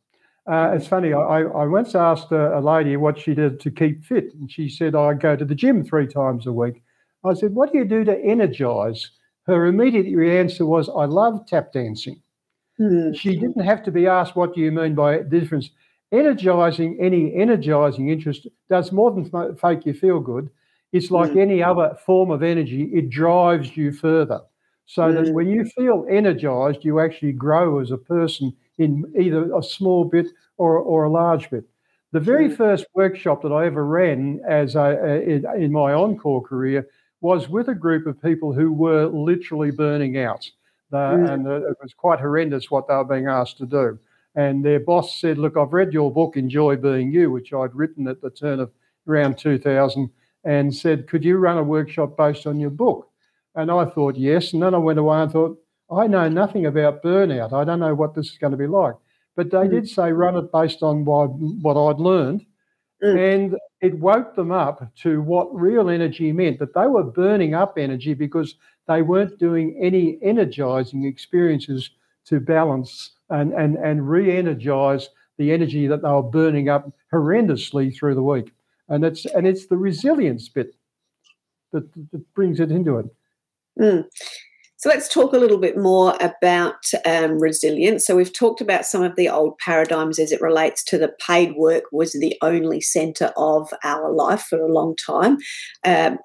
Uh, 0.49 0.71
it's 0.75 0.87
funny. 0.87 1.13
I, 1.13 1.41
I 1.41 1.65
once 1.67 1.93
asked 1.93 2.31
a, 2.31 2.57
a 2.57 2.61
lady 2.61 2.97
what 2.97 3.19
she 3.19 3.35
did 3.35 3.59
to 3.59 3.69
keep 3.69 4.03
fit, 4.03 4.33
and 4.33 4.51
she 4.51 4.69
said, 4.69 4.95
"I 4.95 5.13
go 5.13 5.35
to 5.35 5.45
the 5.45 5.55
gym 5.55 5.83
three 5.83 6.07
times 6.07 6.47
a 6.47 6.53
week." 6.53 6.81
I 7.23 7.33
said, 7.33 7.53
"What 7.53 7.71
do 7.71 7.77
you 7.77 7.85
do 7.85 8.03
to 8.05 8.17
energize?" 8.17 9.11
Her 9.45 9.65
immediate 9.65 10.07
answer 10.39 10.65
was, 10.65 10.89
"I 10.89 11.05
love 11.05 11.45
tap 11.47 11.73
dancing." 11.73 12.21
Hmm. 12.81 13.11
She 13.13 13.35
didn't 13.37 13.63
have 13.63 13.83
to 13.83 13.91
be 13.91 14.07
asked, 14.07 14.35
"What 14.35 14.55
do 14.55 14.61
you 14.61 14.71
mean 14.71 14.95
by 14.95 15.19
difference?" 15.19 15.69
Energizing 16.11 16.97
any 16.99 17.33
energizing 17.35 18.09
interest 18.09 18.47
does 18.69 18.91
more 18.91 19.11
than 19.11 19.29
make 19.63 19.85
you 19.85 19.93
feel 19.93 20.19
good. 20.19 20.49
It's 20.91 21.11
like 21.11 21.31
Mm. 21.31 21.39
any 21.39 21.63
other 21.63 21.95
form 22.05 22.31
of 22.31 22.41
energy; 22.43 22.83
it 22.93 23.09
drives 23.09 23.77
you 23.77 23.91
further. 23.91 24.41
So 24.87 25.11
that 25.13 25.27
Mm. 25.27 25.33
when 25.33 25.47
you 25.47 25.63
feel 25.65 26.05
energized, 26.09 26.83
you 26.83 26.99
actually 26.99 27.33
grow 27.33 27.79
as 27.79 27.91
a 27.91 27.97
person 27.97 28.51
in 28.77 29.05
either 29.17 29.53
a 29.55 29.61
small 29.63 30.03
bit 30.03 30.27
or, 30.57 30.79
or 30.79 31.03
a 31.05 31.09
large 31.09 31.49
bit. 31.51 31.63
The 32.13 32.19
very 32.19 32.49
Mm. 32.49 32.57
first 32.57 32.85
workshop 32.95 33.41
that 33.43 33.53
I 33.53 33.67
ever 33.67 33.85
ran 33.85 34.41
as 34.47 34.75
a, 34.75 34.97
a- 35.11 35.21
in, 35.21 35.45
in 35.63 35.71
my 35.71 35.93
encore 35.93 36.41
career 36.41 36.87
was 37.21 37.47
with 37.49 37.69
a 37.69 37.75
group 37.75 38.05
of 38.07 38.21
people 38.21 38.51
who 38.51 38.73
were 38.73 39.05
literally 39.05 39.71
burning 39.71 40.17
out. 40.17 40.49
Mm. 40.97 41.29
And 41.33 41.47
it 41.47 41.77
was 41.81 41.93
quite 41.93 42.19
horrendous 42.19 42.69
what 42.71 42.87
they 42.87 42.95
were 42.95 43.03
being 43.03 43.27
asked 43.27 43.57
to 43.59 43.65
do. 43.65 43.97
And 44.35 44.63
their 44.63 44.79
boss 44.79 45.19
said, 45.19 45.37
Look, 45.37 45.57
I've 45.57 45.73
read 45.73 45.93
your 45.93 46.11
book, 46.11 46.37
Enjoy 46.37 46.75
Being 46.75 47.11
You, 47.11 47.31
which 47.31 47.53
I'd 47.53 47.75
written 47.75 48.07
at 48.07 48.21
the 48.21 48.29
turn 48.29 48.59
of 48.59 48.71
around 49.07 49.37
2000, 49.37 50.09
and 50.43 50.73
said, 50.73 51.07
Could 51.07 51.23
you 51.25 51.37
run 51.37 51.57
a 51.57 51.63
workshop 51.63 52.15
based 52.17 52.47
on 52.47 52.59
your 52.59 52.69
book? 52.69 53.09
And 53.55 53.69
I 53.69 53.85
thought, 53.85 54.15
Yes. 54.15 54.53
And 54.53 54.63
then 54.63 54.73
I 54.73 54.77
went 54.77 54.99
away 54.99 55.21
and 55.21 55.31
thought, 55.31 55.57
I 55.91 56.07
know 56.07 56.29
nothing 56.29 56.65
about 56.65 57.03
burnout. 57.03 57.51
I 57.51 57.65
don't 57.65 57.81
know 57.81 57.93
what 57.93 58.15
this 58.15 58.27
is 58.31 58.37
going 58.37 58.51
to 58.51 58.57
be 58.57 58.67
like. 58.67 58.95
But 59.35 59.51
they 59.51 59.57
Mm. 59.67 59.71
did 59.71 59.89
say, 59.89 60.11
Run 60.13 60.37
it 60.37 60.51
based 60.51 60.81
on 60.83 61.03
what, 61.03 61.27
what 61.27 61.75
I'd 61.77 61.99
learned. 61.99 62.45
Mm. 63.03 63.33
And 63.35 63.57
it 63.81 63.97
woke 63.97 64.35
them 64.35 64.51
up 64.51 64.95
to 64.97 65.21
what 65.21 65.53
real 65.53 65.89
energy 65.89 66.31
meant 66.31 66.59
that 66.59 66.73
they 66.73 66.85
were 66.87 67.03
burning 67.03 67.53
up 67.55 67.77
energy 67.77 68.13
because 68.13 68.55
they 68.91 69.01
weren't 69.01 69.39
doing 69.39 69.77
any 69.81 70.17
energizing 70.21 71.05
experiences 71.05 71.89
to 72.25 72.39
balance 72.39 73.11
and, 73.29 73.53
and, 73.53 73.77
and 73.77 74.09
re 74.09 74.35
energize 74.37 75.09
the 75.37 75.51
energy 75.51 75.87
that 75.87 76.01
they 76.01 76.09
were 76.09 76.21
burning 76.21 76.69
up 76.69 76.91
horrendously 77.13 77.95
through 77.95 78.15
the 78.15 78.23
week. 78.23 78.51
And 78.89 79.05
it's, 79.05 79.25
and 79.25 79.47
it's 79.47 79.67
the 79.67 79.77
resilience 79.77 80.49
bit 80.49 80.75
that, 81.71 81.91
that 82.11 82.33
brings 82.33 82.59
it 82.59 82.71
into 82.71 82.97
it. 82.97 83.05
Mm. 83.79 84.05
So 84.81 84.89
let's 84.89 85.07
talk 85.07 85.33
a 85.33 85.37
little 85.37 85.59
bit 85.59 85.77
more 85.77 86.15
about 86.19 86.83
um, 87.05 87.39
resilience. 87.39 88.03
So 88.05 88.15
we've 88.15 88.33
talked 88.33 88.61
about 88.61 88.85
some 88.85 89.03
of 89.03 89.15
the 89.15 89.29
old 89.29 89.57
paradigms 89.59 90.17
as 90.17 90.31
it 90.31 90.41
relates 90.41 90.83
to 90.85 90.97
the 90.97 91.13
paid 91.25 91.53
work 91.55 91.83
was 91.91 92.13
the 92.13 92.35
only 92.41 92.81
centre 92.81 93.31
of 93.37 93.71
our 93.83 94.11
life 94.11 94.41
for 94.41 94.59
a 94.59 94.73
long 94.73 94.95
time. 94.95 95.37
Um, 95.85 96.17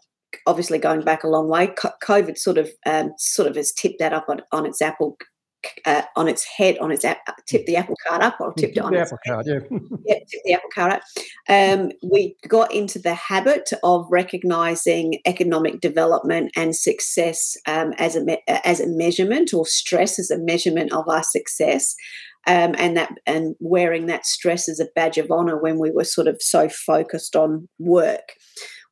obviously, 0.47 0.79
going 0.79 1.03
back 1.03 1.25
a 1.25 1.29
long 1.29 1.49
way, 1.49 1.69
COVID 2.03 2.39
sort 2.39 2.59
of 2.59 2.71
um, 2.85 3.13
sort 3.19 3.49
of 3.49 3.57
has 3.57 3.73
tipped 3.73 3.99
that 3.99 4.13
up 4.13 4.27
on, 4.29 4.43
on 4.53 4.67
its 4.67 4.83
apple. 4.83 5.17
Uh, 5.85 6.03
on 6.15 6.29
its 6.29 6.45
head, 6.45 6.79
on 6.79 6.93
its 6.93 7.05
app, 7.05 7.19
tipped 7.49 7.67
the 7.67 7.75
apple 7.75 7.97
cart 8.07 8.23
up, 8.23 8.37
or 8.41 8.53
tipped 8.53 8.77
it 8.77 8.85
on 8.85 8.93
the 8.93 9.01
apple 9.01 9.19
card, 9.27 9.47
yeah. 9.49 9.59
yeah, 10.07 10.19
tip 10.31 10.41
the 10.45 10.53
apple 10.53 10.71
cart 10.73 10.93
up. 10.93 11.03
Um, 11.49 11.91
we 12.09 12.37
got 12.47 12.73
into 12.73 13.01
the 13.01 13.15
habit 13.15 13.73
of 13.83 14.07
recognizing 14.09 15.19
economic 15.27 15.81
development 15.81 16.53
and 16.55 16.77
success 16.77 17.57
um, 17.67 17.95
as 17.99 18.15
a 18.15 18.23
me- 18.23 18.45
as 18.47 18.79
a 18.79 18.87
measurement, 18.87 19.53
or 19.53 19.67
stress 19.67 20.21
as 20.21 20.31
a 20.31 20.39
measurement 20.39 20.93
of 20.93 21.09
our 21.09 21.25
success, 21.25 21.97
um, 22.47 22.75
and 22.79 22.97
that 22.97 23.13
and 23.27 23.57
wearing 23.59 24.07
that 24.07 24.25
stress 24.25 24.69
as 24.69 24.79
a 24.79 24.89
badge 24.95 25.19
of 25.19 25.31
honor 25.31 25.61
when 25.61 25.79
we 25.79 25.91
were 25.91 26.05
sort 26.05 26.29
of 26.29 26.41
so 26.41 26.69
focused 26.69 27.35
on 27.35 27.69
work. 27.79 28.35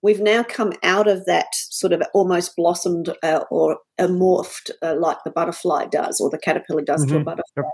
We've 0.05 0.21
now 0.21 0.43
come 0.43 0.75
out 0.83 1.09
of 1.09 1.25
that 1.25 1.47
sort 1.55 1.95
of 1.95 2.03
almost 2.13 2.57
blossomed 2.57 3.09
uh, 3.23 3.45
or 3.51 3.79
morphed 3.99 4.71
uh, 4.83 4.97
like 4.99 5.17
the 5.25 5.31
butterfly 5.31 5.87
does, 5.87 6.21
or 6.21 6.29
the 6.29 6.37
caterpillar 6.37 6.83
does 6.83 7.07
to 7.07 7.17
a 7.17 7.21
Mhm. 7.21 7.25
butterfly. 7.25 7.63
Yep. 7.63 7.67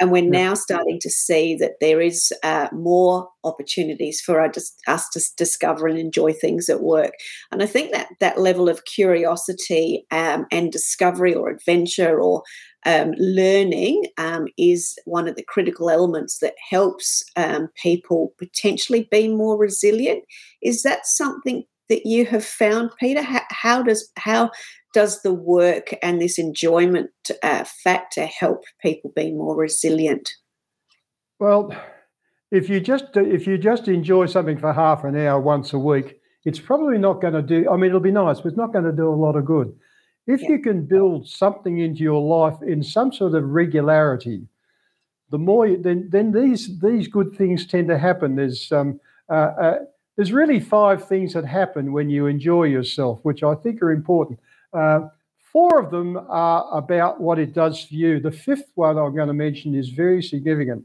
And 0.00 0.10
we're 0.10 0.24
Yep. 0.24 0.32
now 0.32 0.54
starting 0.54 0.98
to 1.00 1.10
see 1.10 1.54
that 1.60 1.74
there 1.80 2.00
is 2.00 2.32
uh, 2.42 2.66
more 2.72 3.28
opportunities 3.44 4.20
for 4.20 4.40
our, 4.40 4.50
us 4.88 5.08
to 5.10 5.20
discover 5.36 5.86
and 5.86 5.96
enjoy 5.96 6.32
things 6.32 6.68
at 6.68 6.82
work. 6.82 7.12
And 7.52 7.62
I 7.62 7.66
think 7.66 7.92
that 7.92 8.08
that 8.18 8.40
level 8.40 8.68
of 8.68 8.84
curiosity 8.86 10.06
um, 10.10 10.46
and 10.50 10.72
discovery 10.72 11.34
or 11.34 11.50
adventure 11.50 12.18
or 12.20 12.42
um, 12.84 13.12
learning 13.18 14.06
um, 14.18 14.46
is 14.58 14.98
one 15.04 15.28
of 15.28 15.36
the 15.36 15.44
critical 15.44 15.88
elements 15.88 16.38
that 16.40 16.54
helps 16.68 17.22
um, 17.36 17.68
people 17.80 18.32
potentially 18.38 19.06
be 19.08 19.28
more 19.28 19.56
resilient. 19.56 20.24
Is 20.62 20.82
that 20.82 21.06
something 21.06 21.62
that 21.88 22.06
you 22.06 22.26
have 22.26 22.44
found, 22.44 22.90
Peter? 22.98 23.22
How, 23.22 23.42
how 23.50 23.82
does 23.82 24.10
how 24.16 24.50
does 24.92 25.22
the 25.22 25.34
work 25.34 25.94
and 26.02 26.20
this 26.20 26.38
enjoyment 26.38 27.10
uh, 27.42 27.64
factor 27.64 28.26
help 28.26 28.64
people 28.80 29.12
be 29.14 29.32
more 29.32 29.56
resilient? 29.56 30.30
Well, 31.38 31.70
if 32.50 32.68
you 32.68 32.80
just 32.80 33.04
if 33.14 33.46
you 33.46 33.58
just 33.58 33.88
enjoy 33.88 34.26
something 34.26 34.58
for 34.58 34.72
half 34.72 35.04
an 35.04 35.16
hour 35.16 35.40
once 35.40 35.72
a 35.72 35.78
week, 35.78 36.20
it's 36.44 36.60
probably 36.60 36.98
not 36.98 37.20
going 37.20 37.34
to 37.34 37.42
do. 37.42 37.68
I 37.70 37.76
mean, 37.76 37.88
it'll 37.88 38.00
be 38.00 38.10
nice, 38.10 38.40
but 38.40 38.48
it's 38.48 38.56
not 38.56 38.72
going 38.72 38.84
to 38.84 38.92
do 38.92 39.08
a 39.08 39.14
lot 39.14 39.36
of 39.36 39.44
good. 39.44 39.74
If 40.26 40.42
you 40.42 40.58
can 40.58 40.86
build 40.86 41.28
something 41.28 41.78
into 41.78 42.00
your 42.02 42.20
life 42.20 42.60
in 42.62 42.82
some 42.82 43.12
sort 43.12 43.34
of 43.34 43.44
regularity, 43.44 44.48
the 45.30 45.38
more 45.38 45.66
you, 45.66 45.80
then 45.80 46.08
then 46.10 46.32
these 46.32 46.80
these 46.80 47.08
good 47.08 47.36
things 47.36 47.66
tend 47.66 47.88
to 47.88 47.98
happen. 47.98 48.36
There's 48.36 48.70
um, 48.72 49.00
uh, 49.28 49.50
uh, 49.60 49.78
there's 50.16 50.32
really 50.32 50.60
five 50.60 51.06
things 51.06 51.34
that 51.34 51.44
happen 51.44 51.92
when 51.92 52.08
you 52.08 52.26
enjoy 52.26 52.64
yourself, 52.64 53.20
which 53.22 53.42
I 53.42 53.54
think 53.54 53.82
are 53.82 53.92
important. 53.92 54.40
Uh, 54.72 55.08
four 55.52 55.78
of 55.78 55.90
them 55.90 56.16
are 56.28 56.66
about 56.76 57.20
what 57.20 57.38
it 57.38 57.52
does 57.52 57.84
for 57.84 57.94
you. 57.94 58.18
The 58.18 58.30
fifth 58.30 58.72
one 58.74 58.98
I'm 58.98 59.14
going 59.14 59.28
to 59.28 59.34
mention 59.34 59.74
is 59.74 59.90
very 59.90 60.22
significant. 60.22 60.84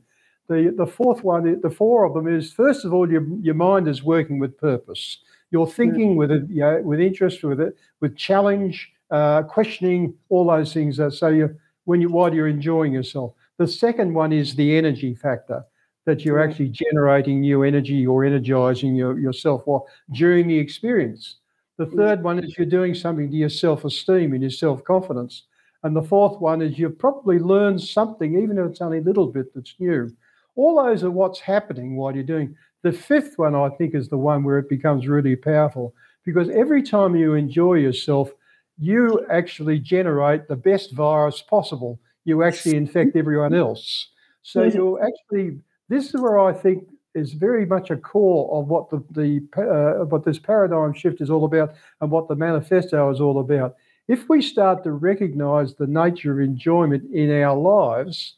The, 0.49 0.73
the 0.75 0.85
fourth 0.85 1.23
one, 1.23 1.61
the 1.61 1.69
four 1.69 2.03
of 2.03 2.13
them 2.13 2.27
is 2.27 2.51
first 2.51 2.83
of 2.83 2.93
all, 2.93 3.09
your, 3.09 3.25
your 3.39 3.55
mind 3.55 3.87
is 3.87 4.03
working 4.03 4.37
with 4.37 4.57
purpose. 4.57 5.19
You're 5.49 5.67
thinking 5.67 6.15
with 6.15 6.31
it, 6.31 6.43
you 6.49 6.61
know, 6.61 6.81
with 6.81 6.99
interest, 6.99 7.43
with 7.43 7.59
it, 7.59 7.75
with 7.99 8.17
challenge, 8.17 8.91
uh, 9.11 9.43
questioning, 9.43 10.13
all 10.29 10.47
those 10.47 10.73
things. 10.73 10.97
So 10.97 11.27
you, 11.27 11.55
when 11.85 12.01
you 12.01 12.09
while 12.09 12.33
you're 12.33 12.47
enjoying 12.47 12.93
yourself. 12.93 13.33
The 13.57 13.67
second 13.67 14.13
one 14.13 14.31
is 14.33 14.55
the 14.55 14.77
energy 14.77 15.13
factor 15.13 15.65
that 16.05 16.25
you're 16.25 16.39
actually 16.39 16.69
generating 16.69 17.41
new 17.41 17.63
energy 17.63 18.07
or 18.07 18.25
energizing 18.25 18.95
your, 18.95 19.19
yourself 19.19 19.61
while 19.65 19.87
during 20.13 20.47
the 20.47 20.57
experience. 20.57 21.37
The 21.77 21.85
third 21.85 22.23
one 22.23 22.43
is 22.43 22.57
you're 22.57 22.65
doing 22.65 22.93
something 22.93 23.29
to 23.29 23.35
your 23.35 23.49
self-esteem 23.49 24.33
and 24.33 24.41
your 24.41 24.51
self-confidence. 24.51 25.43
And 25.83 25.95
the 25.95 26.01
fourth 26.03 26.39
one 26.39 26.61
is 26.61 26.77
you've 26.77 26.99
probably 26.99 27.39
learned 27.39 27.81
something, 27.81 28.41
even 28.41 28.57
if 28.57 28.71
it's 28.71 28.81
only 28.81 28.99
a 28.99 29.03
little 29.03 29.27
bit 29.27 29.53
that's 29.53 29.75
new. 29.79 30.15
All 30.55 30.83
those 30.83 31.03
are 31.03 31.09
what's 31.11 31.39
happening 31.39 31.95
while 31.95 32.13
you're 32.13 32.23
doing. 32.23 32.55
The 32.83 32.91
fifth 32.91 33.37
one, 33.37 33.55
I 33.55 33.69
think, 33.69 33.95
is 33.95 34.09
the 34.09 34.17
one 34.17 34.43
where 34.43 34.59
it 34.59 34.69
becomes 34.69 35.07
really 35.07 35.35
powerful 35.35 35.93
because 36.23 36.49
every 36.49 36.83
time 36.83 37.15
you 37.15 37.33
enjoy 37.33 37.75
yourself, 37.75 38.31
you 38.77 39.25
actually 39.29 39.79
generate 39.79 40.47
the 40.47 40.55
best 40.55 40.93
virus 40.93 41.41
possible. 41.41 41.99
You 42.25 42.43
actually 42.43 42.75
infect 42.75 43.15
everyone 43.15 43.53
else. 43.53 44.09
So 44.43 44.61
Mhm. 44.61 44.73
you're 44.73 45.03
actually, 45.03 45.61
this 45.91 46.13
is 46.13 46.21
where 46.21 46.39
I 46.39 46.53
think 46.53 46.87
is 47.13 47.33
very 47.33 47.65
much 47.65 47.91
a 47.91 47.97
core 47.97 48.49
of 48.57 48.67
what 48.69 48.89
the, 48.89 49.03
the 49.11 49.45
uh, 49.61 50.05
what 50.05 50.23
this 50.23 50.39
paradigm 50.39 50.93
shift 50.93 51.19
is 51.19 51.29
all 51.29 51.43
about 51.43 51.73
and 51.99 52.09
what 52.09 52.29
the 52.29 52.35
manifesto 52.35 53.09
is 53.11 53.19
all 53.19 53.39
about. 53.39 53.75
if 54.07 54.27
we 54.29 54.41
start 54.41 54.83
to 54.83 54.91
recognize 54.91 55.75
the 55.75 55.87
nature 55.87 56.33
of 56.33 56.39
enjoyment 56.39 57.03
in 57.13 57.29
our 57.43 57.55
lives, 57.55 58.35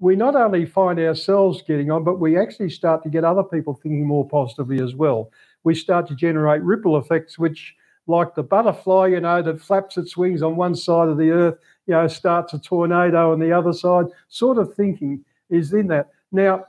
we 0.00 0.16
not 0.16 0.34
only 0.34 0.66
find 0.66 0.98
ourselves 0.98 1.62
getting 1.62 1.90
on, 1.90 2.04
but 2.04 2.18
we 2.18 2.38
actually 2.38 2.70
start 2.70 3.02
to 3.02 3.08
get 3.08 3.24
other 3.24 3.42
people 3.42 3.74
thinking 3.74 4.06
more 4.06 4.26
positively 4.28 4.82
as 4.82 4.94
well. 4.94 5.30
We 5.62 5.74
start 5.74 6.08
to 6.08 6.14
generate 6.14 6.62
ripple 6.62 6.98
effects, 6.98 7.38
which, 7.38 7.74
like 8.06 8.34
the 8.34 8.42
butterfly, 8.42 9.08
you 9.08 9.20
know, 9.20 9.40
that 9.42 9.60
flaps 9.60 9.96
its 9.96 10.16
wings 10.16 10.42
on 10.42 10.56
one 10.56 10.74
side 10.74 11.08
of 11.08 11.16
the 11.16 11.30
earth, 11.30 11.58
you 11.86 11.94
know, 11.94 12.08
starts 12.08 12.52
a 12.54 12.58
tornado 12.58 13.32
on 13.32 13.40
the 13.40 13.52
other 13.52 13.72
side, 13.72 14.06
sort 14.28 14.58
of 14.58 14.74
thinking 14.74 15.24
is 15.48 15.72
in 15.72 15.86
that. 15.88 16.10
Now, 16.32 16.66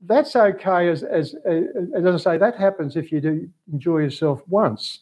that's 0.00 0.36
okay 0.36 0.88
as, 0.88 1.02
as, 1.02 1.34
as, 1.44 2.06
I 2.06 2.16
say, 2.16 2.38
that 2.38 2.56
happens 2.56 2.96
if 2.96 3.10
you 3.10 3.20
do 3.20 3.48
enjoy 3.72 3.98
yourself 3.98 4.42
once. 4.46 5.00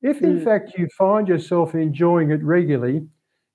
If 0.00 0.22
in 0.22 0.40
mm. 0.40 0.44
fact 0.44 0.78
you 0.78 0.88
find 0.96 1.28
yourself 1.28 1.74
enjoying 1.74 2.30
it 2.30 2.42
regularly, 2.42 3.06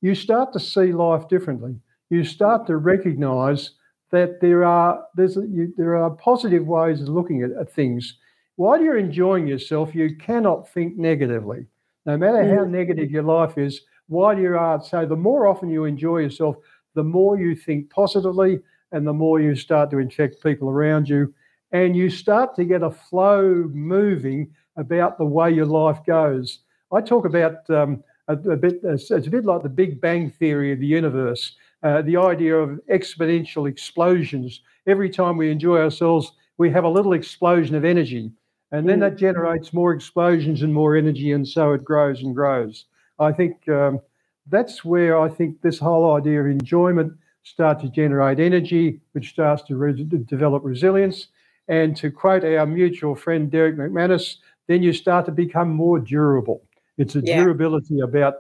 you 0.01 0.13
start 0.13 0.53
to 0.53 0.59
see 0.59 0.91
life 0.91 1.27
differently. 1.29 1.75
You 2.09 2.23
start 2.23 2.67
to 2.67 2.77
recognize 2.77 3.71
that 4.11 4.39
there 4.41 4.63
are 4.63 5.03
there's 5.15 5.35
you, 5.35 5.73
there 5.77 5.95
are 5.95 6.11
positive 6.11 6.67
ways 6.67 7.01
of 7.01 7.07
looking 7.07 7.41
at, 7.41 7.51
at, 7.51 7.71
things. 7.71 8.17
While 8.57 8.81
you're 8.81 8.97
enjoying 8.97 9.47
yourself, 9.47 9.95
you 9.95 10.15
cannot 10.17 10.69
think 10.69 10.97
negatively. 10.97 11.65
No 12.05 12.17
matter 12.17 12.43
mm. 12.43 12.55
how 12.55 12.65
negative 12.65 13.09
your 13.09 13.23
life 13.23 13.57
is, 13.57 13.81
while 14.07 14.37
you 14.37 14.55
are 14.55 14.83
so 14.83 15.05
the 15.05 15.15
more 15.15 15.47
often 15.47 15.69
you 15.69 15.85
enjoy 15.85 16.19
yourself, 16.19 16.57
the 16.93 17.03
more 17.03 17.39
you 17.39 17.55
think 17.55 17.89
positively, 17.89 18.59
and 18.93 19.05
the 19.05 19.13
more 19.13 19.41
you 19.41 19.55
start 19.55 19.91
to 19.91 19.99
infect 19.99 20.41
people 20.41 20.69
around 20.69 21.09
you, 21.09 21.33
and 21.71 21.95
you 21.95 22.09
start 22.09 22.55
to 22.55 22.63
get 22.63 22.83
a 22.83 22.91
flow 22.91 23.69
moving 23.73 24.53
about 24.77 25.17
the 25.17 25.25
way 25.25 25.51
your 25.51 25.65
life 25.65 25.99
goes. 26.05 26.59
I 26.91 27.01
talk 27.01 27.25
about 27.25 27.69
um, 27.69 28.03
a, 28.27 28.33
a, 28.33 28.55
bit, 28.55 28.79
it's 28.83 29.09
a 29.09 29.19
bit 29.19 29.45
like 29.45 29.63
the 29.63 29.69
Big 29.69 29.99
Bang 29.99 30.29
theory 30.29 30.71
of 30.71 30.79
the 30.79 30.87
universe, 30.87 31.55
uh, 31.81 32.03
the 32.03 32.17
idea 32.17 32.55
of 32.55 32.79
exponential 32.89 33.67
explosions. 33.67 34.61
Every 34.87 35.09
time 35.09 35.37
we 35.37 35.51
enjoy 35.51 35.79
ourselves, 35.79 36.31
we 36.57 36.69
have 36.69 36.83
a 36.83 36.89
little 36.89 37.13
explosion 37.13 37.75
of 37.75 37.83
energy, 37.83 38.31
and 38.71 38.87
then 38.87 38.97
mm. 38.97 39.01
that 39.01 39.17
generates 39.17 39.73
more 39.73 39.93
explosions 39.93 40.61
and 40.61 40.73
more 40.73 40.95
energy, 40.95 41.31
and 41.31 41.47
so 41.47 41.73
it 41.73 41.83
grows 41.83 42.21
and 42.21 42.35
grows. 42.35 42.85
I 43.19 43.31
think 43.31 43.67
um, 43.69 43.99
that's 44.47 44.85
where 44.85 45.19
I 45.19 45.29
think 45.29 45.61
this 45.61 45.79
whole 45.79 46.15
idea 46.15 46.41
of 46.41 46.47
enjoyment 46.47 47.13
start 47.43 47.79
to 47.81 47.89
generate 47.89 48.39
energy, 48.39 49.01
which 49.11 49.29
starts 49.29 49.63
to 49.63 49.75
re- 49.75 49.93
develop 50.25 50.63
resilience. 50.63 51.27
And 51.67 51.95
to 51.97 52.11
quote 52.11 52.43
our 52.43 52.65
mutual 52.65 53.15
friend 53.15 53.49
Derek 53.49 53.77
McManus, 53.77 54.37
then 54.67 54.83
you 54.83 54.91
start 54.93 55.25
to 55.27 55.31
become 55.31 55.69
more 55.69 55.99
durable. 55.99 56.63
It's 56.97 57.15
a 57.15 57.21
yeah. 57.23 57.43
durability 57.43 57.99
about 57.99 58.35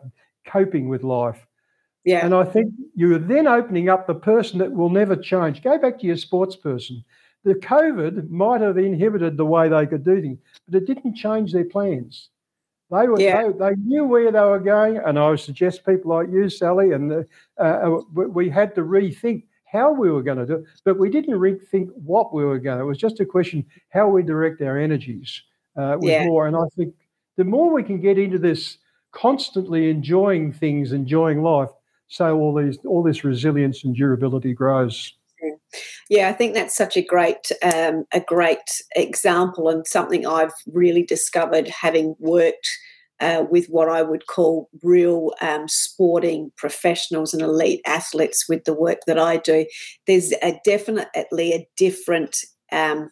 coping 0.45 0.89
with 0.89 1.03
life. 1.03 1.45
Yeah. 2.03 2.25
And 2.25 2.33
I 2.33 2.43
think 2.43 2.73
you're 2.95 3.17
then 3.17 3.47
opening 3.47 3.89
up 3.89 4.07
the 4.07 4.15
person 4.15 4.59
that 4.59 4.71
will 4.71 4.89
never 4.89 5.15
change. 5.15 5.63
Go 5.63 5.77
back 5.77 5.99
to 5.99 6.05
your 6.05 6.17
sports 6.17 6.55
person. 6.55 7.03
The 7.45 7.55
COVID 7.55 8.29
might 8.29 8.61
have 8.61 8.77
inhibited 8.77 9.37
the 9.37 9.45
way 9.45 9.69
they 9.69 9.85
could 9.85 10.03
do 10.03 10.21
things, 10.21 10.39
but 10.67 10.81
it 10.81 10.85
didn't 10.85 11.15
change 11.15 11.51
their 11.51 11.65
plans. 11.65 12.29
They 12.93 13.07
were 13.07 13.19
yeah. 13.19 13.47
they, 13.47 13.53
they, 13.57 13.75
knew 13.83 14.05
where 14.05 14.31
they 14.31 14.39
were 14.39 14.59
going, 14.59 14.97
and 14.97 15.17
I 15.17 15.29
would 15.29 15.39
suggest 15.39 15.85
people 15.85 16.11
like 16.11 16.29
you, 16.31 16.49
Sally, 16.49 16.91
and 16.91 17.09
the, 17.09 17.27
uh, 17.59 17.63
uh 17.63 18.01
we 18.13 18.49
had 18.49 18.75
to 18.75 18.81
rethink 18.81 19.43
how 19.65 19.91
we 19.91 20.11
were 20.11 20.21
going 20.21 20.37
to 20.37 20.45
do 20.45 20.53
it, 20.55 20.65
but 20.85 20.99
we 20.99 21.09
didn't 21.09 21.33
rethink 21.33 21.89
what 21.95 22.33
we 22.33 22.45
were 22.45 22.59
going. 22.59 22.77
to. 22.77 22.83
It 22.83 22.87
was 22.87 22.99
just 22.99 23.19
a 23.19 23.25
question 23.25 23.65
how 23.89 24.07
we 24.07 24.21
direct 24.21 24.61
our 24.61 24.77
energies 24.77 25.41
uh, 25.75 25.97
was 25.99 26.11
yeah. 26.11 26.25
more. 26.25 26.45
And 26.45 26.55
I 26.55 26.65
think 26.75 26.93
the 27.37 27.43
more 27.43 27.73
we 27.73 27.81
can 27.81 27.99
get 27.99 28.19
into 28.19 28.37
this 28.37 28.77
constantly 29.11 29.89
enjoying 29.89 30.53
things, 30.53 30.91
enjoying 30.91 31.41
life, 31.41 31.69
so 32.07 32.37
all 32.37 32.53
these 32.53 32.77
all 32.85 33.01
this 33.01 33.23
resilience 33.23 33.83
and 33.83 33.95
durability 33.95 34.53
grows. 34.53 35.13
Yeah, 36.09 36.29
I 36.29 36.33
think 36.33 36.53
that's 36.53 36.75
such 36.75 36.97
a 36.97 37.01
great 37.03 37.51
um, 37.63 38.05
a 38.13 38.19
great 38.19 38.81
example 38.95 39.69
and 39.69 39.85
something 39.87 40.25
I've 40.25 40.53
really 40.71 41.03
discovered 41.03 41.67
having 41.67 42.15
worked 42.19 42.67
uh, 43.19 43.45
with 43.49 43.67
what 43.67 43.89
I 43.89 44.01
would 44.01 44.27
call 44.27 44.69
real 44.83 45.31
um, 45.41 45.67
sporting 45.67 46.51
professionals 46.57 47.33
and 47.33 47.41
elite 47.41 47.81
athletes 47.85 48.45
with 48.49 48.65
the 48.65 48.73
work 48.73 48.99
that 49.07 49.19
I 49.19 49.37
do. 49.37 49.65
There's 50.07 50.33
a 50.41 50.59
definitely 50.65 51.53
a 51.53 51.67
different 51.77 52.37
um, 52.71 53.09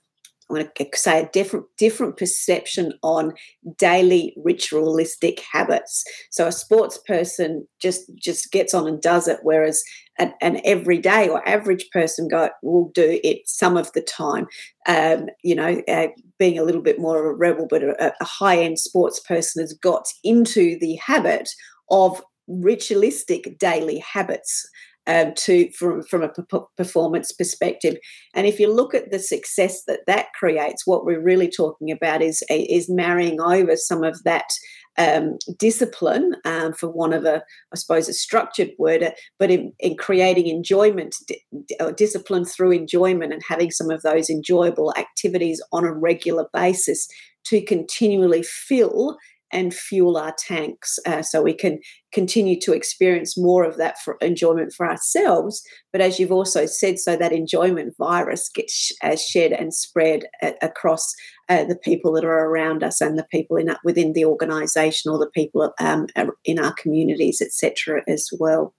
I'm 0.52 0.68
going 0.78 0.92
to 0.92 0.98
say 0.98 1.22
a 1.22 1.30
different 1.30 1.66
different 1.78 2.18
perception 2.18 2.94
on 3.04 3.34
daily 3.78 4.34
ritualistic 4.38 5.42
habits. 5.52 6.04
So 6.30 6.48
a 6.48 6.52
sports 6.52 7.00
person 7.08 7.68
just 7.82 8.12
just 8.16 8.52
gets 8.52 8.74
on 8.74 8.88
and 8.88 9.02
does 9.02 9.28
it, 9.28 9.40
whereas 9.44 9.84
an, 10.20 10.34
an 10.42 10.62
everyday 10.64 11.30
or 11.30 11.48
average 11.48 11.90
person 11.92 12.28
go 12.28 12.50
will 12.62 12.92
do 12.94 13.20
it 13.24 13.40
some 13.46 13.78
of 13.78 13.92
the 13.94 14.02
time. 14.02 14.48
Um, 14.88 15.28
you 15.44 15.56
know, 15.56 15.82
uh, 15.88 16.08
being 16.38 16.60
a 16.60 16.64
little 16.64 16.82
bit 16.82 17.00
more 17.00 17.20
of 17.20 17.26
a 17.26 17.34
rebel, 17.34 17.68
but 17.70 17.84
a, 17.84 18.14
a 18.20 18.26
high 18.26 18.60
end 18.60 18.80
sports 18.80 19.20
person 19.20 19.62
has 19.62 19.74
got 19.74 20.06
into 20.24 20.78
the 20.80 20.96
habit 20.96 21.50
of 21.90 22.22
ritualistic 22.48 23.58
daily 23.60 24.00
habits 24.00 24.68
um, 25.12 25.34
to 25.36 25.70
from 25.72 26.04
from 26.04 26.24
a 26.24 26.32
performance 26.78 27.32
perspective. 27.32 27.98
And 28.34 28.48
if 28.48 28.60
you 28.60 28.74
look 28.74 28.94
at 28.94 29.12
the 29.12 29.20
success 29.20 29.84
that 29.86 30.02
that 30.08 30.28
creates, 30.34 30.88
what 30.88 31.06
we're 31.06 31.22
really 31.22 31.50
talking 31.50 31.92
about 31.92 32.22
is 32.22 32.44
is 32.50 32.90
marrying 32.90 33.42
over 33.42 33.76
some 33.76 34.04
of 34.04 34.24
that. 34.24 34.50
Um, 34.98 35.38
discipline, 35.58 36.36
um, 36.44 36.74
for 36.74 36.90
one 36.90 37.14
of 37.14 37.24
a, 37.24 37.42
I 37.74 37.78
suppose, 37.78 38.10
a 38.10 38.14
structured 38.14 38.72
word, 38.78 39.02
uh, 39.02 39.12
but 39.40 39.50
in, 39.50 39.72
in 39.80 39.96
creating 39.96 40.48
enjoyment, 40.48 41.16
di- 41.28 41.94
discipline 41.96 42.44
through 42.44 42.72
enjoyment, 42.72 43.32
and 43.32 43.42
having 43.48 43.72
some 43.72 43.90
of 43.90 44.02
those 44.02 44.30
enjoyable 44.30 44.94
activities 44.98 45.64
on 45.72 45.86
a 45.86 45.94
regular 45.94 46.46
basis 46.54 47.08
to 47.46 47.62
continually 47.62 48.44
fill 48.44 49.18
and 49.52 49.74
fuel 49.74 50.18
our 50.18 50.34
tanks 50.38 51.00
uh, 51.06 51.22
so 51.22 51.42
we 51.42 51.54
can 51.54 51.80
continue 52.12 52.60
to 52.60 52.74
experience 52.74 53.38
more 53.38 53.64
of 53.64 53.78
that 53.78 54.00
for 54.00 54.18
enjoyment 54.22 54.74
for 54.74 54.90
ourselves. 54.90 55.62
But 55.92 56.02
as 56.02 56.20
you've 56.20 56.32
also 56.32 56.66
said, 56.66 57.00
so 57.00 57.16
that 57.16 57.32
enjoyment 57.32 57.94
virus 57.98 58.50
gets 58.50 58.74
sh- 58.74 58.92
uh, 59.04 59.16
shed 59.16 59.52
and 59.52 59.74
spread 59.74 60.26
a- 60.42 60.56
across 60.62 61.14
uh, 61.50 61.64
the 61.66 61.78
people 61.78 62.12
that 62.14 62.26
are 62.26 62.48
around 62.48 62.84
us 62.84 63.02
and 63.02 63.18
the 63.18 63.28
people 63.32 63.58
in 63.58 63.76
within 63.84 64.14
the 64.14 64.26
organisation 64.26 65.12
or 65.12 65.18
the 65.18 65.30
people 65.30 65.74
um, 65.80 66.08
in 66.46 66.60
our 66.60 66.74
communities, 66.74 67.42
etc. 67.42 68.02
as 68.08 68.30
well. 68.40 68.74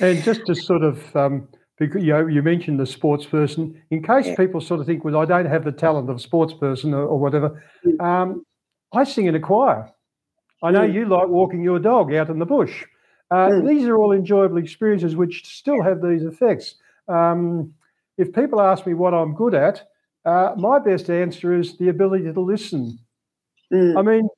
And 0.00 0.22
just 0.22 0.46
to 0.46 0.54
sort 0.54 0.82
of 0.82 1.14
um, 1.14 1.48
because 1.78 2.02
you, 2.02 2.12
know, 2.12 2.26
you 2.26 2.42
mentioned 2.42 2.78
the 2.78 2.86
sports 2.86 3.26
person. 3.26 3.80
In 3.90 4.02
case 4.02 4.26
yeah. 4.26 4.36
people 4.36 4.60
sort 4.60 4.80
of 4.80 4.86
think, 4.86 5.04
well, 5.04 5.16
I 5.16 5.24
don't 5.24 5.46
have 5.46 5.64
the 5.64 5.72
talent 5.72 6.08
of 6.10 6.16
a 6.16 6.20
sports 6.20 6.54
person 6.54 6.94
or, 6.94 7.04
or 7.04 7.18
whatever, 7.18 7.62
mm. 7.84 8.00
um, 8.00 8.44
I 8.92 9.04
sing 9.04 9.26
in 9.26 9.34
a 9.34 9.40
choir. 9.40 9.90
I 10.62 10.70
know 10.70 10.84
you 10.84 11.06
like 11.06 11.28
walking 11.28 11.62
your 11.62 11.78
dog 11.78 12.14
out 12.14 12.30
in 12.30 12.38
the 12.38 12.46
bush. 12.46 12.84
Uh, 13.30 13.48
mm. 13.48 13.68
These 13.68 13.88
are 13.88 13.96
all 13.96 14.12
enjoyable 14.12 14.58
experiences 14.58 15.16
which 15.16 15.44
still 15.46 15.82
have 15.82 16.02
these 16.02 16.22
effects. 16.22 16.76
Um, 17.08 17.72
if 18.18 18.32
people 18.32 18.60
ask 18.60 18.86
me 18.86 18.94
what 18.94 19.14
I'm 19.14 19.34
good 19.34 19.54
at, 19.54 19.88
uh, 20.24 20.52
my 20.56 20.78
best 20.78 21.10
answer 21.10 21.58
is 21.58 21.76
the 21.78 21.88
ability 21.88 22.32
to 22.32 22.40
listen. 22.40 22.98
Mm. 23.72 23.98
I 23.98 24.02
mean, 24.02 24.28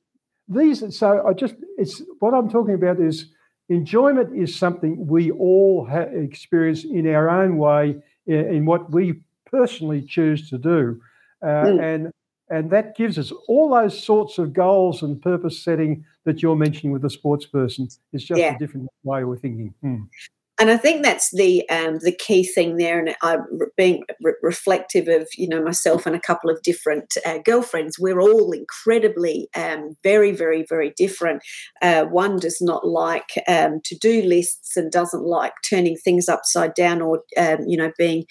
these. 0.47 0.97
So 0.97 1.27
I 1.27 1.33
just 1.33 1.55
it's 1.77 2.01
what 2.19 2.33
I'm 2.33 2.49
talking 2.49 2.73
about 2.73 2.99
is 2.99 3.31
enjoyment 3.69 4.35
is 4.35 4.55
something 4.55 5.05
we 5.07 5.31
all 5.31 5.87
ha- 5.89 6.11
experience 6.13 6.85
in 6.85 7.07
our 7.07 7.29
own 7.29 7.57
way 7.57 7.97
in, 8.27 8.55
in, 8.55 8.65
what 8.65 8.91
we 8.91 9.21
personally 9.45 10.01
choose 10.01 10.49
to 10.49 10.57
do, 10.57 11.01
uh, 11.41 11.47
mm. 11.47 11.83
and 11.83 12.11
and 12.49 12.69
that 12.71 12.95
gives 12.95 13.17
us 13.17 13.31
all 13.47 13.69
those 13.69 14.01
sorts 14.01 14.37
of 14.37 14.53
goals 14.53 15.01
and 15.01 15.21
purpose 15.21 15.63
setting 15.63 16.05
that 16.25 16.41
you're 16.41 16.55
mentioning 16.55 16.91
with 16.91 17.01
the 17.01 17.09
sports 17.09 17.45
person. 17.45 17.87
It's 18.13 18.23
just 18.23 18.39
yeah. 18.39 18.55
a 18.55 18.59
different 18.59 18.89
way 19.03 19.23
we're 19.23 19.37
thinking. 19.37 19.73
Hmm. 19.81 20.03
And 20.57 20.69
I 20.69 20.77
think 20.77 21.03
that's 21.03 21.31
the 21.31 21.67
um, 21.69 21.99
the 21.99 22.13
key 22.13 22.45
thing 22.45 22.77
there. 22.77 22.97
And 22.97 23.13
I'm 23.21 23.45
being 23.75 24.05
re- 24.21 24.35
reflective 24.41 25.09
of 25.09 25.27
you 25.35 25.49
know 25.49 25.61
myself 25.61 26.05
and 26.05 26.15
a 26.15 26.19
couple 26.19 26.49
of 26.49 26.61
different 26.61 27.17
uh, 27.25 27.39
girlfriends. 27.39 27.99
We're 27.99 28.21
all 28.21 28.53
incredibly 28.53 29.49
um, 29.53 29.97
very 30.01 30.31
very 30.31 30.65
very 30.69 30.93
different. 30.95 31.43
Uh, 31.81 32.05
one 32.05 32.37
does 32.37 32.61
not 32.61 32.87
like 32.87 33.33
um, 33.49 33.81
to 33.83 33.97
do 33.97 34.21
lists 34.21 34.77
and 34.77 34.89
doesn't 34.89 35.25
like 35.25 35.53
turning 35.69 35.97
things 35.97 36.29
upside 36.29 36.73
down 36.73 37.01
or 37.01 37.23
um, 37.35 37.65
you 37.67 37.75
know 37.75 37.91
being 37.97 38.23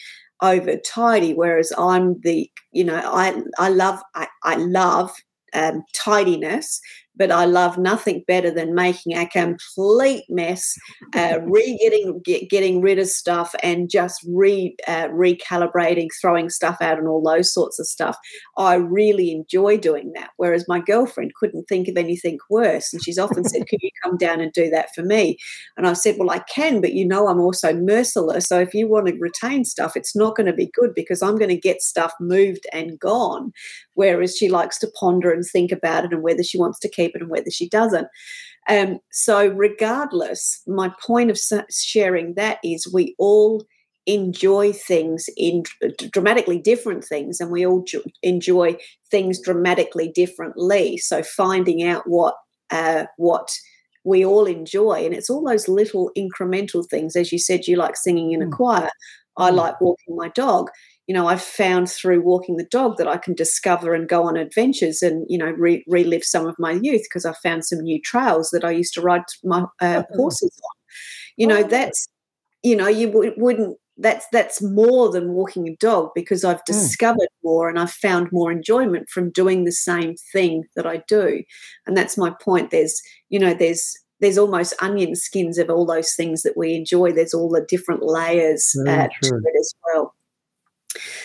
over 0.45 0.77
tidy 0.77 1.33
whereas 1.33 1.73
i'm 1.79 2.21
the 2.21 2.51
you 2.73 2.85
know 2.85 3.01
i 3.05 3.43
i 3.59 3.69
love 3.69 4.01
i, 4.15 4.27
I 4.43 4.57
love 4.57 5.11
um, 5.55 5.85
tidiness 5.95 6.81
but 7.17 7.31
I 7.31 7.45
love 7.45 7.79
nothing 7.79 8.25
better 8.27 8.51
than 8.51 8.75
making 8.75 9.17
a 9.17 9.27
complete 9.27 10.25
mess, 10.29 10.75
uh, 11.15 11.39
re 11.47 11.79
getting 11.81 12.21
get, 12.25 12.51
getting 12.51 12.81
rid 12.81 12.99
of 12.99 13.09
stuff, 13.09 13.55
and 13.63 13.91
just 13.91 14.25
re 14.29 14.77
uh, 14.89 15.09
recalibrating, 15.09 16.09
throwing 16.21 16.51
stuff 16.51 16.79
out, 16.81 16.99
and 16.99 17.09
all 17.09 17.23
those 17.23 17.53
sorts 17.53 17.79
of 17.79 17.87
stuff. 17.87 18.17
I 18.57 18.75
really 18.75 19.31
enjoy 19.31 19.77
doing 19.77 20.13
that. 20.15 20.31
Whereas 20.37 20.67
my 20.69 20.81
girlfriend 20.81 21.33
couldn't 21.35 21.65
think 21.65 21.89
of 21.89 21.97
anything 21.97 22.39
worse, 22.51 22.93
and 22.93 23.03
she's 23.03 23.19
often 23.19 23.45
said, 23.45 23.69
"Could 23.69 23.81
you 23.83 23.91
come 24.03 24.17
down 24.17 24.41
and 24.41 24.53
do 24.53 24.71
that 24.71 24.95
for 24.95 25.03
me?" 25.03 25.39
And 25.77 25.87
I've 25.87 25.99
said, 25.99 26.17
"Well, 26.19 26.31
I 26.31 26.41
can, 26.41 26.81
but 26.81 26.95
you 26.95 27.07
know, 27.07 27.29
I'm 27.29 27.41
also 27.41 27.73
merciless. 27.75 28.47
So 28.47 28.59
if 28.59 28.75
you 28.75 28.89
want 28.89 29.07
to 29.07 29.15
retain 29.19 29.65
stuff, 29.65 29.97
it's 29.97 30.17
not 30.17 30.37
going 30.37 30.47
to 30.47 30.53
be 30.53 30.71
good 30.75 30.95
because 30.95 31.23
I'm 31.23 31.37
going 31.37 31.49
to 31.51 31.57
get 31.57 31.83
stuff 31.83 32.13
moved 32.21 32.67
and 32.73 32.99
gone." 32.99 33.53
Whereas 33.95 34.37
she 34.37 34.49
likes 34.49 34.79
to 34.81 34.91
ponder 34.99 35.31
and 35.31 35.45
think 35.45 35.71
about 35.71 36.05
it 36.05 36.13
and 36.13 36.23
whether 36.23 36.43
she 36.43 36.59
wants 36.59 36.81
to 36.81 36.89
keep 36.89 37.04
it 37.13 37.21
and 37.21 37.31
whether 37.31 37.51
she 37.51 37.69
doesn't. 37.69 38.09
Um, 38.69 38.99
so, 39.11 39.49
regardless, 39.49 40.63
my 40.67 40.91
point 41.05 41.31
of 41.31 41.39
sharing 41.71 42.35
that 42.35 42.59
is 42.65 42.91
we 42.93 43.15
all 43.19 43.65
enjoy 44.07 44.73
things 44.73 45.27
in 45.37 45.63
dramatically 46.13 46.59
different 46.59 47.05
things 47.05 47.41
and 47.41 47.51
we 47.51 47.67
all 47.67 47.85
enjoy 48.23 48.77
things 49.11 49.41
dramatically 49.41 50.13
differently 50.15 50.99
so 50.99 51.23
finding 51.23 51.83
out 51.83 52.03
what 52.07 52.35
uh, 52.71 53.05
what 53.17 53.49
we 54.05 54.25
all 54.25 54.45
enjoy 54.45 55.05
and 55.05 55.15
it's 55.15 55.31
all 55.31 55.43
those 55.43 55.69
little 55.69 56.11
incremental 56.19 56.87
things 56.87 57.17
as 57.17 57.33
you 57.33 57.39
said 57.39 57.67
you 57.67 57.77
like 57.77 57.97
singing 57.97 58.33
in 58.33 58.43
a 58.43 58.47
mm. 58.47 58.53
choir 58.53 58.91
i 59.39 59.51
mm. 59.51 59.55
like 59.55 59.81
walking 59.81 60.15
my 60.17 60.29
dog 60.29 60.69
you 61.07 61.15
know, 61.15 61.27
I've 61.27 61.43
found 61.43 61.91
through 61.91 62.23
walking 62.23 62.57
the 62.57 62.65
dog 62.65 62.97
that 62.97 63.09
I 63.09 63.19
can 63.19 63.35
discover 63.35 63.95
and 63.95 64.09
go 64.09 64.25
on 64.25 64.37
adventures 64.37 65.03
and, 65.03 65.27
you 65.29 65.37
know, 65.37 65.51
re- 65.51 65.85
relive 65.87 66.25
some 66.25 66.47
of 66.47 66.57
my 66.59 66.73
youth 66.73 67.03
because 67.03 67.27
I 67.27 67.35
found 67.43 67.65
some 67.65 67.81
new 67.81 68.01
trails 68.01 68.51
that 68.51 68.65
I 68.65 68.71
used 68.71 68.95
to 68.95 69.03
ride 69.03 69.25
my 69.43 69.65
uh, 69.81 70.03
oh. 70.11 70.17
horses 70.17 70.59
on. 70.63 70.77
You 71.37 71.47
know, 71.47 71.59
oh. 71.59 71.69
that's, 71.69 72.09
you 72.63 72.75
know, 72.75 72.89
you 72.89 73.09
w- 73.09 73.35
wouldn't, 73.37 73.77
that's, 73.99 74.27
that's 74.33 74.63
more 74.63 75.13
than 75.13 75.33
walking 75.33 75.69
a 75.69 75.77
dog 75.77 76.11
because 76.15 76.43
I've 76.43 76.63
hmm. 76.67 76.73
discovered 76.73 77.19
mm. 77.21 77.45
more 77.45 77.69
and 77.69 77.79
I've 77.79 77.93
found 77.93 78.33
more 78.33 78.51
enjoyment 78.51 79.09
from 79.11 79.31
doing 79.31 79.65
the 79.65 79.73
same 79.73 80.15
thing 80.33 80.65
that 80.75 80.87
I 80.87 81.03
do. 81.07 81.43
And 81.87 81.97
that's 81.97 82.17
my 82.17 82.33
point. 82.41 82.71
There's, 82.71 83.01
you 83.29 83.39
know, 83.39 83.53
there's, 83.53 83.95
there's 84.21 84.39
almost 84.39 84.75
onion 84.81 85.15
skins 85.15 85.59
of 85.59 85.69
all 85.69 85.85
those 85.85 86.15
things 86.15 86.43
that 86.43 86.57
we 86.57 86.75
enjoy. 86.75 87.13
There's 87.13 87.35
all 87.35 87.51
the 87.51 87.67
different 87.69 88.03
layers 88.03 88.75
uh, 88.87 89.09
to 89.23 89.37
it 89.37 89.59
as 89.61 89.75
well. 89.85 90.15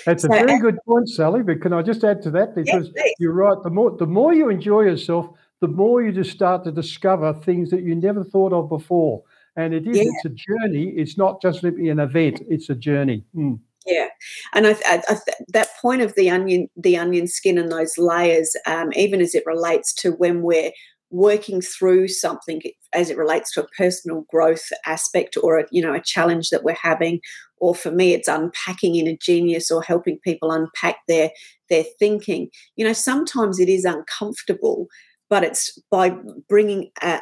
That's 0.06 0.24
so, 0.24 0.34
a 0.34 0.46
very 0.46 0.60
good 0.60 0.78
point, 0.86 1.10
Sally. 1.10 1.44
But 1.44 1.62
can 1.62 1.74
I 1.74 1.82
just 1.82 2.04
add 2.04 2.22
to 2.24 2.32
that 2.32 2.56
because 2.56 2.92
yes, 2.96 3.14
you're 3.20 3.34
right. 3.34 3.58
The 3.64 3.70
more 3.70 3.92
the 3.92 4.08
more 4.08 4.34
you 4.34 4.50
enjoy 4.50 4.82
yourself, 4.82 5.30
the 5.62 5.68
more 5.68 6.02
you 6.02 6.12
just 6.12 6.32
start 6.32 6.64
to 6.64 6.72
discover 6.72 7.34
things 7.34 7.70
that 7.72 7.84
you 7.84 7.96
never 7.96 8.24
thought 8.24 8.54
of 8.54 8.70
before. 8.70 9.24
And 9.56 9.74
it 9.74 9.88
is 9.88 9.98
yeah. 9.98 10.04
it's 10.06 10.26
a 10.26 10.30
journey. 10.30 10.94
It's 10.96 11.18
not 11.18 11.42
just 11.42 11.64
an 11.64 12.00
event. 12.00 12.42
It's 12.50 12.70
a 12.70 12.76
journey. 12.76 13.26
Mm. 13.36 13.60
Yeah, 13.86 14.08
and 14.54 14.68
I, 14.68 14.72
I, 14.86 15.02
I, 15.08 15.18
that 15.48 15.70
point 15.82 16.02
of 16.02 16.14
the 16.16 16.30
onion, 16.30 16.70
the 16.76 16.98
onion 16.98 17.28
skin, 17.28 17.58
and 17.58 17.72
those 17.72 17.98
layers, 17.98 18.56
um, 18.68 18.92
even 18.94 19.22
as 19.22 19.34
it 19.34 19.44
relates 19.46 19.94
to 19.96 20.12
when 20.12 20.42
we're 20.42 20.72
working 21.12 21.60
through 21.62 22.08
something 22.08 22.62
as 22.94 23.10
it 23.10 23.18
relates 23.18 23.52
to 23.52 23.64
a 23.64 23.68
personal 23.70 24.26
growth 24.30 24.70
aspect 24.86 25.38
or 25.42 25.60
a, 25.60 25.66
you 25.72 25.82
know 25.82 25.94
a 25.94 26.02
challenge 26.02 26.50
that 26.50 26.64
we're 26.64 26.76
having 26.80 27.20
or 27.60 27.76
for 27.76 27.92
me 27.92 28.14
it's 28.14 28.28
unpacking 28.28 28.96
inner 28.96 29.18
genius 29.22 29.70
or 29.72 29.82
helping 29.82 30.20
people 30.24 30.52
unpack 30.52 30.98
their 31.08 31.32
their 31.70 31.84
thinking. 32.00 32.50
You 32.76 32.86
know 32.86 32.94
sometimes 32.94 33.60
it 33.60 33.70
is 33.70 33.86
uncomfortable 33.86 34.88
but 35.30 35.44
it's 35.44 35.78
by 35.92 36.16
bringing 36.48 36.90
uh, 37.02 37.20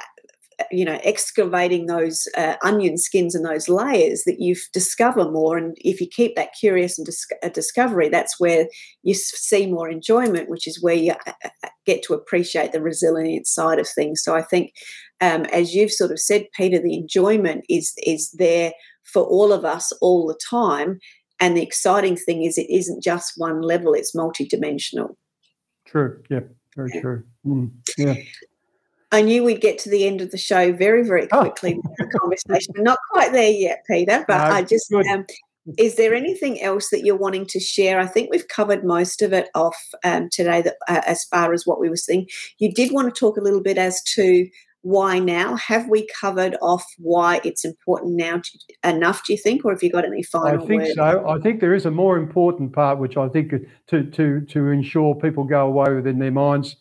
you 0.72 0.84
know 0.84 1.00
excavating 1.04 1.86
those 1.86 2.28
uh, 2.36 2.56
onion 2.64 2.98
skins 2.98 3.36
and 3.36 3.46
those 3.46 3.70
layers 3.70 4.24
that 4.26 4.40
you 4.40 4.56
discover 4.74 5.30
more. 5.30 5.58
And 5.58 5.76
if 5.82 6.02
you 6.02 6.08
keep 6.08 6.36
that 6.36 6.50
curious 6.60 6.98
and 6.98 7.06
dis- 7.06 7.28
uh, 7.44 7.50
discovery 7.50 8.10
that's 8.10 8.40
where 8.40 8.68
you 9.04 9.14
see 9.14 9.68
more 9.68 9.90
enjoyment 9.90 10.50
which 10.50 10.68
is 10.68 10.82
where 10.82 10.96
you 10.96 11.14
uh, 11.28 11.34
uh, 11.64 11.70
get 11.86 12.04
to 12.04 12.14
appreciate 12.14 12.72
the 12.72 12.82
resilient 12.82 13.48
side 13.48 13.80
of 13.80 13.88
things. 13.88 14.24
So 14.24 14.36
i 14.36 14.42
think 14.42 14.72
um, 15.22 15.46
as 15.46 15.74
you've 15.74 15.92
sort 15.92 16.12
of 16.12 16.20
said 16.20 16.46
peter 16.56 16.80
the 16.80 16.96
enjoyment 16.96 17.64
is 17.70 17.94
is 18.04 18.32
there 18.32 18.72
for 19.12 19.24
all 19.24 19.52
of 19.52 19.66
us 19.66 19.92
all 20.02 20.28
the 20.28 20.40
time 20.50 21.00
and 21.40 21.56
the 21.56 21.64
exciting 21.64 22.16
thing 22.16 22.44
is 22.44 22.58
it 22.58 22.70
isn't 22.70 23.04
just 23.04 23.34
one 23.38 23.62
level 23.62 23.94
it's 23.94 24.16
multidimensional 24.16 25.16
true 25.86 26.22
yeah 26.30 26.42
very 26.76 26.92
true 27.02 27.24
mm, 27.46 27.72
yeah 27.98 28.16
I 29.12 29.22
knew 29.22 29.42
we'd 29.44 29.62
get 29.62 29.80
to 29.80 29.90
the 29.90 30.06
end 30.06 30.20
of 30.20 30.32
the 30.32 30.38
show 30.38 30.74
very, 30.74 31.02
very 31.02 31.30
oh. 31.32 31.40
quickly 31.40 31.76
oh. 31.78 31.82
with 31.82 31.98
the 31.98 32.20
conversation. 32.20 32.74
not 32.80 33.00
quite 33.10 33.32
there 33.32 33.50
yet, 33.50 33.86
Peter, 33.90 34.26
but 34.28 34.38
no, 34.38 34.54
I 34.56 34.64
just 34.64 34.92
um, 34.94 35.26
is 35.78 35.96
there 35.96 36.14
anything 36.14 36.62
else 36.62 36.90
that 36.90 37.04
you're 37.04 37.18
wanting 37.18 37.46
to 37.48 37.60
share? 37.60 38.00
I 38.00 38.06
think 38.06 38.30
we've 38.32 38.48
covered 38.48 38.86
most 38.86 39.22
of 39.22 39.34
it 39.34 39.50
off 39.54 39.78
um, 40.04 40.30
today. 40.32 40.62
That 40.62 40.76
uh, 40.88 41.02
as 41.06 41.26
far 41.26 41.54
as 41.54 41.66
what 41.66 41.80
we 41.80 41.90
were 41.90 41.98
seeing, 41.98 42.28
you 42.60 42.72
did 42.72 42.94
want 42.94 43.14
to 43.14 43.20
talk 43.20 43.38
a 43.38 43.42
little 43.42 43.62
bit 43.62 43.78
as 43.78 44.02
to 44.16 44.48
why 44.88 45.20
now. 45.20 45.56
Have 45.56 45.90
we 45.90 46.08
covered 46.20 46.58
off 46.62 46.86
why 46.98 47.42
it's 47.44 47.66
important 47.66 48.16
now 48.16 48.42
to, 48.44 48.60
enough? 48.90 49.24
Do 49.26 49.34
you 49.34 49.40
think, 49.40 49.66
or 49.66 49.72
have 49.72 49.84
you 49.84 49.92
got 49.92 50.06
any 50.06 50.24
final? 50.24 50.64
I 50.64 50.66
think 50.66 50.84
word? 50.84 50.96
so. 50.96 51.30
I 51.30 51.40
think 51.40 51.60
there 51.60 51.74
is 51.74 51.86
a 51.86 51.92
more 51.92 52.18
important 52.18 52.74
part, 52.74 53.00
which 53.00 53.18
I 53.18 53.28
think 53.30 53.54
to 53.88 54.04
to 54.04 54.42
to 54.42 54.68
ensure 54.70 55.16
people 55.16 55.44
go 55.44 55.68
away 55.68 55.94
within 55.94 56.20
their 56.20 56.32
minds 56.32 56.78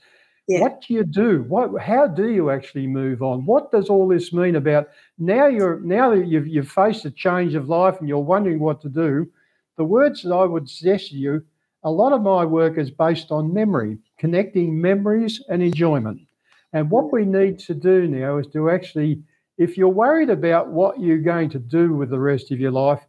yeah. 0.49 0.61
What 0.61 0.83
do 0.87 0.95
you 0.95 1.03
do? 1.03 1.45
What? 1.49 1.81
How 1.83 2.07
do 2.07 2.31
you 2.31 2.51
actually 2.51 2.87
move 2.87 3.21
on? 3.21 3.45
What 3.47 3.73
does 3.73 3.89
all 3.89 4.07
this 4.07 4.33
mean 4.33 4.55
about 4.55 4.89
now? 5.19 5.47
You're 5.47 5.81
now 5.81 6.15
that 6.15 6.29
you've 6.29 6.47
you've 6.47 6.71
faced 6.71 7.05
a 7.05 7.11
change 7.11 7.55
of 7.57 7.69
life 7.69 7.97
and 7.99 8.09
you're 8.09 8.19
wondering 8.19 8.61
what 8.61 8.81
to 8.83 8.89
do. 8.89 9.29
The 9.77 9.85
words 9.85 10.23
that 10.23 10.33
I 10.33 10.45
would 10.45 10.71
suggest 10.71 11.11
to 11.11 11.17
you, 11.17 11.45
a 11.83 11.91
lot 11.91 12.13
of 12.13 12.23
my 12.23 12.45
work 12.45 12.79
is 12.79 12.93
based 12.93 13.33
on 13.33 13.53
memory, 13.53 13.99
connecting 14.19 14.81
memories 14.81 15.43
and 15.49 15.63
enjoyment. 15.63 16.21
And 16.77 16.91
what 16.91 17.11
we 17.11 17.25
need 17.25 17.59
to 17.61 17.75
do 17.75 18.07
now 18.07 18.37
is 18.37 18.49
to 18.49 18.69
actually, 18.71 19.23
if 19.57 19.79
you're 19.79 19.89
worried 19.89 20.29
about 20.29 20.69
what 20.69 21.01
you're 21.01 21.19
going 21.35 21.49
to 21.53 21.59
do 21.59 21.95
with 21.95 22.11
the 22.11 22.21
rest 22.21 22.53
of 22.53 22.61
your 22.61 22.71
life, 22.71 23.01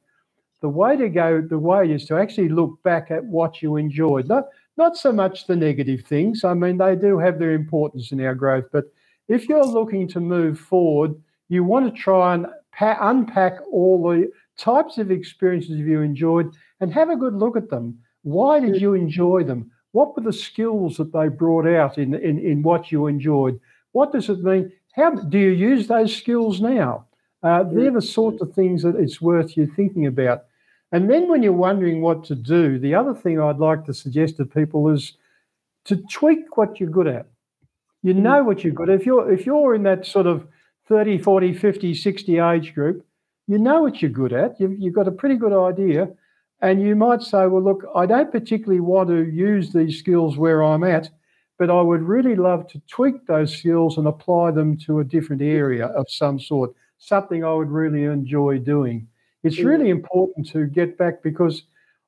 the 0.61 0.69
way 0.69 0.95
to 0.95 1.09
go, 1.09 1.41
the 1.41 1.59
way 1.59 1.91
is 1.91 2.05
to 2.05 2.17
actually 2.17 2.47
look 2.47 2.81
back 2.83 3.11
at 3.11 3.25
what 3.25 3.61
you 3.61 3.75
enjoyed. 3.75 4.29
Not 4.29 4.45
not 4.77 4.95
so 4.95 5.11
much 5.11 5.47
the 5.47 5.57
negative 5.57 6.05
things. 6.05 6.45
I 6.45 6.53
mean, 6.53 6.77
they 6.77 6.95
do 6.95 7.19
have 7.19 7.39
their 7.39 7.51
importance 7.55 8.13
in 8.13 8.21
our 8.23 8.35
growth. 8.35 8.67
But 8.71 8.85
if 9.27 9.49
you're 9.49 9.65
looking 9.65 10.07
to 10.09 10.21
move 10.21 10.59
forward, 10.59 11.15
you 11.49 11.65
want 11.65 11.93
to 11.93 12.01
try 12.01 12.35
and 12.35 12.47
pa- 12.73 12.99
unpack 13.01 13.55
all 13.69 14.01
the 14.01 14.31
types 14.57 14.97
of 14.97 15.11
experiences 15.11 15.77
you 15.79 16.01
enjoyed 16.01 16.53
and 16.79 16.93
have 16.93 17.09
a 17.09 17.17
good 17.17 17.35
look 17.35 17.57
at 17.57 17.69
them. 17.69 17.99
Why 18.23 18.61
did 18.61 18.79
you 18.79 18.93
enjoy 18.93 19.43
them? 19.43 19.71
What 19.91 20.15
were 20.15 20.23
the 20.23 20.33
skills 20.33 20.97
that 20.97 21.13
they 21.13 21.29
brought 21.29 21.67
out 21.67 21.97
in, 21.97 22.13
in, 22.13 22.39
in 22.39 22.61
what 22.61 22.91
you 22.91 23.07
enjoyed? 23.07 23.59
What 23.93 24.11
does 24.11 24.29
it 24.29 24.43
mean? 24.43 24.71
How 24.93 25.11
do 25.11 25.37
you 25.37 25.51
use 25.51 25.87
those 25.87 26.15
skills 26.15 26.61
now? 26.61 27.05
Uh, 27.43 27.63
they're 27.63 27.91
the 27.91 28.01
sorts 28.01 28.41
of 28.41 28.53
things 28.53 28.83
that 28.83 28.95
it's 28.95 29.21
worth 29.21 29.55
you 29.55 29.67
thinking 29.67 30.07
about. 30.07 30.43
And 30.91 31.09
then 31.09 31.29
when 31.29 31.43
you're 31.43 31.53
wondering 31.53 32.01
what 32.01 32.23
to 32.25 32.35
do, 32.35 32.79
the 32.79 32.95
other 32.95 33.13
thing 33.13 33.39
I'd 33.39 33.57
like 33.57 33.85
to 33.85 33.93
suggest 33.93 34.37
to 34.37 34.45
people 34.45 34.89
is 34.89 35.13
to 35.85 35.97
tweak 36.11 36.57
what 36.57 36.79
you're 36.79 36.89
good 36.89 37.07
at. 37.07 37.27
You 38.03 38.13
mm. 38.13 38.17
know 38.17 38.43
what 38.43 38.63
you're 38.63 38.73
good 38.73 38.89
at. 38.89 38.99
If 38.99 39.05
you're 39.05 39.31
if 39.31 39.45
you're 39.45 39.75
in 39.75 39.83
that 39.83 40.05
sort 40.05 40.27
of 40.27 40.47
30, 40.87 41.17
40, 41.17 41.53
50, 41.53 41.93
60 41.93 42.39
age 42.39 42.73
group, 42.73 43.05
you 43.47 43.57
know 43.57 43.81
what 43.81 44.01
you're 44.01 44.11
good 44.11 44.33
at. 44.33 44.59
You've, 44.59 44.79
you've 44.79 44.93
got 44.93 45.07
a 45.07 45.11
pretty 45.11 45.35
good 45.35 45.53
idea. 45.53 46.09
And 46.61 46.81
you 46.81 46.95
might 46.95 47.21
say, 47.21 47.45
well, 47.45 47.61
look, 47.61 47.85
I 47.95 48.05
don't 48.05 48.31
particularly 48.31 48.79
want 48.79 49.09
to 49.09 49.25
use 49.29 49.71
these 49.71 49.99
skills 49.99 50.37
where 50.37 50.63
I'm 50.63 50.83
at, 50.83 51.09
but 51.59 51.69
I 51.69 51.81
would 51.81 52.01
really 52.01 52.35
love 52.35 52.67
to 52.69 52.81
tweak 52.87 53.27
those 53.27 53.55
skills 53.55 53.97
and 53.97 54.07
apply 54.07 54.51
them 54.51 54.77
to 54.79 54.99
a 54.99 55.03
different 55.03 55.41
area 55.41 55.87
of 55.87 56.05
some 56.09 56.39
sort, 56.39 56.73
something 56.97 57.43
I 57.43 57.53
would 57.53 57.69
really 57.69 58.05
enjoy 58.05 58.57
doing. 58.57 59.07
It's 59.43 59.57
mm. 59.57 59.65
really 59.65 59.89
important 59.89 60.49
to 60.51 60.65
get 60.65 60.97
back 60.97 61.21
because 61.21 61.63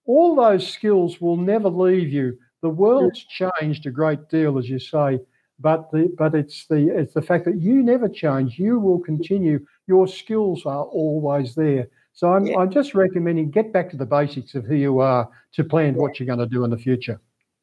all 0.06 0.36
those 0.36 0.68
skills 0.68 1.22
will 1.22 1.38
never 1.38 1.70
leave 1.70 2.12
you. 2.12 2.38
The 2.62 2.70
world's 2.70 3.24
mm. 3.24 3.52
changed 3.60 3.86
a 3.86 3.92
great 3.92 4.30
deal, 4.30 4.58
as 4.58 4.68
you 4.68 4.80
say, 4.80 5.20
but 5.60 5.92
the 5.92 6.14
but 6.18 6.34
it's 6.34 6.66
the 6.68 6.90
it's 6.98 7.14
the 7.14 7.22
fact 7.22 7.46
that 7.46 7.62
you 7.62 7.84
never 7.84 8.10
change. 8.10 8.58
You 8.58 8.80
will 8.80 9.00
mm. 9.00 9.06
continue. 9.06 9.66
Your 9.88 10.08
skills 10.08 10.66
are 10.66 10.86
always 10.86 11.54
there. 11.54 11.88
So 12.14 12.34
I'm, 12.34 12.46
yeah. 12.46 12.58
I'm 12.58 12.70
just 12.70 12.94
recommending 12.94 13.52
get 13.52 13.72
back 13.72 13.90
to 13.92 13.98
the 13.98 14.06
basics 14.06 14.56
of 14.56 14.66
who 14.66 14.76
you 14.76 15.00
are 15.00 15.30
to 15.54 15.64
plan 15.64 15.94
yeah. 15.94 16.02
what 16.02 16.20
you're 16.20 16.28
going 16.28 16.40
to 16.40 16.46
do 16.46 16.64
in 16.64 16.70
the 16.70 16.78
future 16.78 17.20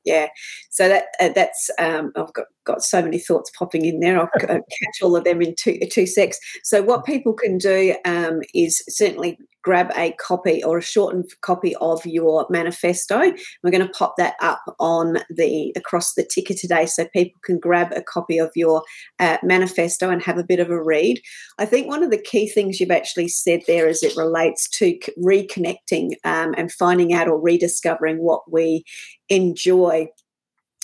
yeah. 0.06 0.28
So 0.70 0.88
that 0.88 1.06
uh, 1.20 1.30
that's 1.34 1.68
um, 1.78 2.12
I've 2.16 2.32
got, 2.32 2.46
got 2.66 2.82
so 2.82 3.02
many 3.02 3.18
thoughts 3.18 3.50
popping 3.58 3.84
in 3.84 4.00
there. 4.00 4.18
I'll 4.18 4.30
catch 4.38 5.02
all 5.02 5.16
of 5.16 5.24
them 5.24 5.40
in 5.40 5.54
two 5.58 5.78
two 5.90 6.06
secs. 6.06 6.38
So 6.62 6.82
what 6.82 7.06
people 7.06 7.32
can 7.32 7.58
do 7.58 7.96
um, 8.04 8.40
is 8.54 8.82
certainly 8.88 9.38
grab 9.66 9.90
a 9.96 10.12
copy 10.12 10.62
or 10.62 10.78
a 10.78 10.82
shortened 10.82 11.28
copy 11.40 11.74
of 11.80 12.06
your 12.06 12.46
manifesto. 12.50 13.32
We're 13.64 13.72
going 13.72 13.84
to 13.84 13.92
pop 13.92 14.14
that 14.16 14.34
up 14.40 14.62
on 14.78 15.18
the 15.28 15.72
across 15.74 16.14
the 16.14 16.24
ticker 16.24 16.54
today 16.54 16.86
so 16.86 17.08
people 17.12 17.40
can 17.42 17.58
grab 17.58 17.92
a 17.92 18.00
copy 18.00 18.38
of 18.38 18.52
your 18.54 18.84
uh, 19.18 19.38
manifesto 19.42 20.08
and 20.08 20.22
have 20.22 20.38
a 20.38 20.44
bit 20.44 20.60
of 20.60 20.70
a 20.70 20.80
read. 20.80 21.20
I 21.58 21.66
think 21.66 21.88
one 21.88 22.04
of 22.04 22.12
the 22.12 22.22
key 22.22 22.48
things 22.48 22.78
you've 22.78 22.92
actually 22.92 23.26
said 23.26 23.62
there 23.66 23.88
as 23.88 24.04
it 24.04 24.16
relates 24.16 24.68
to 24.70 24.96
reconnecting 25.18 26.12
um, 26.22 26.54
and 26.56 26.70
finding 26.70 27.12
out 27.12 27.26
or 27.26 27.40
rediscovering 27.40 28.18
what 28.18 28.42
we 28.48 28.84
enjoy 29.28 30.06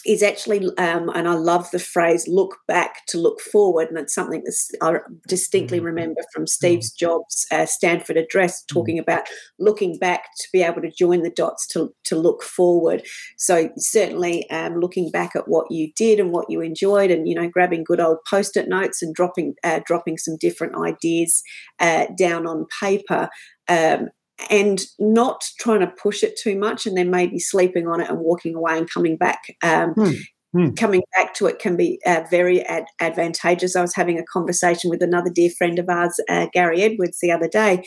is 0.06 0.22
actually, 0.22 0.66
um, 0.78 1.08
and 1.14 1.28
I 1.28 1.34
love 1.34 1.70
the 1.70 1.78
phrase 1.78 2.26
"look 2.28 2.58
back 2.66 3.06
to 3.08 3.18
look 3.18 3.40
forward," 3.40 3.88
and 3.88 3.98
it's 3.98 4.14
something 4.14 4.42
that 4.44 4.78
I 4.82 4.98
distinctly 5.28 5.78
mm-hmm. 5.78 5.86
remember 5.86 6.20
from 6.32 6.46
Steve's 6.46 6.90
mm-hmm. 6.90 7.04
Jobs' 7.04 7.46
uh, 7.50 7.66
Stanford 7.66 8.16
address, 8.16 8.62
mm-hmm. 8.62 8.74
talking 8.74 8.98
about 8.98 9.22
looking 9.58 9.98
back 9.98 10.24
to 10.40 10.48
be 10.52 10.62
able 10.62 10.82
to 10.82 10.90
join 10.90 11.22
the 11.22 11.30
dots 11.30 11.66
to 11.68 11.94
to 12.04 12.16
look 12.16 12.42
forward. 12.42 13.02
So 13.36 13.70
certainly, 13.76 14.48
um, 14.50 14.80
looking 14.80 15.10
back 15.10 15.36
at 15.36 15.48
what 15.48 15.70
you 15.70 15.92
did 15.96 16.20
and 16.20 16.32
what 16.32 16.50
you 16.50 16.60
enjoyed, 16.60 17.10
and 17.10 17.28
you 17.28 17.34
know, 17.34 17.48
grabbing 17.48 17.84
good 17.84 18.00
old 18.00 18.18
post-it 18.28 18.68
notes 18.68 19.02
and 19.02 19.14
dropping 19.14 19.54
uh, 19.62 19.80
dropping 19.86 20.18
some 20.18 20.36
different 20.40 20.74
ideas 20.76 21.42
uh, 21.80 22.06
down 22.18 22.46
on 22.46 22.66
paper. 22.80 23.28
Um, 23.68 24.08
and 24.50 24.82
not 24.98 25.44
trying 25.60 25.80
to 25.80 25.86
push 25.86 26.22
it 26.22 26.38
too 26.40 26.58
much 26.58 26.86
and 26.86 26.96
then 26.96 27.10
maybe 27.10 27.38
sleeping 27.38 27.86
on 27.86 28.00
it 28.00 28.08
and 28.08 28.18
walking 28.18 28.54
away 28.54 28.78
and 28.78 28.90
coming 28.90 29.16
back 29.16 29.40
um, 29.62 29.92
hmm. 29.92 30.10
Hmm. 30.52 30.70
coming 30.72 31.02
back 31.16 31.32
to 31.34 31.46
it 31.46 31.58
can 31.58 31.76
be 31.76 31.98
uh, 32.04 32.24
very 32.30 32.60
ad- 32.66 32.84
advantageous. 33.00 33.74
I 33.74 33.80
was 33.80 33.94
having 33.94 34.18
a 34.18 34.24
conversation 34.24 34.90
with 34.90 35.02
another 35.02 35.30
dear 35.30 35.48
friend 35.56 35.78
of 35.78 35.88
ours, 35.88 36.20
uh, 36.28 36.48
Gary 36.52 36.82
Edwards, 36.82 37.18
the 37.22 37.32
other 37.32 37.48
day, 37.48 37.82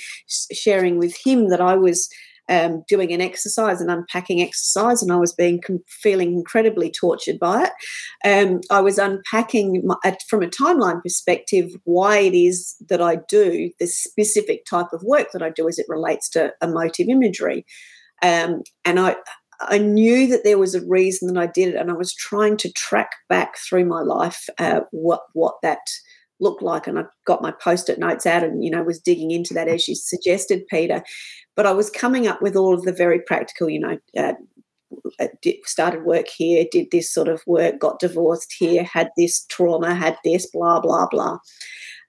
sharing 0.51 0.97
with 0.97 1.15
him 1.23 1.49
that 1.49 1.61
I 1.61 1.75
was 1.75 2.09
um, 2.49 2.83
doing 2.87 3.11
an 3.11 3.21
exercise, 3.21 3.81
an 3.81 3.89
unpacking 3.89 4.41
exercise, 4.41 5.01
and 5.01 5.11
I 5.11 5.17
was 5.17 5.33
being 5.33 5.61
feeling 5.87 6.33
incredibly 6.33 6.91
tortured 6.91 7.39
by 7.39 7.65
it. 7.65 7.71
Um, 8.27 8.61
I 8.69 8.81
was 8.81 8.97
unpacking 8.97 9.81
my, 9.85 9.95
from 10.27 10.43
a 10.43 10.47
timeline 10.47 11.01
perspective 11.01 11.71
why 11.83 12.19
it 12.19 12.33
is 12.33 12.75
that 12.89 13.01
I 13.01 13.17
do 13.27 13.71
the 13.79 13.87
specific 13.87 14.65
type 14.65 14.93
of 14.93 15.03
work 15.03 15.31
that 15.31 15.43
I 15.43 15.49
do 15.49 15.67
as 15.67 15.79
it 15.79 15.87
relates 15.89 16.29
to 16.29 16.53
emotive 16.61 17.09
imagery, 17.09 17.65
um, 18.21 18.61
and 18.83 18.99
I. 18.99 19.15
I 19.61 19.77
knew 19.77 20.27
that 20.27 20.43
there 20.43 20.57
was 20.57 20.75
a 20.75 20.85
reason 20.85 21.33
that 21.33 21.39
I 21.39 21.47
did 21.47 21.69
it, 21.69 21.75
and 21.77 21.89
I 21.89 21.93
was 21.93 22.13
trying 22.13 22.57
to 22.57 22.73
track 22.73 23.11
back 23.29 23.57
through 23.57 23.85
my 23.85 24.01
life 24.01 24.49
uh, 24.59 24.81
what 24.91 25.21
what 25.31 25.55
that 25.63 25.79
looked 26.45 26.61
like. 26.61 26.87
And 26.87 26.97
I 26.97 27.03
got 27.25 27.41
my 27.41 27.51
post-it 27.51 27.99
notes 27.99 28.25
out, 28.25 28.43
and 28.43 28.63
you 28.63 28.71
know 28.71 28.83
was 28.83 28.99
digging 28.99 29.31
into 29.31 29.53
that 29.53 29.67
as 29.67 29.87
you 29.87 29.95
suggested, 29.95 30.67
Peter. 30.67 31.03
But 31.55 31.65
I 31.65 31.73
was 31.73 31.89
coming 31.89 32.27
up 32.27 32.41
with 32.41 32.55
all 32.55 32.73
of 32.73 32.83
the 32.83 32.93
very 32.93 33.19
practical, 33.19 33.69
you 33.69 33.79
know, 33.79 33.97
uh, 34.17 34.33
started 35.65 36.03
work 36.03 36.27
here, 36.27 36.65
did 36.71 36.87
this 36.91 37.13
sort 37.13 37.27
of 37.27 37.41
work, 37.47 37.79
got 37.79 37.99
divorced 37.99 38.53
here, 38.57 38.83
had 38.83 39.09
this 39.17 39.45
trauma, 39.45 39.93
had 39.93 40.17
this, 40.23 40.49
blah, 40.51 40.79
blah, 40.79 41.07
blah. 41.07 41.37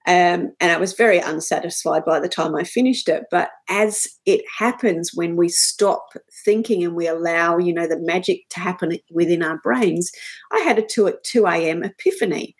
Um, 0.07 0.53
and 0.61 0.71
I 0.71 0.77
was 0.77 0.93
very 0.93 1.19
unsatisfied 1.19 2.05
by 2.05 2.21
the 2.21 2.29
time 2.29 2.55
I 2.55 2.63
finished 2.63 3.09
it. 3.09 3.25
But 3.29 3.49
as 3.69 4.07
it 4.25 4.41
happens 4.57 5.11
when 5.13 5.35
we 5.35 5.49
stop 5.49 6.05
thinking 6.45 6.81
and 6.83 6.95
we 6.95 7.07
allow, 7.07 7.57
you 7.57 7.73
know, 7.73 7.87
the 7.87 7.99
magic 7.99 8.47
to 8.51 8.61
happen 8.61 8.97
within 9.11 9.43
our 9.43 9.59
brains, 9.61 10.09
I 10.53 10.59
had 10.59 10.79
a 10.79 10.85
2 10.85 11.07
at 11.07 11.23
2 11.25 11.45
a.m. 11.45 11.83
epiphany. 11.83 12.55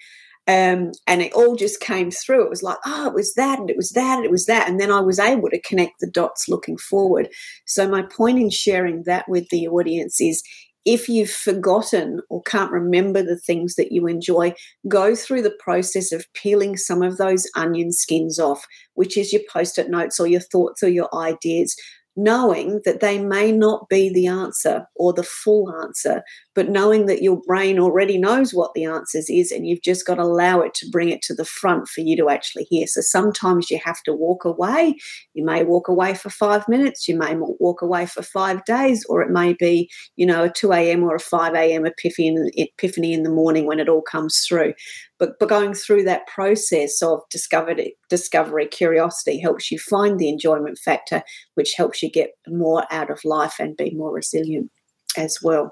Um, 0.48 0.92
and 1.08 1.22
it 1.22 1.34
all 1.34 1.56
just 1.56 1.82
came 1.82 2.10
through. 2.10 2.46
It 2.46 2.50
was 2.50 2.64
like, 2.64 2.78
oh, 2.86 3.08
it 3.08 3.14
was 3.14 3.34
that, 3.34 3.60
and 3.60 3.70
it 3.70 3.76
was 3.76 3.92
that, 3.92 4.18
and 4.18 4.26
it 4.26 4.32
was 4.32 4.46
that. 4.46 4.70
And 4.70 4.80
then 4.80 4.92
I 4.92 5.02
was 5.02 5.20
able 5.20 5.50
to 5.50 5.62
connect 5.62 6.00
the 6.00 6.10
dots 6.10 6.48
looking 6.48 6.78
forward. 6.78 7.30
So, 7.66 7.88
my 7.88 8.02
point 8.02 8.40
in 8.40 8.50
sharing 8.50 9.04
that 9.04 9.26
with 9.28 9.50
the 9.50 9.68
audience 9.68 10.22
is 10.22 10.42
if 10.86 11.10
you've 11.10 11.30
forgotten 11.30 12.22
or 12.30 12.42
can't 12.44 12.72
remember 12.72 13.22
the 13.22 13.38
things 13.38 13.76
that 13.76 13.92
you 13.92 14.08
enjoy, 14.08 14.54
go 14.88 15.16
through 15.16 15.42
the 15.42 15.58
process 15.60 16.14
of 16.14 16.26
peeling 16.34 16.78
some 16.78 17.04
of 17.04 17.18
those 17.18 17.46
onion 17.58 17.92
skins 17.92 18.40
off, 18.40 18.66
which 18.94 19.18
is 19.18 19.34
your 19.34 19.42
post 19.52 19.78
it 19.78 19.90
notes 19.90 20.18
or 20.18 20.28
your 20.28 20.40
thoughts 20.40 20.82
or 20.82 20.88
your 20.88 21.14
ideas 21.14 21.76
knowing 22.18 22.82
that 22.84 23.00
they 23.00 23.20
may 23.20 23.52
not 23.52 23.88
be 23.90 24.12
the 24.12 24.26
answer 24.28 24.86
or 24.96 25.14
the 25.14 25.24
full 25.24 25.72
answer, 25.84 26.24
but 26.58 26.70
knowing 26.70 27.06
that 27.06 27.22
your 27.22 27.40
brain 27.46 27.78
already 27.78 28.18
knows 28.18 28.52
what 28.52 28.72
the 28.74 28.84
answers 28.84 29.30
is 29.30 29.52
and 29.52 29.68
you've 29.68 29.84
just 29.84 30.08
got 30.08 30.16
to 30.16 30.24
allow 30.24 30.60
it 30.60 30.74
to 30.74 30.90
bring 30.92 31.10
it 31.10 31.22
to 31.22 31.36
the 31.36 31.46
front 31.46 31.88
for 31.88 32.02
you 32.02 32.18
to 32.18 32.30
actually 32.30 32.64
hear. 32.64 32.88
So 32.88 33.02
sometimes 33.02 33.70
you 33.70 33.80
have 33.86 34.02
to 34.06 34.14
walk 34.14 34.44
away. 34.44 34.96
You 35.36 35.46
may 35.46 35.64
walk 35.64 35.88
away 35.88 36.16
for 36.16 36.32
five 36.32 36.68
minutes, 36.68 37.08
you 37.08 37.16
may 37.16 37.36
walk 37.38 37.84
away 37.84 38.08
for 38.08 38.24
five 38.24 38.66
days, 38.66 39.06
or 39.08 39.22
it 39.22 39.30
may 39.30 39.54
be, 39.54 39.88
you 40.16 40.26
know, 40.26 40.46
a 40.46 40.50
2 40.50 40.74
a.m. 40.74 41.04
or 41.04 41.14
a 41.14 41.20
5 41.20 41.54
a.m. 41.54 41.86
epiphany, 41.86 42.50
epiphany 42.56 43.14
in 43.14 43.22
the 43.22 43.30
morning 43.30 43.68
when 43.68 43.80
it 43.80 43.88
all 43.88 44.02
comes 44.02 44.40
through. 44.40 44.74
But, 45.20 45.34
but 45.40 45.50
going 45.50 45.76
through 45.76 46.06
that 46.06 46.26
process 46.26 47.04
of 47.04 47.20
discovery, 47.30 47.96
discovery, 48.10 48.66
curiosity 48.66 49.40
helps 49.40 49.70
you 49.70 49.78
find 49.78 50.18
the 50.18 50.30
enjoyment 50.30 50.80
factor, 50.80 51.22
which 51.54 51.76
helps 51.78 52.02
you 52.02 52.10
get 52.10 52.32
more 52.48 52.86
out 52.90 53.12
of 53.12 53.24
life 53.24 53.58
and 53.60 53.78
be 53.78 53.94
more 53.94 54.12
resilient 54.12 54.72
as 55.16 55.38
well. 55.44 55.72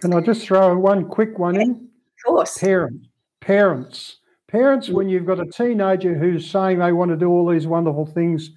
Can 0.00 0.14
I 0.14 0.20
just 0.20 0.46
throw 0.46 0.76
one 0.78 1.06
quick 1.08 1.38
one 1.38 1.54
yeah, 1.54 1.62
in? 1.62 1.70
Of 1.70 2.24
course. 2.26 2.58
Parents. 2.58 3.06
Parents. 3.40 4.16
Parents, 4.48 4.88
when 4.88 5.08
you've 5.08 5.26
got 5.26 5.40
a 5.40 5.46
teenager 5.46 6.14
who's 6.14 6.50
saying 6.50 6.78
they 6.78 6.92
want 6.92 7.10
to 7.10 7.16
do 7.16 7.28
all 7.28 7.48
these 7.48 7.66
wonderful 7.66 8.06
things, 8.06 8.50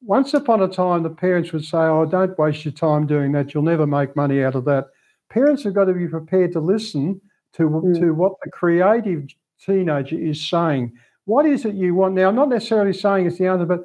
once 0.00 0.32
upon 0.32 0.62
a 0.62 0.68
time 0.68 1.02
the 1.02 1.10
parents 1.10 1.52
would 1.52 1.64
say, 1.64 1.78
Oh, 1.78 2.06
don't 2.06 2.38
waste 2.38 2.64
your 2.64 2.72
time 2.72 3.06
doing 3.06 3.32
that. 3.32 3.52
You'll 3.52 3.62
never 3.62 3.86
make 3.86 4.16
money 4.16 4.42
out 4.42 4.54
of 4.54 4.64
that. 4.64 4.86
Parents 5.28 5.64
have 5.64 5.74
got 5.74 5.84
to 5.84 5.92
be 5.92 6.08
prepared 6.08 6.52
to 6.52 6.60
listen 6.60 7.20
to, 7.54 7.68
mm. 7.68 8.00
to 8.00 8.12
what 8.12 8.32
the 8.42 8.50
creative 8.50 9.26
teenager 9.64 10.16
is 10.16 10.48
saying. 10.48 10.92
What 11.26 11.44
is 11.44 11.66
it 11.66 11.74
you 11.74 11.94
want? 11.94 12.14
Now, 12.14 12.28
I'm 12.28 12.36
not 12.36 12.48
necessarily 12.48 12.94
saying 12.94 13.26
it's 13.26 13.38
the 13.38 13.48
answer, 13.48 13.66
but 13.66 13.84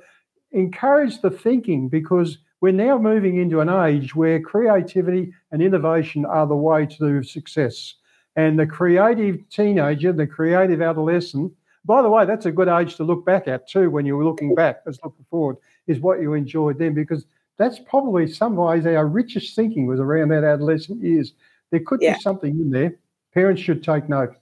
encourage 0.53 1.19
the 1.21 1.31
thinking 1.31 1.89
because 1.89 2.37
we're 2.63 2.71
now 2.71 2.97
moving 2.97 3.39
into 3.39 3.59
an 3.59 3.67
age 3.67 4.15
where 4.15 4.39
creativity 4.39 5.33
and 5.51 5.61
innovation 5.61 6.25
are 6.25 6.47
the 6.47 6.55
way 6.55 6.85
to 6.85 7.21
success. 7.21 7.95
And 8.37 8.57
the 8.57 8.65
creative 8.65 9.49
teenager, 9.49 10.13
the 10.13 10.25
creative 10.25 10.81
adolescent, 10.81 11.51
by 11.83 12.01
the 12.01 12.09
way, 12.09 12.25
that's 12.25 12.45
a 12.45 12.53
good 12.53 12.69
age 12.69 12.95
to 12.95 13.03
look 13.03 13.25
back 13.25 13.49
at 13.49 13.67
too 13.67 13.89
when 13.89 14.05
you're 14.05 14.23
looking 14.23 14.55
back 14.55 14.77
as 14.87 14.97
looking 15.03 15.25
forward, 15.29 15.57
is 15.87 15.99
what 15.99 16.21
you 16.21 16.35
enjoyed 16.35 16.79
then, 16.79 16.93
because 16.93 17.25
that's 17.57 17.79
probably 17.79 18.31
some 18.31 18.55
ways 18.55 18.85
our 18.85 19.07
richest 19.07 19.57
thinking 19.57 19.85
was 19.85 19.99
around 19.99 20.29
that 20.29 20.45
adolescent 20.45 21.03
years. 21.03 21.33
There 21.69 21.81
could 21.81 22.01
yeah. 22.01 22.13
be 22.13 22.21
something 22.21 22.61
in 22.61 22.71
there 22.71 22.95
parents 23.33 23.61
should 23.61 23.83
take 23.83 24.07
note 24.07 24.35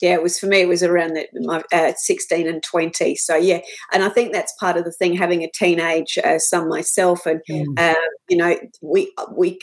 yeah, 0.00 0.12
it 0.14 0.22
was 0.22 0.38
for 0.38 0.46
me. 0.46 0.60
It 0.60 0.68
was 0.68 0.82
around 0.82 1.14
the, 1.14 1.26
my, 1.42 1.62
uh, 1.72 1.92
sixteen 1.96 2.46
and 2.46 2.62
twenty. 2.62 3.16
So 3.16 3.36
yeah, 3.36 3.60
and 3.92 4.02
I 4.02 4.08
think 4.08 4.32
that's 4.32 4.54
part 4.60 4.76
of 4.76 4.84
the 4.84 4.92
thing. 4.92 5.16
Having 5.16 5.42
a 5.42 5.50
teenage 5.54 6.18
uh, 6.22 6.38
son 6.38 6.68
myself, 6.68 7.26
and 7.26 7.40
mm. 7.48 7.64
uh, 7.78 7.94
you 8.28 8.36
know, 8.36 8.56
we 8.82 9.12
we 9.36 9.58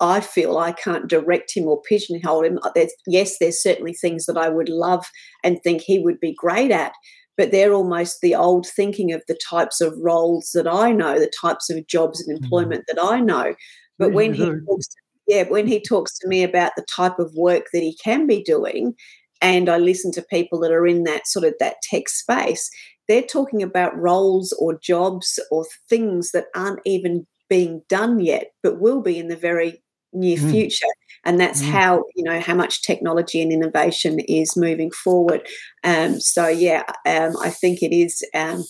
I 0.00 0.20
feel 0.20 0.58
I 0.58 0.72
can't 0.72 1.08
direct 1.08 1.56
him 1.56 1.64
or 1.64 1.80
pigeonhole 1.82 2.44
him. 2.44 2.58
Uh, 2.62 2.70
there's, 2.74 2.92
yes, 3.06 3.36
there's 3.38 3.62
certainly 3.62 3.94
things 3.94 4.26
that 4.26 4.36
I 4.36 4.48
would 4.48 4.68
love 4.68 5.06
and 5.42 5.58
think 5.62 5.82
he 5.82 5.98
would 5.98 6.20
be 6.20 6.34
great 6.34 6.70
at, 6.70 6.92
but 7.36 7.50
they're 7.50 7.72
almost 7.72 8.18
the 8.20 8.34
old 8.34 8.66
thinking 8.66 9.12
of 9.12 9.22
the 9.26 9.38
types 9.50 9.80
of 9.80 9.94
roles 10.00 10.50
that 10.54 10.68
I 10.68 10.92
know, 10.92 11.18
the 11.18 11.32
types 11.40 11.68
of 11.68 11.86
jobs 11.88 12.20
and 12.20 12.38
mm. 12.38 12.42
employment 12.42 12.82
mm. 12.82 12.94
that 12.94 13.02
I 13.02 13.20
know. 13.20 13.54
But 13.98 14.12
when 14.12 14.34
he 14.34 14.44
talks 14.44 14.86
to 14.86 14.96
yeah, 15.26 15.42
when 15.42 15.66
he 15.66 15.82
talks 15.82 16.18
to 16.18 16.28
me 16.28 16.42
about 16.42 16.72
the 16.74 16.86
type 16.96 17.18
of 17.18 17.30
work 17.36 17.64
that 17.72 17.82
he 17.82 17.94
can 18.02 18.26
be 18.26 18.42
doing, 18.42 18.94
and 19.40 19.68
I 19.68 19.78
listen 19.78 20.12
to 20.12 20.22
people 20.22 20.58
that 20.60 20.72
are 20.72 20.86
in 20.86 21.04
that 21.04 21.26
sort 21.26 21.44
of 21.44 21.54
that 21.60 21.76
tech 21.82 22.08
space, 22.08 22.70
they're 23.06 23.22
talking 23.22 23.62
about 23.62 23.96
roles 23.98 24.52
or 24.58 24.78
jobs 24.78 25.38
or 25.50 25.66
things 25.88 26.32
that 26.32 26.46
aren't 26.54 26.80
even 26.84 27.26
being 27.48 27.82
done 27.88 28.20
yet, 28.20 28.52
but 28.62 28.80
will 28.80 29.00
be 29.00 29.18
in 29.18 29.28
the 29.28 29.36
very 29.36 29.82
near 30.12 30.36
mm. 30.36 30.50
future. 30.50 30.86
And 31.24 31.40
that's 31.40 31.62
mm. 31.62 31.70
how 31.70 32.04
you 32.14 32.24
know 32.24 32.40
how 32.40 32.54
much 32.54 32.82
technology 32.82 33.42
and 33.42 33.52
innovation 33.52 34.20
is 34.20 34.56
moving 34.56 34.90
forward. 34.90 35.46
Um, 35.84 36.20
so 36.20 36.48
yeah, 36.48 36.84
um, 37.06 37.36
I 37.40 37.50
think 37.50 37.82
it 37.82 37.94
is. 37.94 38.22
Um, 38.34 38.64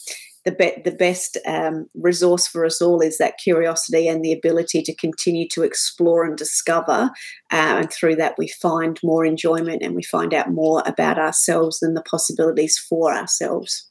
the, 0.45 0.53
be- 0.53 0.83
the 0.85 0.97
best 0.97 1.37
um, 1.47 1.87
resource 1.95 2.47
for 2.47 2.65
us 2.65 2.81
all 2.81 3.01
is 3.01 3.19
that 3.19 3.39
curiosity 3.43 4.09
and 4.09 4.25
the 4.25 4.33
ability 4.33 4.83
to 4.83 4.95
continue 4.95 5.49
to 5.49 5.63
explore 5.63 6.25
and 6.25 6.37
discover. 6.37 7.11
Uh, 7.53 7.81
and 7.81 7.93
through 7.93 8.17
that, 8.17 8.37
we 8.39 8.49
find 8.49 8.99
more 9.03 9.25
enjoyment 9.25 9.83
and 9.83 9.95
we 9.95 10.03
find 10.03 10.33
out 10.33 10.51
more 10.51 10.83
about 10.87 11.19
ourselves 11.19 11.83
and 11.83 11.97
the 11.97 12.03
possibilities 12.03 12.79
for 12.79 13.13
ourselves. 13.15 13.91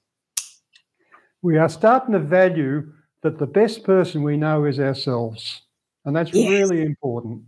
We 1.42 1.58
are 1.58 1.70
starting 1.70 2.14
to 2.14 2.20
value 2.20 2.92
that 3.24 3.40
the 3.40 3.48
best 3.48 3.84
person 3.84 4.24
we 4.24 4.38
know 4.38 4.66
is 4.66 4.80
ourselves. 4.80 5.62
And 6.06 6.16
that's 6.16 6.34
yes. 6.34 6.50
really 6.50 6.82
important. 6.84 7.44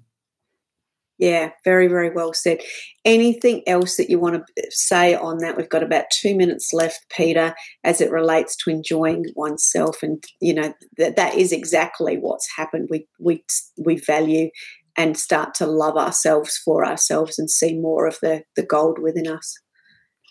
Yeah, 1.19 1.51
very, 1.65 1.87
very 1.87 2.09
well 2.09 2.33
said. 2.33 2.61
Anything 3.03 3.61
else 3.67 3.97
that 3.97 4.09
you 4.09 4.17
want 4.19 4.41
to 4.57 4.63
say 4.69 5.15
on 5.15 5.39
that? 5.39 5.57
We've 5.57 5.67
got 5.67 5.83
about 5.83 6.05
two 6.11 6.33
minutes 6.33 6.71
left, 6.71 7.05
Peter, 7.09 7.53
as 7.83 7.99
it 7.99 8.09
relates 8.09 8.55
to 8.57 8.69
enjoying 8.69 9.25
oneself, 9.35 10.01
and 10.01 10.23
you 10.39 10.53
know 10.53 10.73
that 10.97 11.17
that 11.17 11.35
is 11.35 11.51
exactly 11.51 12.17
what's 12.17 12.47
happened. 12.55 12.87
We 12.89 13.05
we 13.19 13.43
we 13.77 13.97
value 13.97 14.49
and 14.95 15.17
start 15.17 15.53
to 15.55 15.67
love 15.67 15.97
ourselves 15.97 16.57
for 16.57 16.85
ourselves 16.85 17.37
and 17.37 17.51
see 17.51 17.77
more 17.77 18.07
of 18.07 18.17
the 18.21 18.43
the 18.55 18.65
gold 18.65 18.97
within 18.97 19.27
us. 19.27 19.59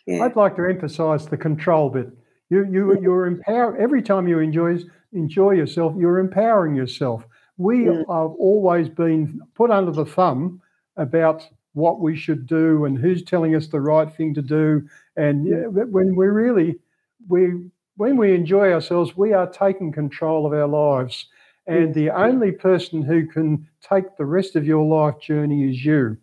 Yeah. 0.07 0.25
I'd 0.25 0.37
like 0.37 0.57
to 0.57 0.65
emphasise 0.65 1.27
the 1.27 1.37
control 1.37 1.91
bit. 1.91 2.09
You 2.49 2.67
you 2.71 2.99
you're 3.03 3.27
empower 3.27 3.77
every 3.77 4.01
time 4.01 4.27
you 4.27 4.39
enjoy 4.39 4.79
enjoy 5.13 5.51
yourself. 5.51 5.93
You're 5.99 6.19
empowering 6.19 6.77
yourself. 6.77 7.27
We 7.59 7.81
mm. 7.81 7.99
have 7.99 8.07
always 8.39 8.89
been 8.89 9.41
put 9.55 9.71
under 9.71 9.93
the 9.93 10.07
thumb 10.07 10.63
about 10.99 11.49
what 11.73 12.01
we 12.01 12.17
should 12.17 12.47
do 12.47 12.85
and 12.85 12.99
who's 12.99 13.23
telling 13.23 13.55
us 13.55 13.69
the 13.69 13.81
right 13.81 14.15
thing 14.15 14.35
to 14.35 14.43
do. 14.43 14.87
And 15.17 15.47
when 15.73 16.15
we 16.15 16.27
really 16.27 16.79
we 17.29 17.71
when 17.97 18.17
we 18.17 18.35
enjoy 18.35 18.73
ourselves, 18.73 19.17
we 19.17 19.33
are 19.33 19.49
taking 19.49 19.91
control 19.93 20.47
of 20.47 20.53
our 20.53 20.69
lives. 20.69 21.27
And 21.67 21.95
the 21.95 22.11
only 22.11 22.53
person 22.53 23.03
who 23.03 23.27
can 23.27 23.69
take 23.81 24.17
the 24.17 24.25
rest 24.25 24.57
of 24.57 24.65
your 24.67 24.85
life 24.85 25.21
journey 25.21 25.71
is 25.71 25.85
you. 25.85 26.17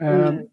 Um, 0.00 0.48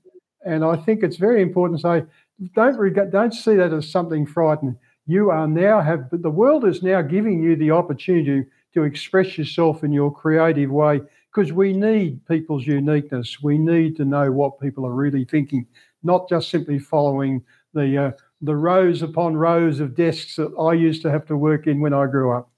And 0.46 0.64
I 0.64 0.76
think 0.76 1.02
it's 1.04 1.18
very 1.18 1.42
important 1.42 1.82
to 1.82 1.82
say, 1.82 2.06
don't 2.54 2.78
regard, 2.78 3.12
don't 3.12 3.34
see 3.34 3.56
that 3.56 3.74
as 3.74 3.90
something 3.90 4.28
frightening. 4.28 4.78
You 5.08 5.32
are 5.32 5.48
now 5.48 5.82
have 5.82 6.08
the 6.12 6.30
world 6.30 6.66
is 6.66 6.84
now 6.84 7.02
giving 7.02 7.42
you 7.42 7.56
the 7.56 7.72
opportunity 7.72 8.48
to 8.74 8.84
express 8.84 9.38
yourself 9.38 9.84
in 9.84 9.92
your 9.92 10.12
creative 10.14 10.70
way 10.70 11.02
because 11.36 11.52
we 11.52 11.74
need 11.74 12.26
people's 12.28 12.66
uniqueness. 12.66 13.42
We 13.44 13.58
need 13.58 13.98
to 13.98 14.06
know 14.06 14.32
what 14.32 14.60
people 14.60 14.86
are 14.86 14.94
really 14.94 15.26
thinking, 15.26 15.68
not 16.04 16.30
just 16.30 16.50
simply 16.50 16.80
following 16.80 17.44
the 17.74 18.06
uh, 18.06 18.12
the 18.42 18.56
rows 18.56 19.02
upon 19.02 19.36
rows 19.36 19.80
of 19.80 19.96
desks 19.96 20.36
that 20.38 20.54
I 20.60 20.74
used 20.74 21.02
to 21.02 21.12
have 21.12 21.26
to 21.28 21.36
work 21.36 21.68
in 21.68 21.82
when 21.82 21.94
I 21.94 22.06
grew 22.06 22.32
up. 22.32 22.50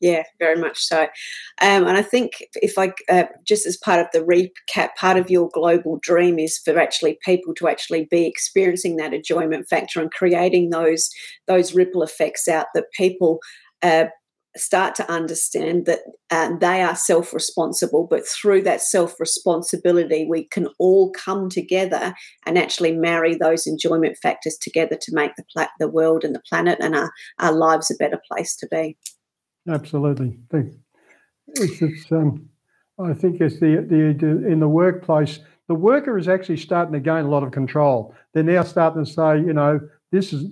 Yeah, 0.00 0.24
very 0.38 0.56
much 0.56 0.78
so. 0.78 1.02
Um, 1.60 1.86
and 1.86 1.96
I 1.96 2.02
think 2.02 2.32
if 2.54 2.78
I 2.78 2.92
uh, 3.08 3.24
just 3.46 3.66
as 3.66 3.76
part 3.76 4.00
of 4.00 4.06
the 4.12 4.20
recap, 4.20 4.90
part 4.96 5.16
of 5.16 5.30
your 5.30 5.50
global 5.52 5.98
dream 6.02 6.38
is 6.38 6.58
for 6.58 6.78
actually 6.78 7.18
people 7.24 7.54
to 7.56 7.68
actually 7.68 8.08
be 8.10 8.26
experiencing 8.26 8.96
that 8.96 9.14
enjoyment 9.14 9.68
factor 9.68 10.00
and 10.00 10.10
creating 10.10 10.70
those 10.70 11.10
those 11.46 11.74
ripple 11.74 12.02
effects 12.02 12.48
out 12.48 12.66
that 12.74 12.86
people 12.96 13.40
uh, 13.82 14.06
start 14.56 14.94
to 14.96 15.10
understand 15.10 15.86
that 15.86 16.00
uh, 16.30 16.56
they 16.58 16.82
are 16.82 16.96
self 16.96 17.32
responsible, 17.32 18.06
but 18.08 18.26
through 18.26 18.62
that 18.62 18.80
self 18.80 19.18
responsibility, 19.18 20.26
we 20.28 20.44
can 20.44 20.68
all 20.78 21.10
come 21.12 21.48
together 21.48 22.14
and 22.46 22.58
actually 22.58 22.92
marry 22.92 23.34
those 23.34 23.66
enjoyment 23.66 24.16
factors 24.22 24.56
together 24.60 24.96
to 25.00 25.14
make 25.14 25.34
the, 25.36 25.44
pla- 25.52 25.68
the 25.78 25.88
world 25.88 26.24
and 26.24 26.34
the 26.34 26.42
planet 26.48 26.78
and 26.80 26.94
our, 26.94 27.12
our 27.38 27.52
lives 27.52 27.90
a 27.90 27.94
better 27.96 28.20
place 28.30 28.56
to 28.56 28.66
be. 28.70 28.96
Absolutely. 29.68 30.38
It's, 31.54 31.82
it's, 31.82 32.12
um, 32.12 32.48
I 32.98 33.12
think 33.14 33.40
it's 33.40 33.60
the, 33.60 33.86
the, 33.88 34.46
in 34.46 34.60
the 34.60 34.68
workplace, 34.68 35.40
the 35.68 35.74
worker 35.74 36.18
is 36.18 36.28
actually 36.28 36.58
starting 36.58 36.92
to 36.92 37.00
gain 37.00 37.24
a 37.24 37.30
lot 37.30 37.42
of 37.42 37.52
control. 37.52 38.14
They're 38.34 38.42
now 38.42 38.62
starting 38.62 39.04
to 39.04 39.10
say, 39.10 39.38
you 39.38 39.52
know, 39.52 39.80
this 40.12 40.34
is 40.34 40.44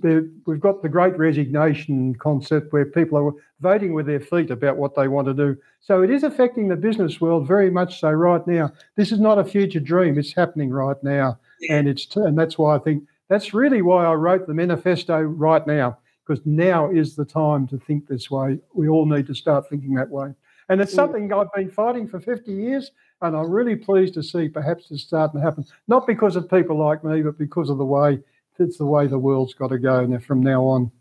we've 0.47 0.59
got 0.59 0.81
the 0.81 0.89
great 0.89 1.17
resignation 1.17 2.15
concept 2.15 2.73
where 2.73 2.83
people 2.83 3.17
are 3.17 3.31
voting 3.61 3.93
with 3.93 4.07
their 4.07 4.19
feet 4.19 4.49
about 4.49 4.75
what 4.75 4.95
they 4.95 5.07
want 5.07 5.27
to 5.27 5.35
do. 5.35 5.55
So 5.79 6.01
it 6.01 6.09
is 6.09 6.23
affecting 6.23 6.67
the 6.67 6.75
business 6.75 7.21
world 7.21 7.47
very 7.47 7.69
much 7.69 7.99
so 7.99 8.09
right 8.09 8.45
now. 8.47 8.73
This 8.97 9.11
is 9.11 9.19
not 9.19 9.37
a 9.37 9.45
future 9.45 9.79
dream; 9.79 10.17
it's 10.17 10.33
happening 10.33 10.71
right 10.71 11.01
now, 11.03 11.39
and 11.69 11.87
it's 11.87 12.13
and 12.15 12.37
that's 12.37 12.57
why 12.57 12.75
I 12.75 12.79
think 12.79 13.03
that's 13.29 13.53
really 13.53 13.83
why 13.83 14.03
I 14.03 14.13
wrote 14.15 14.47
the 14.47 14.53
manifesto 14.53 15.21
right 15.21 15.65
now 15.65 15.99
because 16.25 16.43
now 16.45 16.89
is 16.89 17.15
the 17.15 17.25
time 17.25 17.67
to 17.67 17.77
think 17.77 18.07
this 18.07 18.31
way. 18.31 18.57
We 18.73 18.89
all 18.89 19.05
need 19.05 19.27
to 19.27 19.35
start 19.35 19.69
thinking 19.69 19.93
that 19.93 20.09
way, 20.09 20.33
and 20.69 20.81
it's 20.81 20.93
something 20.93 21.31
I've 21.31 21.53
been 21.53 21.69
fighting 21.69 22.07
for 22.07 22.19
50 22.19 22.51
years. 22.51 22.91
And 23.23 23.37
I'm 23.37 23.51
really 23.51 23.75
pleased 23.75 24.15
to 24.15 24.23
see 24.23 24.49
perhaps 24.49 24.89
it's 24.89 25.03
starting 25.03 25.39
to 25.39 25.45
happen, 25.45 25.63
not 25.87 26.07
because 26.07 26.35
of 26.35 26.49
people 26.49 26.75
like 26.75 27.03
me, 27.03 27.21
but 27.21 27.37
because 27.37 27.69
of 27.69 27.77
the 27.77 27.85
way 27.85 28.19
it's 28.61 28.77
the 28.77 28.85
way 28.85 29.07
the 29.07 29.19
world's 29.19 29.53
got 29.53 29.69
to 29.69 29.79
go 29.79 30.05
now 30.05 30.19
from 30.19 30.41
now 30.41 30.63
on 30.63 30.91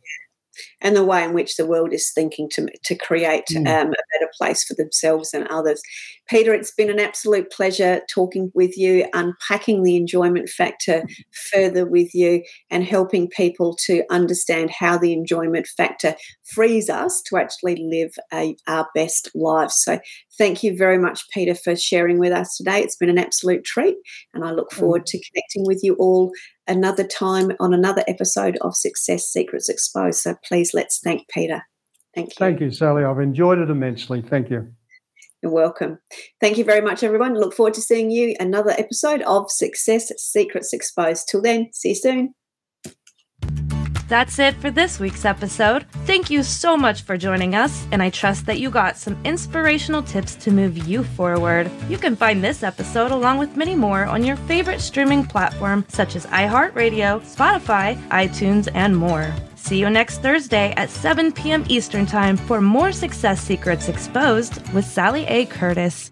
and 0.81 0.97
the 0.97 1.05
way 1.05 1.25
in 1.25 1.33
which 1.33 1.57
the 1.57 1.67
world 1.67 1.93
is 1.93 2.11
thinking 2.13 2.49
to, 2.51 2.67
to 2.85 2.95
create 2.95 3.47
mm. 3.51 3.67
um, 3.67 3.89
a 3.89 4.19
better 4.19 4.31
place 4.37 4.65
for 4.65 4.75
themselves 4.75 5.33
and 5.35 5.47
others. 5.49 5.83
Peter, 6.29 6.55
it's 6.55 6.73
been 6.73 6.91
an 6.91 7.01
absolute 7.01 7.51
pleasure 7.51 8.01
talking 8.13 8.51
with 8.55 8.77
you, 8.79 9.07
unpacking 9.15 9.83
the 9.83 9.97
enjoyment 9.97 10.49
factor 10.49 11.05
further 11.53 11.87
with 11.87 12.15
you, 12.15 12.43
and 12.71 12.85
helping 12.85 13.29
people 13.29 13.77
to 13.87 14.03
understand 14.11 14.71
how 14.71 14.97
the 14.97 15.13
enjoyment 15.13 15.67
factor 15.67 16.15
frees 16.45 16.89
us 16.89 17.21
to 17.23 17.37
actually 17.37 17.77
live 17.77 18.13
a, 18.33 18.57
our 18.67 18.89
best 18.95 19.31
lives. 19.35 19.75
So, 19.83 19.99
thank 20.39 20.63
you 20.63 20.77
very 20.77 20.99
much, 20.99 21.29
Peter, 21.31 21.55
for 21.55 21.77
sharing 21.77 22.19
with 22.19 22.33
us 22.33 22.57
today. 22.57 22.81
It's 22.81 22.97
been 22.97 23.11
an 23.11 23.19
absolute 23.19 23.65
treat, 23.65 23.97
and 24.33 24.45
I 24.45 24.53
look 24.53 24.73
forward 24.73 25.07
to 25.07 25.19
connecting 25.19 25.67
with 25.67 25.81
you 25.83 25.95
all 25.95 26.33
another 26.67 27.05
time 27.05 27.53
on 27.61 27.75
another 27.75 28.05
episode 28.07 28.57
of 28.63 28.77
Success 28.77 29.27
Secrets 29.27 29.69
Exposed. 29.69 30.21
So 30.21 30.37
please 30.45 30.73
let's 30.75 31.01
thank 31.01 31.29
Peter. 31.29 31.63
Thank 32.15 32.31
you. 32.31 32.35
Thank 32.39 32.61
you, 32.61 32.71
Sally. 32.71 33.05
I've 33.05 33.21
enjoyed 33.21 33.59
it 33.59 33.71
immensely. 33.71 34.23
Thank 34.23 34.51
you. 34.51 34.73
You're 35.43 35.53
welcome. 35.53 35.99
Thank 36.41 36.59
you 36.59 36.65
very 36.65 36.83
much, 36.83 37.03
everyone. 37.03 37.35
Look 37.35 37.55
forward 37.55 37.75
to 37.75 37.81
seeing 37.81 38.11
you 38.11 38.35
another 38.39 38.73
episode 38.73 39.23
of 39.23 39.51
Success 39.51 40.13
Secrets 40.19 40.73
Exposed. 40.73 41.29
Till 41.29 41.41
then, 41.41 41.71
see 41.73 41.91
you 41.91 41.95
soon. 41.95 42.35
That's 44.11 44.41
it 44.41 44.57
for 44.57 44.73
this 44.73 44.99
week's 44.99 45.25
episode. 45.25 45.87
Thank 46.05 46.31
you 46.31 46.43
so 46.43 46.77
much 46.77 47.03
for 47.03 47.17
joining 47.17 47.55
us, 47.55 47.87
and 47.93 48.03
I 48.03 48.11
trust 48.11 48.45
that 48.47 48.59
you 48.59 48.69
got 48.69 48.97
some 48.97 49.17
inspirational 49.23 50.03
tips 50.03 50.35
to 50.35 50.51
move 50.51 50.77
you 50.77 51.05
forward. 51.05 51.71
You 51.89 51.97
can 51.97 52.17
find 52.17 52.43
this 52.43 52.65
episode 52.65 53.13
along 53.13 53.39
with 53.39 53.57
many 53.57 53.77
more 53.77 54.07
on 54.07 54.25
your 54.25 54.35
favorite 54.35 54.81
streaming 54.81 55.25
platform 55.25 55.85
such 55.87 56.17
as 56.17 56.27
iHeartRadio, 56.27 57.21
Spotify, 57.21 57.97
iTunes, 58.09 58.69
and 58.75 58.97
more. 58.97 59.33
See 59.55 59.79
you 59.79 59.89
next 59.89 60.23
Thursday 60.23 60.75
at 60.77 60.91
7 60.91 61.31
p.m. 61.31 61.65
Eastern 61.69 62.05
Time 62.05 62.37
for 62.37 62.61
more 62.61 62.91
Success 62.91 63.41
Secrets 63.41 63.89
Exposed 63.89 64.61
with 64.73 64.85
Sally 64.85 65.25
A. 65.29 65.47
Curtis. 65.47 66.11